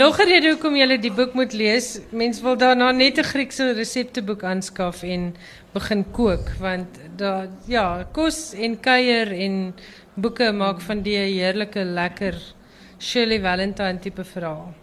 Nog 0.01 0.19
'n 0.19 0.27
rede 0.27 0.53
hoekom 0.53 0.75
jy 0.75 0.97
die 0.97 1.11
boek 1.11 1.33
moet 1.33 1.53
lees. 1.53 1.99
Mens 2.11 2.39
wil 2.41 2.55
daarna 2.55 2.91
net 2.91 3.19
'n 3.19 3.23
Griekse 3.23 3.73
resepteboek 3.75 4.43
aanskaf 4.43 5.03
en 5.03 5.35
begin 5.73 6.05
kook 6.11 6.55
want 6.59 6.99
daar 7.17 7.47
ja, 7.67 8.07
kos 8.11 8.53
en 8.53 8.79
kuier 8.79 9.31
en 9.31 9.75
boeke 10.15 10.51
maak 10.51 10.81
van 10.81 11.01
die 11.01 11.17
'n 11.17 11.33
heerlike 11.35 11.83
lekker 11.83 12.35
Shirley 12.99 13.41
Valentine 13.41 13.99
tipe 13.99 14.23
verhaal. 14.23 14.73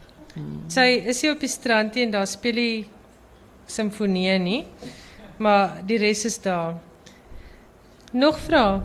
Sy 0.68 1.02
is 1.06 1.20
hier 1.22 1.32
op 1.32 1.40
die 1.40 1.48
strand 1.48 1.96
en 1.96 2.10
daar 2.10 2.26
speel 2.26 2.54
die 2.54 2.86
simfonie 3.66 4.38
nie. 4.38 4.66
Maar 5.36 5.80
die 5.86 5.98
res 5.98 6.24
is 6.24 6.40
daar. 6.42 6.74
Nog 8.12 8.38
vrae? 8.38 8.80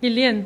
Helene 0.00 0.44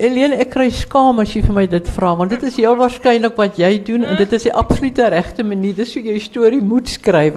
Elien, 0.00 0.32
ek 0.40 0.54
kry 0.54 0.70
skaam 0.72 1.18
as 1.20 1.34
jy 1.34 1.42
vir 1.44 1.56
my 1.56 1.66
dit 1.68 1.88
vra 1.96 2.14
want 2.16 2.32
dit 2.32 2.46
is 2.48 2.56
heel 2.56 2.78
waarskynlik 2.78 3.36
wat 3.36 3.58
jy 3.60 3.74
doen 3.84 4.06
en 4.08 4.16
dit 4.16 4.32
is 4.32 4.46
die 4.48 4.54
absolute 4.56 5.10
regte 5.12 5.44
manier. 5.44 5.74
Dis 5.76 5.92
hoe 5.94 6.02
jy 6.02 6.16
'n 6.16 6.20
storie 6.20 6.60
moet 6.60 6.88
skryf. 6.88 7.36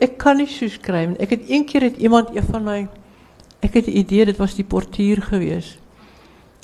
Ek 0.00 0.18
kan 0.18 0.36
nie 0.36 0.46
so 0.46 0.66
skryf 0.66 1.08
nie. 1.08 1.20
Ek 1.20 1.30
het 1.30 1.42
een 1.48 1.64
keer 1.64 1.82
het 1.82 1.96
iemand 1.98 2.34
een 2.34 2.42
van 2.50 2.64
my 2.64 2.88
ek 3.62 3.74
het 3.74 3.86
'n 3.86 3.96
idee 3.96 4.24
dit 4.26 4.36
was 4.36 4.54
die 4.54 4.64
portier 4.64 5.22
gewees. 5.22 5.78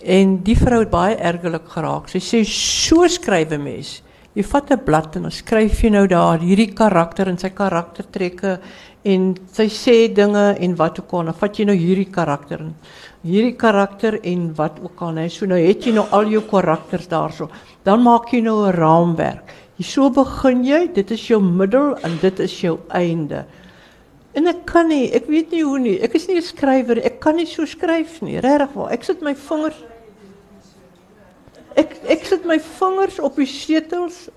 En 0.05 0.43
die 0.43 0.57
vrou 0.57 0.81
het 0.81 0.91
baie 0.91 1.15
ergerlik 1.15 1.69
geraak. 1.69 2.09
Sy 2.09 2.19
sê 2.19 2.45
so 2.45 3.07
skryf 3.07 3.53
'n 3.53 3.63
mens. 3.63 4.03
Jy 4.35 4.43
vat 4.43 4.71
'n 4.71 4.85
blad 4.85 5.17
en 5.17 5.23
dan 5.23 5.31
skryf 5.31 5.83
jy 5.83 5.91
nou 5.91 6.07
daar 6.07 6.39
hierdie 6.39 6.73
karakter 6.73 7.29
en 7.29 7.39
sy 7.39 7.51
karaktertrekke 7.51 8.61
en 9.05 9.37
sy 9.53 9.67
sê 9.69 10.13
dinge 10.13 10.57
en 10.59 10.77
wat 10.77 11.01
ook 11.01 11.13
al. 11.13 11.25
Dan 11.25 11.35
vat 11.35 11.57
jy 11.57 11.65
nou 11.65 11.77
hierdie 11.77 12.11
karakter 12.11 12.61
en 12.61 12.75
hierdie 13.23 13.57
karakter 13.57 14.19
en 14.25 14.55
wat 14.57 14.79
ook 14.83 15.01
al. 15.01 15.17
Hè. 15.23 15.29
So 15.29 15.47
nou 15.47 15.59
het 15.61 15.85
jy 15.85 15.93
nou 15.93 16.07
al 16.11 16.31
jou 16.33 16.43
karakters 16.49 17.09
daarso. 17.09 17.51
Dan 17.85 18.03
maak 18.03 18.33
jy 18.33 18.41
nou 18.41 18.67
'n 18.67 18.73
raamwerk. 18.73 19.53
Jy 19.77 19.85
so 19.85 20.11
begin 20.11 20.65
jy, 20.65 20.93
dit 20.93 21.11
is 21.11 21.29
jou 21.29 21.41
middel 21.41 21.97
en 22.05 22.19
dit 22.21 22.41
is 22.41 22.61
jou 22.61 22.79
einde. 22.89 23.45
En 24.33 24.47
ek 24.47 24.65
kan 24.65 24.89
nie, 24.89 25.11
ek 25.13 25.27
weet 25.27 25.51
nie 25.51 25.63
hoe 25.65 25.79
nie. 25.79 26.01
Ek 26.01 26.15
is 26.15 26.29
nie 26.29 26.37
'n 26.37 26.43
skrywer, 26.43 26.99
ek 27.05 27.21
kan 27.21 27.37
nie 27.37 27.47
so 27.47 27.65
skryf 27.65 28.23
nie, 28.23 28.41
regtig 28.41 28.73
waar. 28.75 28.93
Ek 28.93 29.05
sit 29.05 29.23
my 29.23 29.35
vingers 29.35 29.77
Ek 31.77 31.95
ek 32.11 32.25
sit 32.27 32.45
my 32.45 32.59
vingers 32.59 33.21
op 33.23 33.37
die 33.37 33.47
setels 33.47 34.29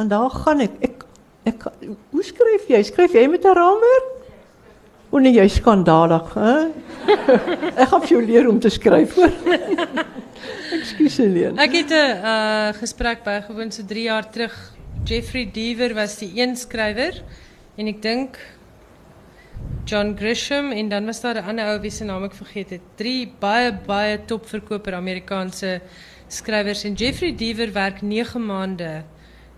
en 0.00 0.08
daar 0.08 0.30
gaan 0.30 0.60
ek. 0.64 0.72
Ek 0.80 1.04
ek 1.44 1.66
hoe 2.10 2.24
skryf 2.24 2.68
jy? 2.68 2.82
Skryf 2.82 3.12
jy 3.12 3.26
met 3.28 3.44
'n 3.44 3.54
raamwerk? 3.54 4.13
O 5.14 5.20
nee, 5.22 5.30
jy's 5.30 5.60
skandalig, 5.60 6.32
hè? 6.34 6.54
ek 7.78 7.86
gaan 7.86 8.00
vir 8.02 8.10
jou 8.16 8.22
leer 8.26 8.48
om 8.50 8.56
te 8.58 8.70
skryf, 8.72 9.12
hoor. 9.14 9.30
Ekskuus, 10.74 11.20
Helene. 11.22 11.54
Ek 11.62 11.76
het 11.78 11.92
'n 11.94 12.18
uh, 12.18 12.72
gesprek 12.80 13.22
bygewoon 13.22 13.70
so 13.70 13.86
3 13.86 14.08
jaar 14.08 14.26
terug. 14.26 14.56
Jeffrey 15.06 15.46
Deaver 15.46 15.94
was 15.94 16.18
die 16.18 16.32
een 16.34 16.56
skrywer 16.58 17.22
en 17.78 17.86
ek 17.86 18.02
dink 18.02 18.40
John 19.86 20.16
Grisham 20.18 20.72
en 20.72 20.88
dan 20.88 21.06
was 21.06 21.20
daar 21.22 21.38
'n 21.38 21.46
ander 21.46 21.70
ou 21.70 21.78
wie 21.78 21.94
se 21.94 22.04
naam 22.04 22.24
ek 22.24 22.34
vergeet 22.34 22.70
het. 22.70 22.82
Drie 22.96 23.30
baie 23.38 23.70
baie 23.86 24.18
topverkoper 24.26 24.94
Amerikaanse 24.94 25.80
skrywers 26.26 26.84
en 26.84 26.94
Jeffrey 26.94 27.36
Deaver 27.36 27.70
werk 27.72 28.02
9 28.02 28.46
maande 28.46 29.04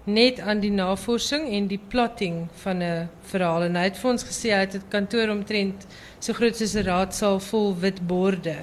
net 0.06 0.38
aan 0.40 0.60
die 0.62 0.70
navorsing 0.70 1.48
en 1.50 1.66
die 1.66 1.80
plotting 1.90 2.46
van 2.62 2.82
'n 2.82 3.08
verhaal 3.30 3.62
en 3.66 3.76
hy 3.76 3.82
het 3.88 3.98
vir 3.98 4.10
ons 4.10 4.24
gesê 4.24 4.54
hy 4.54 4.62
het 4.62 4.74
'n 4.74 4.88
kantoor 4.88 5.28
omtrent 5.28 5.86
so 6.20 6.32
groot 6.32 6.56
soos 6.56 6.74
'n 6.76 6.86
raadsaal 6.86 7.40
vol 7.40 7.74
wit 7.74 8.06
borde. 8.06 8.56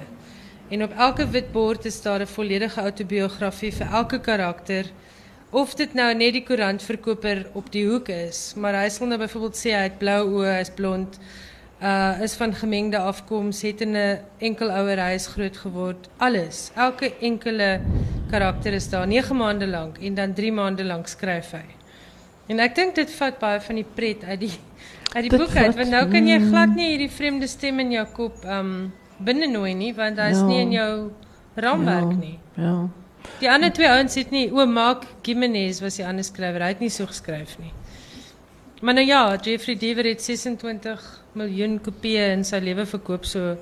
En 0.70 0.82
op 0.82 0.92
elke 0.96 1.26
wit 1.30 1.52
bord 1.52 1.84
is 1.84 2.02
daar 2.02 2.20
'n 2.20 2.26
volledige 2.26 2.80
autobiografie 2.80 3.72
vir 3.72 3.86
elke 3.92 4.20
karakter. 4.20 4.84
Of 5.50 5.74
dit 5.74 5.94
nou 5.94 6.14
net 6.14 6.32
die 6.32 6.42
koerantverkoper 6.42 7.46
op 7.52 7.70
die 7.72 7.86
hoek 7.86 8.08
is, 8.08 8.54
maar 8.56 8.74
hy 8.74 8.88
sal 8.88 9.06
nou 9.06 9.18
byvoorbeeld 9.18 9.56
sê 9.56 9.70
hy 9.70 9.82
het 9.82 9.98
blou 9.98 10.28
oë, 10.28 10.56
hy's 10.58 10.70
blond, 10.70 11.18
uh 11.84 12.20
is 12.22 12.34
van 12.40 12.54
gemengde 12.54 12.98
afkoms, 12.98 13.62
het 13.62 13.80
in 13.80 13.92
'n 13.96 14.18
enkel 14.38 14.70
ouer 14.70 14.98
huis 14.98 15.26
groot 15.26 15.56
geword. 15.56 16.08
Alles, 16.16 16.70
elke 16.74 17.12
enkele 17.20 17.80
karakter 18.30 18.72
is 18.72 18.88
daar 18.88 19.06
9 19.06 19.36
maande 19.36 19.66
lank 19.66 19.98
en 19.98 20.14
dan 20.14 20.32
3 20.34 20.52
maande 20.52 20.84
lank 20.84 21.06
skryf 21.06 21.50
hy. 21.50 21.64
En 22.46 22.58
ek 22.58 22.74
dink 22.74 22.94
dit 22.94 23.10
vat 23.10 23.38
baie 23.38 23.60
van 23.60 23.74
die 23.74 23.86
pret 23.94 24.24
uit 24.24 24.40
die 24.40 24.52
uit 25.14 25.30
die 25.30 25.38
boek 25.38 25.56
uit, 25.56 25.76
want 25.76 25.88
nou 25.90 26.08
kan 26.10 26.26
jy 26.26 26.38
mm. 26.38 26.48
glad 26.50 26.74
nie 26.74 26.88
hierdie 26.88 27.10
vreemde 27.10 27.46
stem 27.46 27.78
in 27.78 27.92
jou 27.92 28.06
kop 28.12 28.44
um 28.44 28.92
binne 29.18 29.46
nooi 29.46 29.74
nie, 29.74 29.94
want 29.94 30.18
hy's 30.18 30.38
Ja. 30.38 30.46
nie 30.46 30.60
in 30.60 30.72
jou 30.72 31.10
raamwerk 31.54 32.10
Ja. 32.10 32.16
nie. 32.18 32.38
Ja. 32.56 32.88
Die 33.40 33.50
ander 33.50 33.72
twee 33.72 33.88
ouens 33.88 34.14
het 34.14 34.30
nie, 34.30 34.50
o 34.52 34.66
Mark 34.66 35.04
Gimenez 35.22 35.80
was 35.80 35.96
die 35.96 36.06
ander 36.06 36.24
skrywer, 36.24 36.60
hy 36.62 36.68
het 36.68 36.80
nie 36.80 36.90
so 36.90 37.06
geskryf 37.06 37.58
nie. 37.58 37.72
maar 38.82 38.94
nou 38.94 39.06
ja, 39.06 39.36
Jeffrey 39.40 39.76
Deaver 39.76 40.04
het 40.04 40.22
26 40.22 41.23
miljoen 41.34 41.80
kopieën 41.80 42.30
in 42.30 42.44
zijn 42.44 42.62
leven 42.62 42.86
verkoop. 42.86 43.24
So 43.24 43.56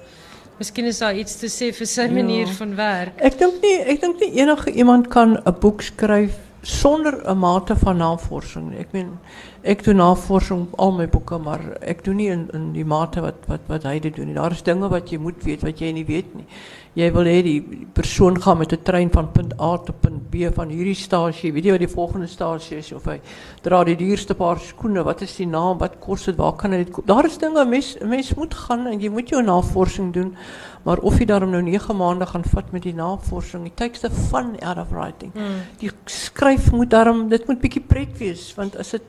Misschien 0.57 0.85
is 0.85 0.99
daar 0.99 1.17
iets 1.17 1.37
te 1.37 1.49
sê 1.51 1.73
vir 1.75 1.87
sy 1.87 2.05
manier 2.13 2.47
van 2.47 2.75
werk. 2.77 3.17
Ek 3.25 3.39
dink 3.41 3.63
nie 3.65 3.79
ek 3.95 4.03
dink 4.05 4.21
nie 4.21 4.29
enige 4.39 4.71
iemand 4.71 5.09
kan 5.11 5.41
'n 5.43 5.55
boek 5.61 5.83
skryf 5.83 6.37
sonder 6.63 7.23
'n 7.27 7.39
mate 7.39 7.77
van 7.77 7.97
navorsing. 7.97 8.79
Ek 8.79 8.93
meen 8.93 9.19
ek 9.63 9.85
doen 9.85 9.97
navorsing 9.97 10.61
op 10.61 10.79
al 10.79 10.93
my 10.93 11.09
boeke, 11.09 11.39
maar 11.39 11.61
ek 11.81 12.05
doen 12.05 12.17
nie 12.17 12.29
in 12.29 12.49
in 12.53 12.73
die 12.73 12.85
mate 12.85 13.21
wat 13.21 13.35
wat 13.47 13.61
wat 13.67 13.83
hy 13.83 13.99
dit 13.99 14.15
doen 14.17 14.27
nie. 14.27 14.35
Daar 14.35 14.53
is 14.53 14.63
dinge 14.63 14.89
wat 14.89 15.11
jy 15.11 15.19
moet 15.19 15.43
weet 15.45 15.63
wat 15.63 15.79
jy 15.79 15.93
nie 15.93 16.05
weet 16.05 16.35
nie. 16.35 16.47
Jy 16.95 17.13
wil 17.13 17.25
hê 17.25 17.43
die 17.43 17.87
persoon 17.95 18.41
gaan 18.41 18.59
met 18.59 18.73
'n 18.73 18.83
trein 18.83 19.11
van 19.11 19.33
punt 19.33 19.53
A 19.61 19.77
tot 19.79 20.01
punt 20.01 20.31
B 20.31 20.55
van 20.55 20.69
hierdie 20.69 20.95
stasie, 20.95 21.53
weet 21.53 21.65
jy 21.65 21.71
wat 21.71 21.81
die 21.81 21.97
volgende 21.97 22.27
stasie 22.27 22.77
is 22.77 22.93
of 22.93 23.05
hy 23.05 23.21
dra 23.63 23.85
die 23.85 23.97
duurste 23.97 24.35
paar 24.35 24.59
skoene, 24.59 25.03
wat 25.03 25.23
is 25.23 25.37
die 25.37 25.47
naam, 25.47 25.79
wat 25.79 25.99
kos 26.01 26.25
dit, 26.25 26.37
waar 26.37 26.53
kan 26.53 26.73
hy 26.73 26.85
dit 26.85 26.93
koop? 26.93 27.07
Daar 27.07 27.25
is 27.25 27.39
dinge 27.39 27.65
mens 27.65 27.97
mens 28.05 28.35
moet 28.35 28.55
gaan 28.55 28.87
en 28.87 29.01
jy 29.01 29.09
moet 29.09 29.29
jou 29.29 29.43
navorsing 29.43 30.13
doen. 30.13 30.37
Maar 30.83 30.99
of 30.99 31.19
je 31.19 31.27
daarom 31.27 31.51
nou 31.51 31.63
negen 31.63 31.97
maanden 31.97 32.29
gaan 32.29 32.45
vat 32.45 32.71
met 32.71 32.83
die 32.83 32.95
navorsing, 32.95 33.71
takes 33.75 34.01
the 34.01 34.11
fun 34.11 34.61
out 34.61 34.79
of 34.79 34.89
writing. 34.91 35.33
Die 35.79 35.91
skryf 36.05 36.73
moet 36.73 36.91
daarom, 36.91 37.29
dit 37.29 37.47
moet 37.47 37.61
bietjie 37.61 37.85
pret 37.87 38.19
wees, 38.19 38.55
want 38.55 38.77
as 38.77 38.91
dit 38.91 39.03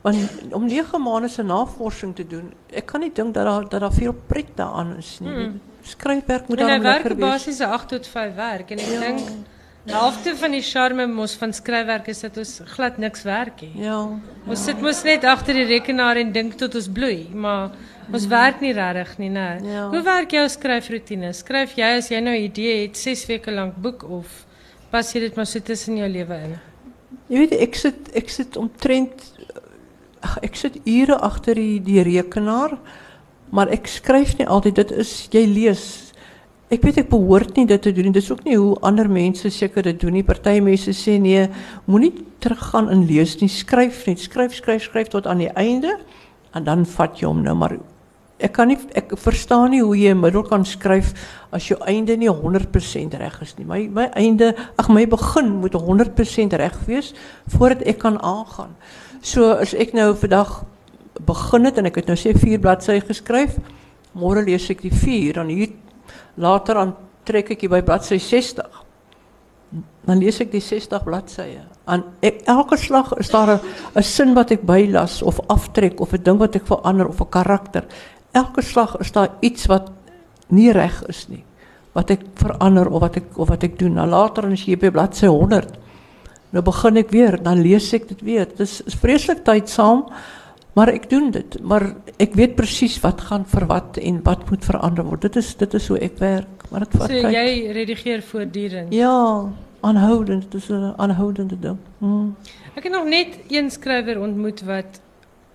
want 0.00 0.16
om 0.50 0.64
negen 0.66 1.02
maanden 1.02 1.30
se 1.30 1.42
navorsing 1.42 2.14
te 2.16 2.26
doen, 2.26 2.52
ek 2.72 2.86
kan 2.86 3.00
nie 3.00 3.12
dink 3.12 3.34
dat 3.34 3.44
daar 3.44 3.68
dat 3.68 3.80
daar 3.80 3.92
veel 3.92 4.14
pret 4.26 4.48
daaraan 4.54 4.96
is 4.96 5.18
nie. 5.20 5.30
Mm. 5.30 5.60
Skryfwerk 5.82 6.48
moet 6.48 6.58
en 6.60 6.66
daarom 6.66 6.82
lekker 6.82 7.10
lekker 7.10 7.16
werk 7.16 7.40
wees. 7.40 7.44
basies 7.44 7.58
'n 7.58 7.72
8 7.72 7.88
tot 7.88 8.06
5 8.06 8.34
werk 8.34 8.70
en 8.70 8.78
ek 8.78 9.00
dink 9.00 9.20
de 9.84 9.92
helfte 9.92 10.34
van 10.36 10.52
die 10.52 10.62
charme 10.62 11.06
mos 11.08 11.34
van 11.40 11.52
skryfwerk 11.56 12.10
is 12.12 12.20
dat 12.20 12.36
ons 12.40 12.60
glad 12.74 12.98
niks 12.98 13.22
werk 13.24 13.62
nie. 13.64 13.86
Ja. 13.86 14.00
Ons 14.46 14.64
sit 14.64 14.80
mos 14.84 15.02
net 15.06 15.24
agter 15.24 15.56
die 15.56 15.64
rekenaar 15.70 16.20
en 16.20 16.32
dink 16.32 16.58
tot 16.60 16.74
ons 16.76 16.88
bloei, 16.92 17.28
maar 17.32 17.72
ons 18.12 18.26
werk 18.28 18.60
nie 18.60 18.74
regtig 18.76 19.16
nie, 19.22 19.30
né? 19.32 19.48
Ja. 19.64 19.86
Hoe 19.92 20.02
werk 20.04 20.34
jou 20.36 20.44
skryfroetine? 20.48 21.32
Skryf 21.36 21.76
jy 21.78 21.90
as 21.98 22.10
jy 22.10 22.20
nou 22.20 22.34
'n 22.34 22.44
idee 22.44 22.82
het 22.82 22.96
6 22.96 23.26
weke 23.26 23.50
lank 23.50 23.76
boek 23.76 24.04
of 24.04 24.26
pas 24.90 25.14
jy 25.14 25.20
dit 25.20 25.36
maar 25.36 25.46
so 25.46 25.60
tussen 25.60 25.96
jou 25.96 26.08
lewe 26.08 26.34
in? 26.34 26.58
Jy 27.28 27.38
weet 27.38 27.52
ek 27.52 27.74
sit 27.74 28.10
ek 28.14 28.28
sit 28.28 28.56
omtrent 28.56 29.32
ek 30.42 30.56
sit 30.56 30.76
ure 30.84 31.16
agter 31.16 31.54
die 31.54 31.80
die 31.80 32.02
rekenaar, 32.02 32.78
maar 33.50 33.68
ek 33.68 33.86
skryf 33.86 34.36
nie 34.38 34.46
altyd. 34.46 34.74
Dit 34.74 34.90
is 34.90 35.28
jy 35.32 35.46
lees. 35.46 36.09
Ek 36.70 36.84
weet 36.86 37.00
ek 37.02 37.08
behoort 37.10 37.56
nie 37.58 37.66
dit 37.66 37.82
te 37.82 37.90
doen 37.90 38.06
nie. 38.06 38.14
Dis 38.14 38.30
ook 38.30 38.44
nie 38.46 38.54
hoe 38.54 38.76
ander 38.86 39.08
mense 39.10 39.50
seker 39.50 39.82
dit 39.82 39.96
doen 39.98 40.14
nie. 40.14 40.22
Party 40.22 40.60
mense 40.62 40.94
sê 40.94 41.16
nee, 41.18 41.48
moenie 41.90 42.12
teruggaan 42.38 42.90
en 42.94 43.02
lees 43.08 43.34
nie. 43.40 43.50
Skryf 43.50 44.04
net. 44.06 44.22
Skryf, 44.22 44.54
skryf, 44.54 44.84
skryf 44.86 45.10
tot 45.10 45.26
aan 45.26 45.42
die 45.42 45.50
einde 45.58 45.96
en 46.54 46.66
dan 46.66 46.86
vat 46.86 47.18
jy 47.18 47.26
hom 47.26 47.42
nou 47.42 47.54
maar 47.58 47.74
ek 48.40 48.54
kan 48.56 48.70
nie 48.70 48.78
ek 48.96 49.12
verstaan 49.20 49.70
nie 49.74 49.82
hoe 49.82 49.96
jy 49.96 50.14
'n 50.14 50.20
middel 50.20 50.42
kan 50.42 50.64
skryf 50.64 51.12
as 51.52 51.68
jou 51.68 51.78
einde 51.86 52.16
nie 52.16 52.28
100% 52.28 53.14
reg 53.18 53.42
is 53.42 53.54
nie. 53.58 53.66
My 53.66 53.88
my 53.88 54.06
einde, 54.16 54.54
ag 54.78 54.88
my 54.88 55.06
begin 55.06 55.60
moet 55.60 55.74
100% 55.74 56.52
reg 56.56 56.78
wees 56.86 57.12
voordat 57.48 57.82
ek 57.82 57.98
kan 57.98 58.18
aangaan. 58.22 58.74
So 59.22 59.52
as 59.52 59.74
ek 59.74 59.92
nou 59.92 60.14
vandag 60.14 60.64
begin 61.26 61.64
het 61.64 61.78
en 61.78 61.86
ek 61.86 61.96
het 61.96 62.06
nou 62.06 62.16
sê 62.16 62.32
4 62.32 62.58
bladsye 62.58 63.00
geskryf, 63.00 63.58
môre 64.14 64.44
lees 64.44 64.70
ek 64.70 64.80
die 64.82 64.94
4 64.94 65.34
dan 65.34 65.48
hier 65.48 65.68
later 66.36 66.74
dan 66.74 66.94
trek 67.24 67.50
ek 67.50 67.60
hier 67.60 67.70
by 67.70 67.82
bladsy 67.82 68.18
60. 68.18 68.84
Dan 70.06 70.18
lees 70.18 70.40
ek 70.40 70.50
die 70.52 70.62
60 70.64 71.04
bladsye. 71.06 71.62
En 71.90 72.04
ek, 72.26 72.42
elke 72.50 72.78
slag 72.80 73.12
is 73.18 73.30
daar 73.30 73.60
'n 73.94 74.02
sin 74.02 74.34
wat 74.34 74.50
ek 74.50 74.62
bylas 74.66 75.22
of 75.22 75.40
aftrek 75.48 76.00
of 76.00 76.12
'n 76.12 76.22
ding 76.22 76.38
wat 76.38 76.56
ek 76.56 76.66
verander 76.66 77.08
of 77.08 77.20
'n 77.20 77.28
karakter. 77.28 77.84
Elke 78.32 78.62
slag 78.62 78.96
is 79.00 79.12
daar 79.12 79.30
iets 79.40 79.66
wat 79.66 79.90
nie 80.48 80.72
reg 80.72 81.02
is 81.08 81.28
nie. 81.28 81.44
Wat 81.92 82.10
ek 82.10 82.22
verander 82.34 82.88
of 82.90 83.00
wat 83.00 83.16
ek 83.16 83.38
of 83.38 83.48
wat 83.48 83.62
ek 83.62 83.78
doen. 83.78 83.94
Nou 83.94 84.06
later 84.06 84.46
as 84.46 84.64
jy 84.64 84.76
by 84.76 84.90
bladsy 84.90 85.26
100 85.26 85.78
nou 86.50 86.62
begin 86.66 86.96
ek 86.96 87.12
weer, 87.14 87.36
dan 87.42 87.62
lees 87.62 87.92
ek 87.94 88.08
dit 88.10 88.22
weer. 88.26 88.48
Dit 88.50 88.64
is, 88.66 88.80
is 88.86 88.98
vreeslik 88.98 89.44
tydsaam, 89.46 90.04
maar 90.74 90.88
ek 90.88 91.10
doen 91.10 91.30
dit. 91.30 91.60
Maar 91.62 91.94
ek 92.18 92.34
weet 92.34 92.54
presies 92.56 93.00
wat 93.00 93.20
gaan 93.20 93.44
vir 93.46 93.66
wat 93.66 93.96
en 93.96 94.22
wat 94.22 94.50
moet 94.50 94.64
verander 94.64 95.04
word. 95.04 95.22
Dit 95.22 95.36
is 95.36 95.54
dit 95.56 95.74
is 95.74 95.88
hoe 95.88 95.98
ek 95.98 96.18
werk. 96.18 96.70
Maar 96.70 96.86
vat 96.90 97.10
So 97.10 97.20
tyd. 97.22 97.32
jy 97.34 97.72
redigeer 97.72 98.22
voortdurend. 98.22 98.92
Ja, 98.94 99.48
aanhoudend. 99.80 100.50
Dit 100.52 100.62
is 100.62 100.68
'n 100.70 100.94
aanhoudende 100.96 101.58
ding. 101.58 101.78
Mm. 101.98 102.36
Ek 102.76 102.82
het 102.84 102.92
nog 102.92 103.04
net 103.04 103.38
een 103.48 103.70
skrywer 103.70 104.20
ontmoet 104.20 104.62
wat 104.62 105.00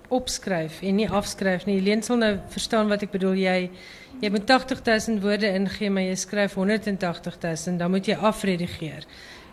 opskryf 0.08 0.82
en 0.82 0.96
nie 0.96 1.10
afskryf 1.10 1.66
nie. 1.66 1.82
Leen 1.82 2.04
sal 2.04 2.18
nou 2.18 2.38
verstaan 2.54 2.88
wat 2.88 3.02
ek 3.02 3.12
bedoel. 3.12 3.34
Jy 3.34 3.70
jy 4.22 4.30
moet 4.32 4.50
80000 4.50 5.22
woorde 5.22 5.48
ingee, 5.54 5.90
maar 5.90 6.04
jy 6.04 6.16
skryf 6.16 6.54
180000, 6.56 7.80
dan 7.80 7.92
moet 7.92 8.06
jy 8.06 8.16
afredigeer. 8.16 9.04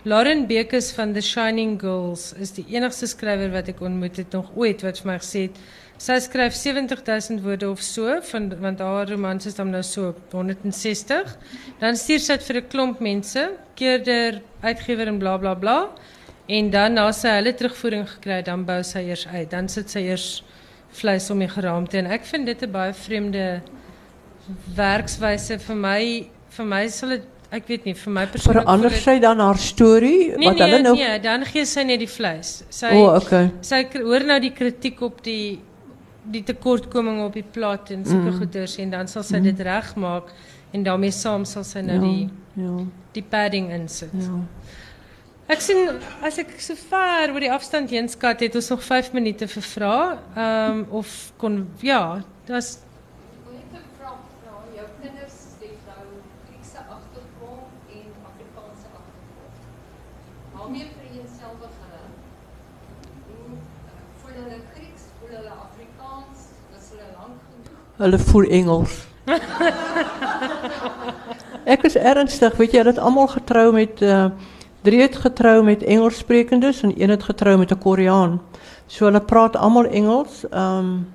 Lauren 0.05 0.49
Bekes 0.49 0.91
van 0.93 1.13
The 1.13 1.21
Shining 1.21 1.81
Girls 1.81 2.33
is 2.35 2.51
die 2.57 2.65
enigste 2.75 3.07
skrywer 3.07 3.53
wat 3.53 3.69
ek 3.71 3.79
ontmoet 3.87 4.17
het 4.19 4.33
nog 4.35 4.49
ooit 4.59 4.81
wat 4.83 4.99
vir 4.99 5.09
my 5.13 5.15
gesê 5.23 5.43
het 5.45 5.61
sy 6.03 6.17
skryf 6.25 6.57
70000 6.59 7.45
woorde 7.45 7.69
of 7.71 7.85
so 7.87 8.17
van 8.33 8.49
want 8.65 8.81
haar 8.83 9.13
romans 9.13 9.47
is 9.47 9.55
dan 9.55 9.71
nou 9.71 9.83
so 9.87 10.09
op 10.11 10.35
160. 10.35 11.37
Dan 11.79 11.95
stuur 11.95 12.19
sy 12.19 12.37
dit 12.41 12.47
vir 12.49 12.57
'n 12.57 12.69
klomp 12.73 12.99
mense, 12.99 13.45
keerder, 13.79 14.41
uitgewer 14.63 15.07
en 15.07 15.21
bla 15.23 15.37
bla 15.39 15.55
bla. 15.55 15.79
En 16.49 16.71
dan 16.71 16.95
na 16.95 17.13
sy 17.13 17.37
hulle 17.39 17.55
terugvoering 17.55 18.09
gekry, 18.09 18.43
dan 18.43 18.65
bou 18.65 18.83
sy 18.83 19.07
eers 19.07 19.27
uit. 19.29 19.51
Dan 19.51 19.69
sit 19.69 19.91
sy 19.91 20.01
eers 20.01 20.43
vleis 20.91 21.31
om 21.31 21.39
die 21.39 21.49
geraamte 21.49 21.99
en 21.99 22.07
ek 22.07 22.25
vind 22.25 22.47
dit 22.47 22.63
'n 22.63 22.73
baie 22.73 22.93
vreemde 22.93 23.63
werkswyse 24.75 25.59
vir 25.59 25.77
my. 25.77 26.29
Vir 26.51 26.67
my 26.67 26.89
sal 26.89 27.09
dit 27.09 27.23
ek 27.53 27.67
weet 27.69 27.85
nie, 27.85 27.95
vir 27.95 28.13
my 28.13 28.25
persoonlik 28.27 28.63
Verander 28.65 28.91
voel 28.91 28.99
dit- 28.99 29.05
sy 29.05 29.19
dan 29.21 29.39
haar 29.45 29.59
storie 29.61 30.37
Nee 30.37 30.49
wat 30.49 30.59
nee, 30.59 30.79
nou 30.83 30.95
nee, 30.97 31.19
dan 31.21 31.45
gee 31.45 31.65
sy 31.69 31.83
net 31.85 31.99
die 32.01 32.09
vleis. 32.09 32.63
Sy 32.71 32.87
O, 32.97 33.03
oh, 33.07 33.17
okay. 33.21 33.51
sy 33.61 33.83
kry- 33.93 34.03
hoor 34.07 34.25
nou 34.25 34.39
die 34.41 34.53
kritiek 34.57 35.01
op 35.03 35.23
die 35.23 35.61
die 36.25 36.43
tekortkominge 36.47 37.25
op 37.27 37.35
die 37.35 37.43
plot 37.43 37.91
en 37.91 38.05
sulke 38.07 38.31
Mm. 38.31 38.39
goeders 38.39 38.77
en 38.79 38.91
dan 38.91 39.09
sal 39.09 39.23
sy 39.27 39.41
dit 39.41 39.59
regmaak 39.61 40.31
en 40.73 40.85
daarmee 40.85 41.11
saam 41.11 41.45
sal 41.45 41.65
sy 41.65 41.81
nou 41.83 41.97
Ja, 41.97 42.01
die 42.01 42.31
ja, 42.57 42.85
die 43.13 43.23
padding 43.23 43.71
insit. 43.73 44.11
ja. 44.15 44.39
Ek 45.49 45.61
sien 45.61 45.99
as 46.23 46.39
ek 46.39 46.55
so 46.61 46.75
ver 46.77 47.33
oor 47.35 47.41
die 47.41 47.51
afstand 47.51 47.91
heen 47.91 48.09
skat, 48.09 48.41
het 48.41 48.55
ons 48.55 48.71
nog 48.71 48.83
5 48.83 49.13
minute 49.13 49.47
vir 49.49 49.63
vrae. 49.63 50.19
Ehm 50.37 50.71
um, 50.79 50.87
of 50.91 51.33
kon 51.37 51.67
ja, 51.83 52.23
dis 52.47 52.79
Wil 53.45 53.53
net 53.59 53.73
'n 53.75 53.85
vraag 53.99 54.23
vra? 54.41 54.55
Jou 54.77 54.87
kinders 55.03 55.37
het 55.61 55.79
nou 55.91 56.07
Griekse 56.47 56.79
agtergrond 56.79 57.69
en 57.91 58.09
Afrikaanse 58.31 58.87
agtergrond. 58.97 59.55
Waarmee 60.55 60.87
vereenselwig 60.97 61.75
hulle? 61.83 62.03
Hoe 63.27 63.57
uh, 63.57 64.01
voel 64.23 64.35
hulle 64.43 64.61
Grieks? 64.75 65.03
Voel 65.19 65.37
hulle 65.37 65.55
Afrikaans? 65.69 66.39
Is 66.79 66.87
hulle 66.93 67.09
lank 67.19 67.39
genoeg? 67.49 67.81
Hulle 68.03 68.19
voel 68.19 68.49
Engels. 68.51 69.07
Ek 71.75 71.85
is 71.87 71.95
ernstig, 71.95 72.57
weet 72.59 72.73
jy, 72.75 72.81
hulle 72.81 72.91
het 72.91 72.99
almal 72.99 73.29
getrou 73.31 73.69
met 73.77 74.03
uh 74.03 74.25
drie 74.83 74.99
het 74.99 75.15
getrou 75.23 75.61
met 75.63 75.85
Engelssprekendes 75.87 76.81
en 76.83 76.91
een 76.99 77.13
het 77.15 77.23
getrou 77.23 77.55
met 77.59 77.71
'n 77.71 77.79
Koreaan. 77.79 78.41
So 78.87 79.05
hulle 79.05 79.21
praat 79.21 79.57
almal 79.57 79.87
Engels. 79.87 80.43
Ehm 80.51 81.07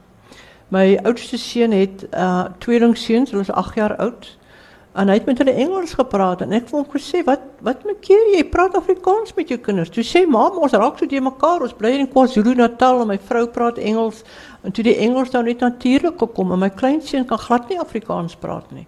my 0.67 0.99
oudste 1.03 1.38
seun 1.38 1.71
het 1.71 2.07
uh 2.13 2.45
tweelingseuns, 2.57 3.31
hulle 3.31 3.43
is 3.43 3.51
8 3.51 3.75
jaar 3.75 3.95
oud. 3.95 4.38
En 4.97 5.11
hy 5.11 5.19
het 5.19 5.27
met 5.29 5.37
hulle 5.37 5.53
Engels 5.53 5.93
gepraat 5.93 6.41
en 6.41 6.55
ek 6.57 6.63
het 6.65 6.71
hom 6.73 6.85
gesê, 6.89 7.21
"Wat 7.25 7.41
wat 7.61 7.83
maak 7.85 8.01
keer 8.01 8.33
jy 8.33 8.43
praat 8.49 8.75
Afrikaans 8.75 9.35
met 9.35 9.49
jou 9.49 9.57
kinders?" 9.59 9.89
Toe 9.89 10.03
sê 10.03 10.25
mam, 10.27 10.57
ons 10.57 10.71
raak 10.73 10.97
so 10.97 11.05
te 11.05 11.19
mekaar, 11.21 11.61
ons 11.61 11.73
bly 11.73 11.91
in 11.99 12.07
KwaZulu-Natal 12.07 13.01
en 13.01 13.07
my 13.07 13.17
vrou 13.17 13.45
praat 13.47 13.77
Engels 13.77 14.23
en 14.63 14.71
toe 14.71 14.83
die 14.83 14.97
Engels 14.97 15.31
nou 15.31 15.43
net 15.43 15.59
natuurlik 15.59 16.17
gekom 16.17 16.51
en 16.51 16.59
my 16.59 16.69
kleinseun 16.69 17.25
kan 17.25 17.37
glad 17.37 17.69
nie 17.69 17.79
Afrikaans 17.79 18.35
praat 18.35 18.71
nie. 18.71 18.87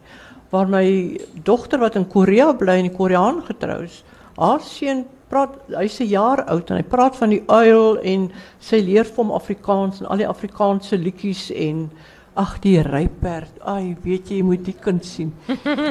Waar 0.50 0.68
my 0.68 1.20
dogter 1.44 1.80
wat 1.80 1.96
in 1.96 2.08
Korea 2.08 2.54
bly 2.54 2.80
en 2.80 2.86
'n 2.86 2.96
Koreaan 2.96 3.44
getrou 3.44 3.84
is, 3.84 4.04
haar 4.36 4.62
seun 4.62 5.06
praat 5.30 5.50
hy's 5.68 6.00
'n 6.02 6.10
jaar 6.10 6.44
oud 6.46 6.72
en 6.72 6.78
hy 6.78 6.84
praat 6.84 7.16
van 7.16 7.30
die 7.30 7.44
uil 7.48 8.00
en 8.04 8.32
sy 8.60 8.78
leer 8.78 9.06
vir 9.06 9.24
hom 9.24 9.32
Afrikaans 9.32 10.02
en 10.02 10.08
al 10.08 10.18
die 10.18 10.28
Afrikaanse 10.28 10.98
liedjies 10.98 11.52
en 11.52 11.92
ag 12.38 12.56
die 12.64 12.78
ryperd. 12.86 13.60
Ai, 13.68 13.96
weet 14.04 14.30
jy, 14.30 14.40
jy 14.40 14.46
moet 14.46 14.64
die 14.66 14.76
kind 14.78 15.06
sien. 15.06 15.34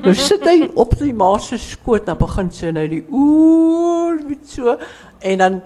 nou 0.05 0.15
sit 0.17 0.45
hy 0.47 0.71
op 0.79 0.95
sy 0.99 1.13
ma 1.17 1.35
se 1.43 1.59
skoot 1.61 2.07
dan 2.07 2.19
begin 2.21 2.51
sy 2.55 2.73
nou 2.75 2.87
die 2.91 3.05
ooh 3.09 4.19
met 4.29 4.45
so 4.49 4.75
en 5.21 5.43
dan 5.43 5.61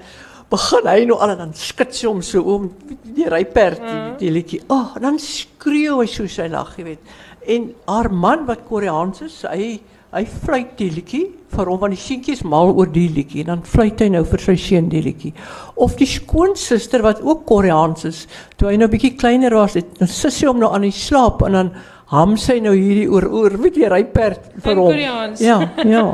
begin 0.53 0.89
hy 0.89 1.05
nou 1.09 1.16
al 1.23 1.35
en 1.35 1.41
dan 1.47 1.55
skud 1.57 1.95
sy 1.97 2.09
hom 2.09 2.20
so 2.27 2.43
om 2.55 2.68
die 3.16 3.29
ryperd 3.31 3.81
die, 3.81 4.01
die 4.20 4.33
liedjie. 4.35 4.61
Ag, 4.68 4.97
oh, 4.97 5.01
dan 5.03 5.18
skreeu 5.23 6.03
hy 6.03 6.09
so 6.11 6.29
sy 6.29 6.49
lag, 6.53 6.75
jy 6.77 6.91
weet. 6.91 7.14
En 7.53 7.70
haar 7.89 8.11
man 8.12 8.45
wat 8.47 8.66
Koreaans 8.68 9.25
is, 9.27 9.41
hy 9.49 9.79
Hy 10.12 10.26
fluit 10.28 10.74
die 10.76 10.90
liedjie 10.92 11.22
vir 11.52 11.68
hom 11.68 11.78
want 11.80 11.94
die 11.94 12.00
seentjie 12.00 12.34
is 12.36 12.42
mal 12.44 12.72
oor 12.76 12.90
die 12.92 13.06
liedjie 13.12 13.44
en 13.44 13.54
dan 13.54 13.62
fluit 13.68 14.00
hy 14.00 14.10
nou 14.12 14.22
vir 14.28 14.42
sy 14.44 14.56
seun 14.60 14.90
die 14.92 15.00
liedjie. 15.04 15.32
Of 15.80 15.96
die 16.00 16.08
skoonsister 16.08 17.04
wat 17.04 17.22
ook 17.24 17.46
Koreaans 17.48 18.04
is, 18.08 18.26
toe 18.60 18.68
hy 18.68 18.76
nou 18.80 18.90
bietjie 18.92 19.14
kleiner 19.16 19.56
was, 19.56 19.78
het 19.80 19.94
dan 20.00 20.10
sussie 20.12 20.48
hom 20.50 20.60
nou 20.60 20.68
aan 20.72 20.84
die 20.84 20.92
slaap 20.92 21.40
en 21.48 21.56
dan 21.56 21.72
ham 22.12 22.36
sy 22.36 22.58
nou 22.60 22.74
hierdie 22.76 23.08
oor 23.08 23.24
oor, 23.32 23.56
weet 23.64 23.78
jy, 23.80 23.88
hy 23.88 24.02
perd 24.12 24.50
vir 24.60 24.76
hom. 24.76 24.90
Koreaans. 24.92 25.40
Ja, 25.40 25.58
ja. 25.88 26.04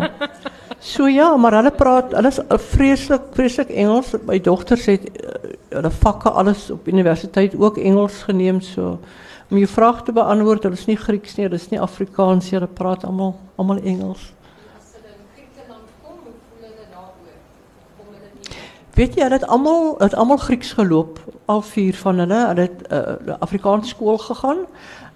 So 0.78 1.09
ja, 1.11 1.32
maar 1.36 1.57
hulle 1.59 1.72
praat, 1.74 2.12
hulle 2.14 2.30
is 2.30 2.38
uh, 2.38 2.59
vreeslik 2.70 3.32
vreeslik 3.34 3.72
Engels. 3.74 4.12
My 4.28 4.38
dogters 4.38 4.86
het 4.86 5.09
uh, 5.11 5.57
hulle 5.74 5.90
vakke 5.90 6.30
alles 6.38 6.68
op 6.70 6.86
universiteit 6.86 7.59
ook 7.59 7.80
Engels 7.82 8.22
geneem 8.28 8.62
so. 8.62 9.01
Om 9.51 9.57
jou 9.57 9.68
vraag 9.68 10.03
te 10.05 10.12
beantwoord, 10.12 10.62
hulle 10.62 10.76
is 10.76 10.86
nie 10.86 10.96
Grieks 11.01 11.38
nie, 11.38 11.46
hulle 11.46 11.57
is 11.57 11.70
nie 11.70 11.80
Afrikaans 11.80 12.51
hulle 12.53 12.68
praat 12.68 13.07
almal 13.09 13.32
almal 13.57 13.80
Engels. 13.80 14.34
Weet 18.99 19.14
jy, 19.14 19.22
hulle 19.22 19.38
het 19.38 19.46
almal 19.46 19.94
het 20.03 20.14
almal 20.18 20.40
Grieks 20.42 20.74
geloop, 20.76 21.20
al 21.46 21.62
vier 21.62 21.96
van 21.96 22.20
hulle. 22.20 22.42
Hulle 22.51 22.66
het 22.66 22.84
uh, 22.92 23.38
Afrikaans 23.38 23.94
skool 23.94 24.18
gegaan 24.18 24.64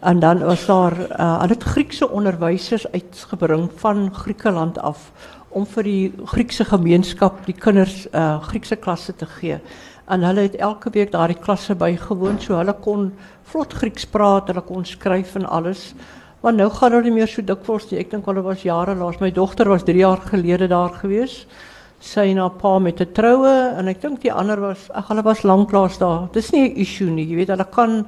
en 0.00 0.20
dan 0.22 0.40
was 0.46 0.64
daar 0.66 0.96
uh, 0.98 1.38
hulle 1.42 1.52
het 1.58 1.68
Griekse 1.74 2.08
onderwysers 2.08 2.88
uitgebring 2.92 3.68
van 3.84 4.14
Griekeland 4.14 4.78
af 4.78 5.10
om 5.48 5.66
vir 5.66 5.84
die 5.84 6.12
Griekse 6.24 6.64
gemeenskap 6.64 7.44
die 7.46 7.58
kinders 7.58 8.06
uh, 8.14 8.38
Griekse 8.48 8.76
klasse 8.76 9.12
te 9.16 9.26
gee. 9.26 9.60
En 10.08 10.22
hulle 10.26 10.48
het 10.48 10.56
elke 10.58 10.90
week 10.90 11.12
daardie 11.12 11.38
klasse 11.38 11.74
bygewoon, 11.78 12.40
so 12.40 12.56
hulle 12.58 12.74
kon 12.82 13.12
vlot 13.52 13.72
Grieks 13.72 14.06
praat, 14.06 14.48
hulle 14.50 14.64
kon 14.66 14.84
skryf 14.84 15.36
en 15.38 15.46
alles. 15.46 15.92
Maar 16.42 16.56
nou 16.56 16.68
gaan 16.74 16.96
hulle 16.96 17.06
nie 17.06 17.18
meer 17.20 17.30
so 17.30 17.44
dikwels 17.46 17.86
nie. 17.90 18.00
Ek 18.02 18.10
dink 18.10 18.26
hulle 18.26 18.42
was 18.42 18.64
jare 18.66 18.96
laas. 18.98 19.20
My 19.22 19.30
dogter 19.30 19.70
was 19.70 19.86
3 19.86 20.00
jaar 20.00 20.24
gelede 20.26 20.68
daar 20.72 20.90
gewees. 20.98 21.44
Sy 22.02 22.32
na 22.34 22.48
pa 22.48 22.78
met 22.80 23.00
'n 23.00 23.12
troue 23.14 23.78
en 23.78 23.88
ek 23.88 24.00
dink 24.02 24.20
die 24.22 24.32
ander 24.32 24.60
was 24.60 24.90
ag 24.90 25.08
hulle 25.08 25.22
was 25.22 25.44
lanklaas 25.44 25.98
daar. 25.98 26.28
Dis 26.32 26.50
nie 26.52 26.68
'n 26.68 26.76
issue 26.76 27.10
nie. 27.10 27.26
Jy 27.26 27.36
weet 27.36 27.48
hulle 27.48 27.64
kan 27.64 28.06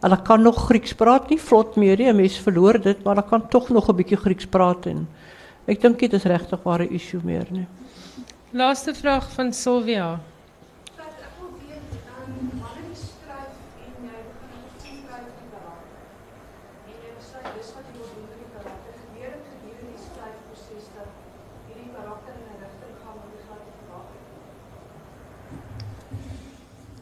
hulle 0.00 0.16
kan 0.24 0.42
nog 0.42 0.66
Grieks 0.68 0.94
praat, 0.94 1.30
nie 1.30 1.38
vlot 1.38 1.76
meer 1.76 1.98
nie. 1.98 2.08
'n 2.08 2.16
Mens 2.16 2.38
verloor 2.38 2.80
dit, 2.80 3.04
maar 3.04 3.16
hulle 3.16 3.28
kan 3.28 3.48
tog 3.48 3.68
nog 3.68 3.88
'n 3.88 3.96
bietjie 3.96 4.16
Grieks 4.16 4.46
praat 4.46 4.86
en 4.86 5.06
ek 5.68 5.80
dink 5.80 5.98
dit 5.98 6.12
is 6.12 6.24
regtig 6.24 6.62
waar 6.64 6.80
'n 6.80 6.94
issue 6.94 7.20
meer 7.22 7.46
nie. 7.50 7.66
Laaste 8.52 8.94
vraag 8.94 9.30
van 9.30 9.52
Sylvia. 9.52 10.20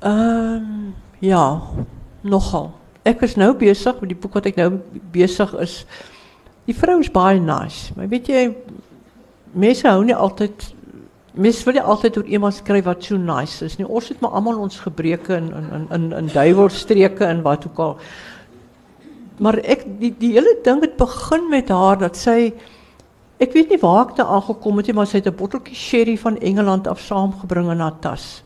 Ehm 0.03 0.95
ja, 1.23 1.63
nogal. 2.21 2.73
Ek 3.07 3.23
is 3.23 3.37
nou 3.39 3.53
besig 3.55 4.01
met 4.01 4.11
die 4.11 4.19
boek 4.19 4.35
wat 4.35 4.47
ek 4.51 4.57
nou 4.59 4.81
besig 5.15 5.53
is. 5.63 5.85
Die 6.67 6.75
vrou 6.75 6.99
is 7.03 7.11
baie 7.11 7.39
nice, 7.43 7.95
maar 7.95 8.09
weet 8.11 8.31
jy 8.31 8.43
mense 9.53 9.87
hou 9.87 10.03
nie 10.07 10.17
altyd 10.17 10.75
mense 11.33 11.65
wil 11.65 11.79
iemand 12.27 12.55
skryf 12.55 12.85
wat 12.85 13.05
so 13.05 13.17
nice 13.17 13.65
is 13.65 13.79
nie. 13.79 13.87
Ons 13.87 14.09
het 14.09 14.21
maar 14.21 14.35
almal 14.37 14.59
ons 14.59 14.81
gebreke 14.81 15.37
in 15.37 15.49
in 15.55 15.87
in 15.91 16.13
in, 16.13 16.29
en 17.27 17.43
wat 17.43 17.67
ook 17.67 17.79
al. 17.79 17.97
Maar 19.39 19.59
ek 19.65 19.87
die 19.99 20.15
die 20.19 20.33
hele 20.33 20.59
ding 20.65 20.83
het 20.83 20.97
begin 20.97 21.49
met 21.51 21.69
haar 21.69 21.99
dat 21.99 22.17
sy 22.17 22.53
ek 23.39 23.53
weet 23.53 23.71
nie 23.71 23.81
waar 23.81 24.09
ek 24.09 24.17
daar 24.17 24.27
aangekom 24.27 24.77
het 24.77 24.87
nie, 24.87 24.95
maar 24.95 25.07
sy 25.07 25.19
het 25.19 25.27
'n 25.27 25.37
botteltjie 25.37 25.75
sherry 25.75 26.19
van 26.19 26.39
Engeland 26.39 26.87
af 26.87 27.01
saamgebring 27.01 27.71
in 27.71 27.81
haar 27.81 27.99
tas. 28.01 28.43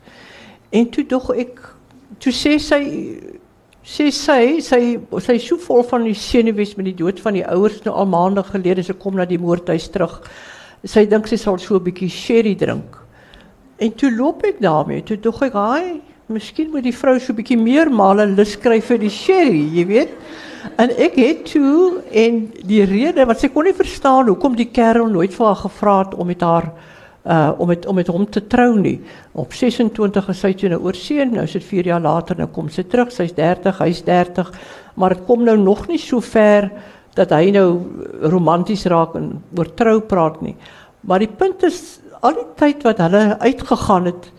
En 0.69 0.89
toe 0.91 1.05
dog 1.07 1.29
ek, 1.39 1.61
toe 2.19 2.33
sê 2.35 2.57
sy, 2.59 2.81
sê 3.87 4.09
sy, 4.11 4.59
sy, 4.63 4.81
sy 5.23 5.37
is 5.39 5.47
so 5.47 5.59
vol 5.63 5.85
van 5.87 6.03
die 6.03 6.17
senuwees 6.17 6.75
met 6.75 6.89
die 6.89 6.97
dood 6.97 7.21
van 7.23 7.37
die 7.37 7.45
ouers 7.47 7.79
nou 7.85 7.95
al 7.95 8.09
maande 8.11 8.43
gelede, 8.49 8.83
sy 8.83 8.97
kom 8.99 9.15
na 9.15 9.25
die 9.25 9.39
moordhuis 9.39 9.87
terug. 9.93 10.19
Sy 10.83 11.05
dink 11.09 11.29
sy 11.31 11.39
sal 11.39 11.59
so 11.59 11.77
'n 11.77 11.83
bietjie 11.83 12.09
sherry 12.09 12.55
drink. 12.55 12.97
En 13.79 13.91
toe 13.91 14.11
loop 14.11 14.43
ek 14.43 14.59
daarmee, 14.59 15.03
toe 15.03 15.17
dog 15.17 15.41
ek, 15.41 15.53
"Haai, 15.53 16.01
miskien 16.27 16.71
moet 16.71 16.83
die 16.83 16.91
vrou 16.91 17.19
so 17.19 17.31
'n 17.31 17.37
bietjie 17.37 17.57
meer 17.57 17.89
male 17.89 18.25
lus 18.25 18.55
kry 18.55 18.81
vir 18.81 18.97
die 18.97 19.09
sherry, 19.09 19.63
jy 19.73 19.85
weet." 19.85 20.09
En 20.75 20.89
ek 20.89 21.15
het 21.15 21.45
toe 21.45 22.01
en 22.11 22.51
die 22.67 22.83
rede 22.83 23.25
wat 23.25 23.39
sy 23.39 23.47
kon 23.47 23.63
nie 23.63 23.73
verstaan 23.73 24.27
hoekom 24.27 24.55
die 24.55 24.71
kerel 24.73 25.07
nooit 25.07 25.33
vir 25.33 25.45
haar 25.45 25.61
gevra 25.63 25.97
het 25.99 26.13
om 26.13 26.27
met 26.27 26.41
haar 26.41 26.73
uh 27.27 27.51
om 27.59 27.67
met 27.67 27.85
om 27.85 27.95
met 27.95 28.07
hom 28.07 28.25
te 28.29 28.41
trou 28.47 28.79
nie. 28.79 28.97
Op 29.35 29.53
26 29.53 30.29
is 30.29 30.39
sy 30.39 30.53
toe 30.53 30.69
nou 30.69 30.81
oorsee, 30.85 31.25
nou 31.25 31.43
is 31.43 31.55
dit 31.57 31.63
4 31.63 31.91
jaar 31.91 32.01
later 32.01 32.37
nou 32.39 32.47
kom 32.47 32.69
sy 32.69 32.85
terug. 32.87 33.11
Sy's 33.11 33.33
30, 33.35 33.81
hy's 33.83 34.03
30, 34.07 34.51
maar 34.95 35.15
dit 35.15 35.25
kom 35.27 35.43
nou 35.43 35.57
nog 35.59 35.87
nie 35.87 35.99
so 35.99 36.23
ver 36.23 36.71
dat 37.17 37.33
hy 37.33 37.51
nou 37.51 37.67
romanties 38.31 38.85
raak 38.85 39.15
en 39.17 39.31
oor 39.57 39.73
trou 39.75 39.99
praat 39.99 40.41
nie. 40.41 40.55
Maar 41.01 41.25
die 41.25 41.33
punt 41.39 41.63
is 41.67 41.99
al 42.21 42.37
die 42.37 42.47
tyd 42.59 42.83
wat 42.85 43.01
hulle 43.01 43.37
uitgegaan 43.41 44.11
het, 44.11 44.29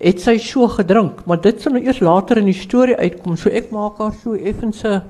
het 0.00 0.20
sy 0.20 0.36
so 0.42 0.66
gedrink, 0.68 1.22
maar 1.28 1.40
dit 1.40 1.60
sal 1.62 1.76
nou 1.76 1.84
eers 1.84 2.02
later 2.04 2.40
in 2.40 2.50
die 2.50 2.56
storie 2.56 2.96
uitkom. 2.98 3.36
So 3.40 3.52
ek 3.52 3.70
maak 3.72 4.00
haar 4.02 4.14
so 4.22 4.34
effens 4.34 4.84
'n 4.84 5.02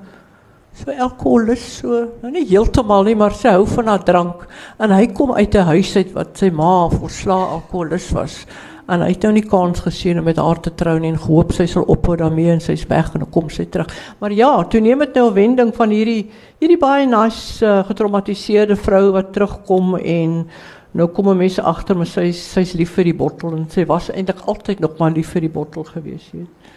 so 0.75 0.91
alkoholus 0.91 1.63
so, 1.79 2.03
nou 2.21 2.31
nie 2.33 2.45
heeltemal 2.49 3.05
nie, 3.07 3.15
maar 3.15 3.35
sy 3.37 3.53
hou 3.55 3.65
van 3.77 3.91
haar 3.93 4.03
drank 4.07 4.45
en 4.83 4.91
hy 4.91 5.07
kom 5.15 5.31
uit 5.35 5.55
'n 5.55 5.69
huis 5.71 5.95
uit 5.95 6.11
wat 6.13 6.37
sy 6.37 6.49
ma 6.51 6.89
verslaa 6.91 7.53
alkoholus 7.57 8.11
was. 8.11 8.45
En 8.87 9.01
hy 9.01 9.09
het 9.09 9.23
nou 9.23 9.31
nie 9.33 9.47
kans 9.49 9.79
gesien 9.79 10.19
om 10.19 10.25
met 10.25 10.37
haar 10.37 10.59
te 10.61 10.69
trou 10.69 10.99
nie 10.99 11.09
en 11.09 11.17
gehoop 11.17 11.53
sy 11.53 11.65
sal 11.65 11.87
ophou 11.89 12.15
daarmee 12.15 12.51
en 12.51 12.61
sy's 12.61 12.85
weg 12.87 13.15
en 13.15 13.25
kom 13.31 13.49
sy 13.49 13.65
terug. 13.65 13.87
Maar 14.19 14.31
ja, 14.31 14.63
toe 14.63 14.79
neem 14.79 14.99
dit 14.99 15.15
nou 15.15 15.29
'n 15.29 15.33
wending 15.33 15.73
van 15.75 15.89
hierdie 15.89 16.29
hierdie 16.59 16.77
baie 16.77 17.05
nice 17.07 17.65
uh, 17.65 17.83
getraumatiseerde 17.83 18.75
vrou 18.75 19.11
wat 19.11 19.33
terugkom 19.33 19.95
en 19.95 20.47
nou 20.91 21.07
kom 21.07 21.37
mense 21.37 21.61
agter 21.61 21.95
maar 21.95 22.07
sy 22.07 22.31
sy's 22.31 22.73
lief 22.73 22.93
vir 22.95 23.03
die 23.05 23.17
bottel 23.17 23.55
en 23.55 23.65
sy 23.69 23.85
was 23.85 24.11
eintlik 24.11 24.45
altyd 24.45 24.79
nog 24.79 24.99
maar 24.99 25.11
lief 25.11 25.31
vir 25.31 25.41
die 25.41 25.49
bottel 25.49 25.83
gewees, 25.83 26.29
jy 26.31 26.39
weet. 26.39 26.74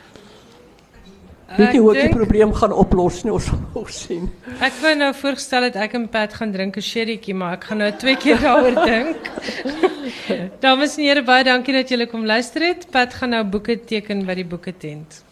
Weet 1.57 1.73
jy 1.73 1.79
hoe 1.81 1.95
ek 1.97 2.11
die 2.11 2.17
probleem 2.19 2.51
gaan 2.53 2.73
oplos 2.77 3.23
nie, 3.25 3.33
ons 3.33 3.47
sal 3.49 3.61
nog 3.75 3.89
sien. 3.89 4.27
Ek 4.61 4.75
wou 4.83 4.93
nou 5.01 5.09
voorgestel 5.17 5.69
dat 5.69 5.79
ek 5.81 5.95
en 5.97 6.05
Pat 6.13 6.35
gaan 6.37 6.53
drink 6.53 6.77
'n 6.77 6.85
sherrytjie, 6.85 7.35
maar 7.35 7.57
ek 7.57 7.65
gaan 7.71 7.79
nou 7.79 7.93
twee 7.97 8.17
keer 8.17 8.37
daaroor 8.43 8.77
dink. 8.91 9.31
Dames 10.61 10.99
en 10.99 11.05
here, 11.05 11.23
baie 11.23 11.45
dankie 11.45 11.73
dat 11.73 11.89
julle 11.89 12.07
kom 12.07 12.27
luister 12.27 12.61
het. 12.63 12.85
Pat 12.91 13.15
gaan 13.15 13.31
nou 13.31 13.45
boeke 13.45 13.79
teken 13.81 14.27
by 14.27 14.35
die 14.35 14.45
boeke 14.45 14.77
tent. 14.77 15.23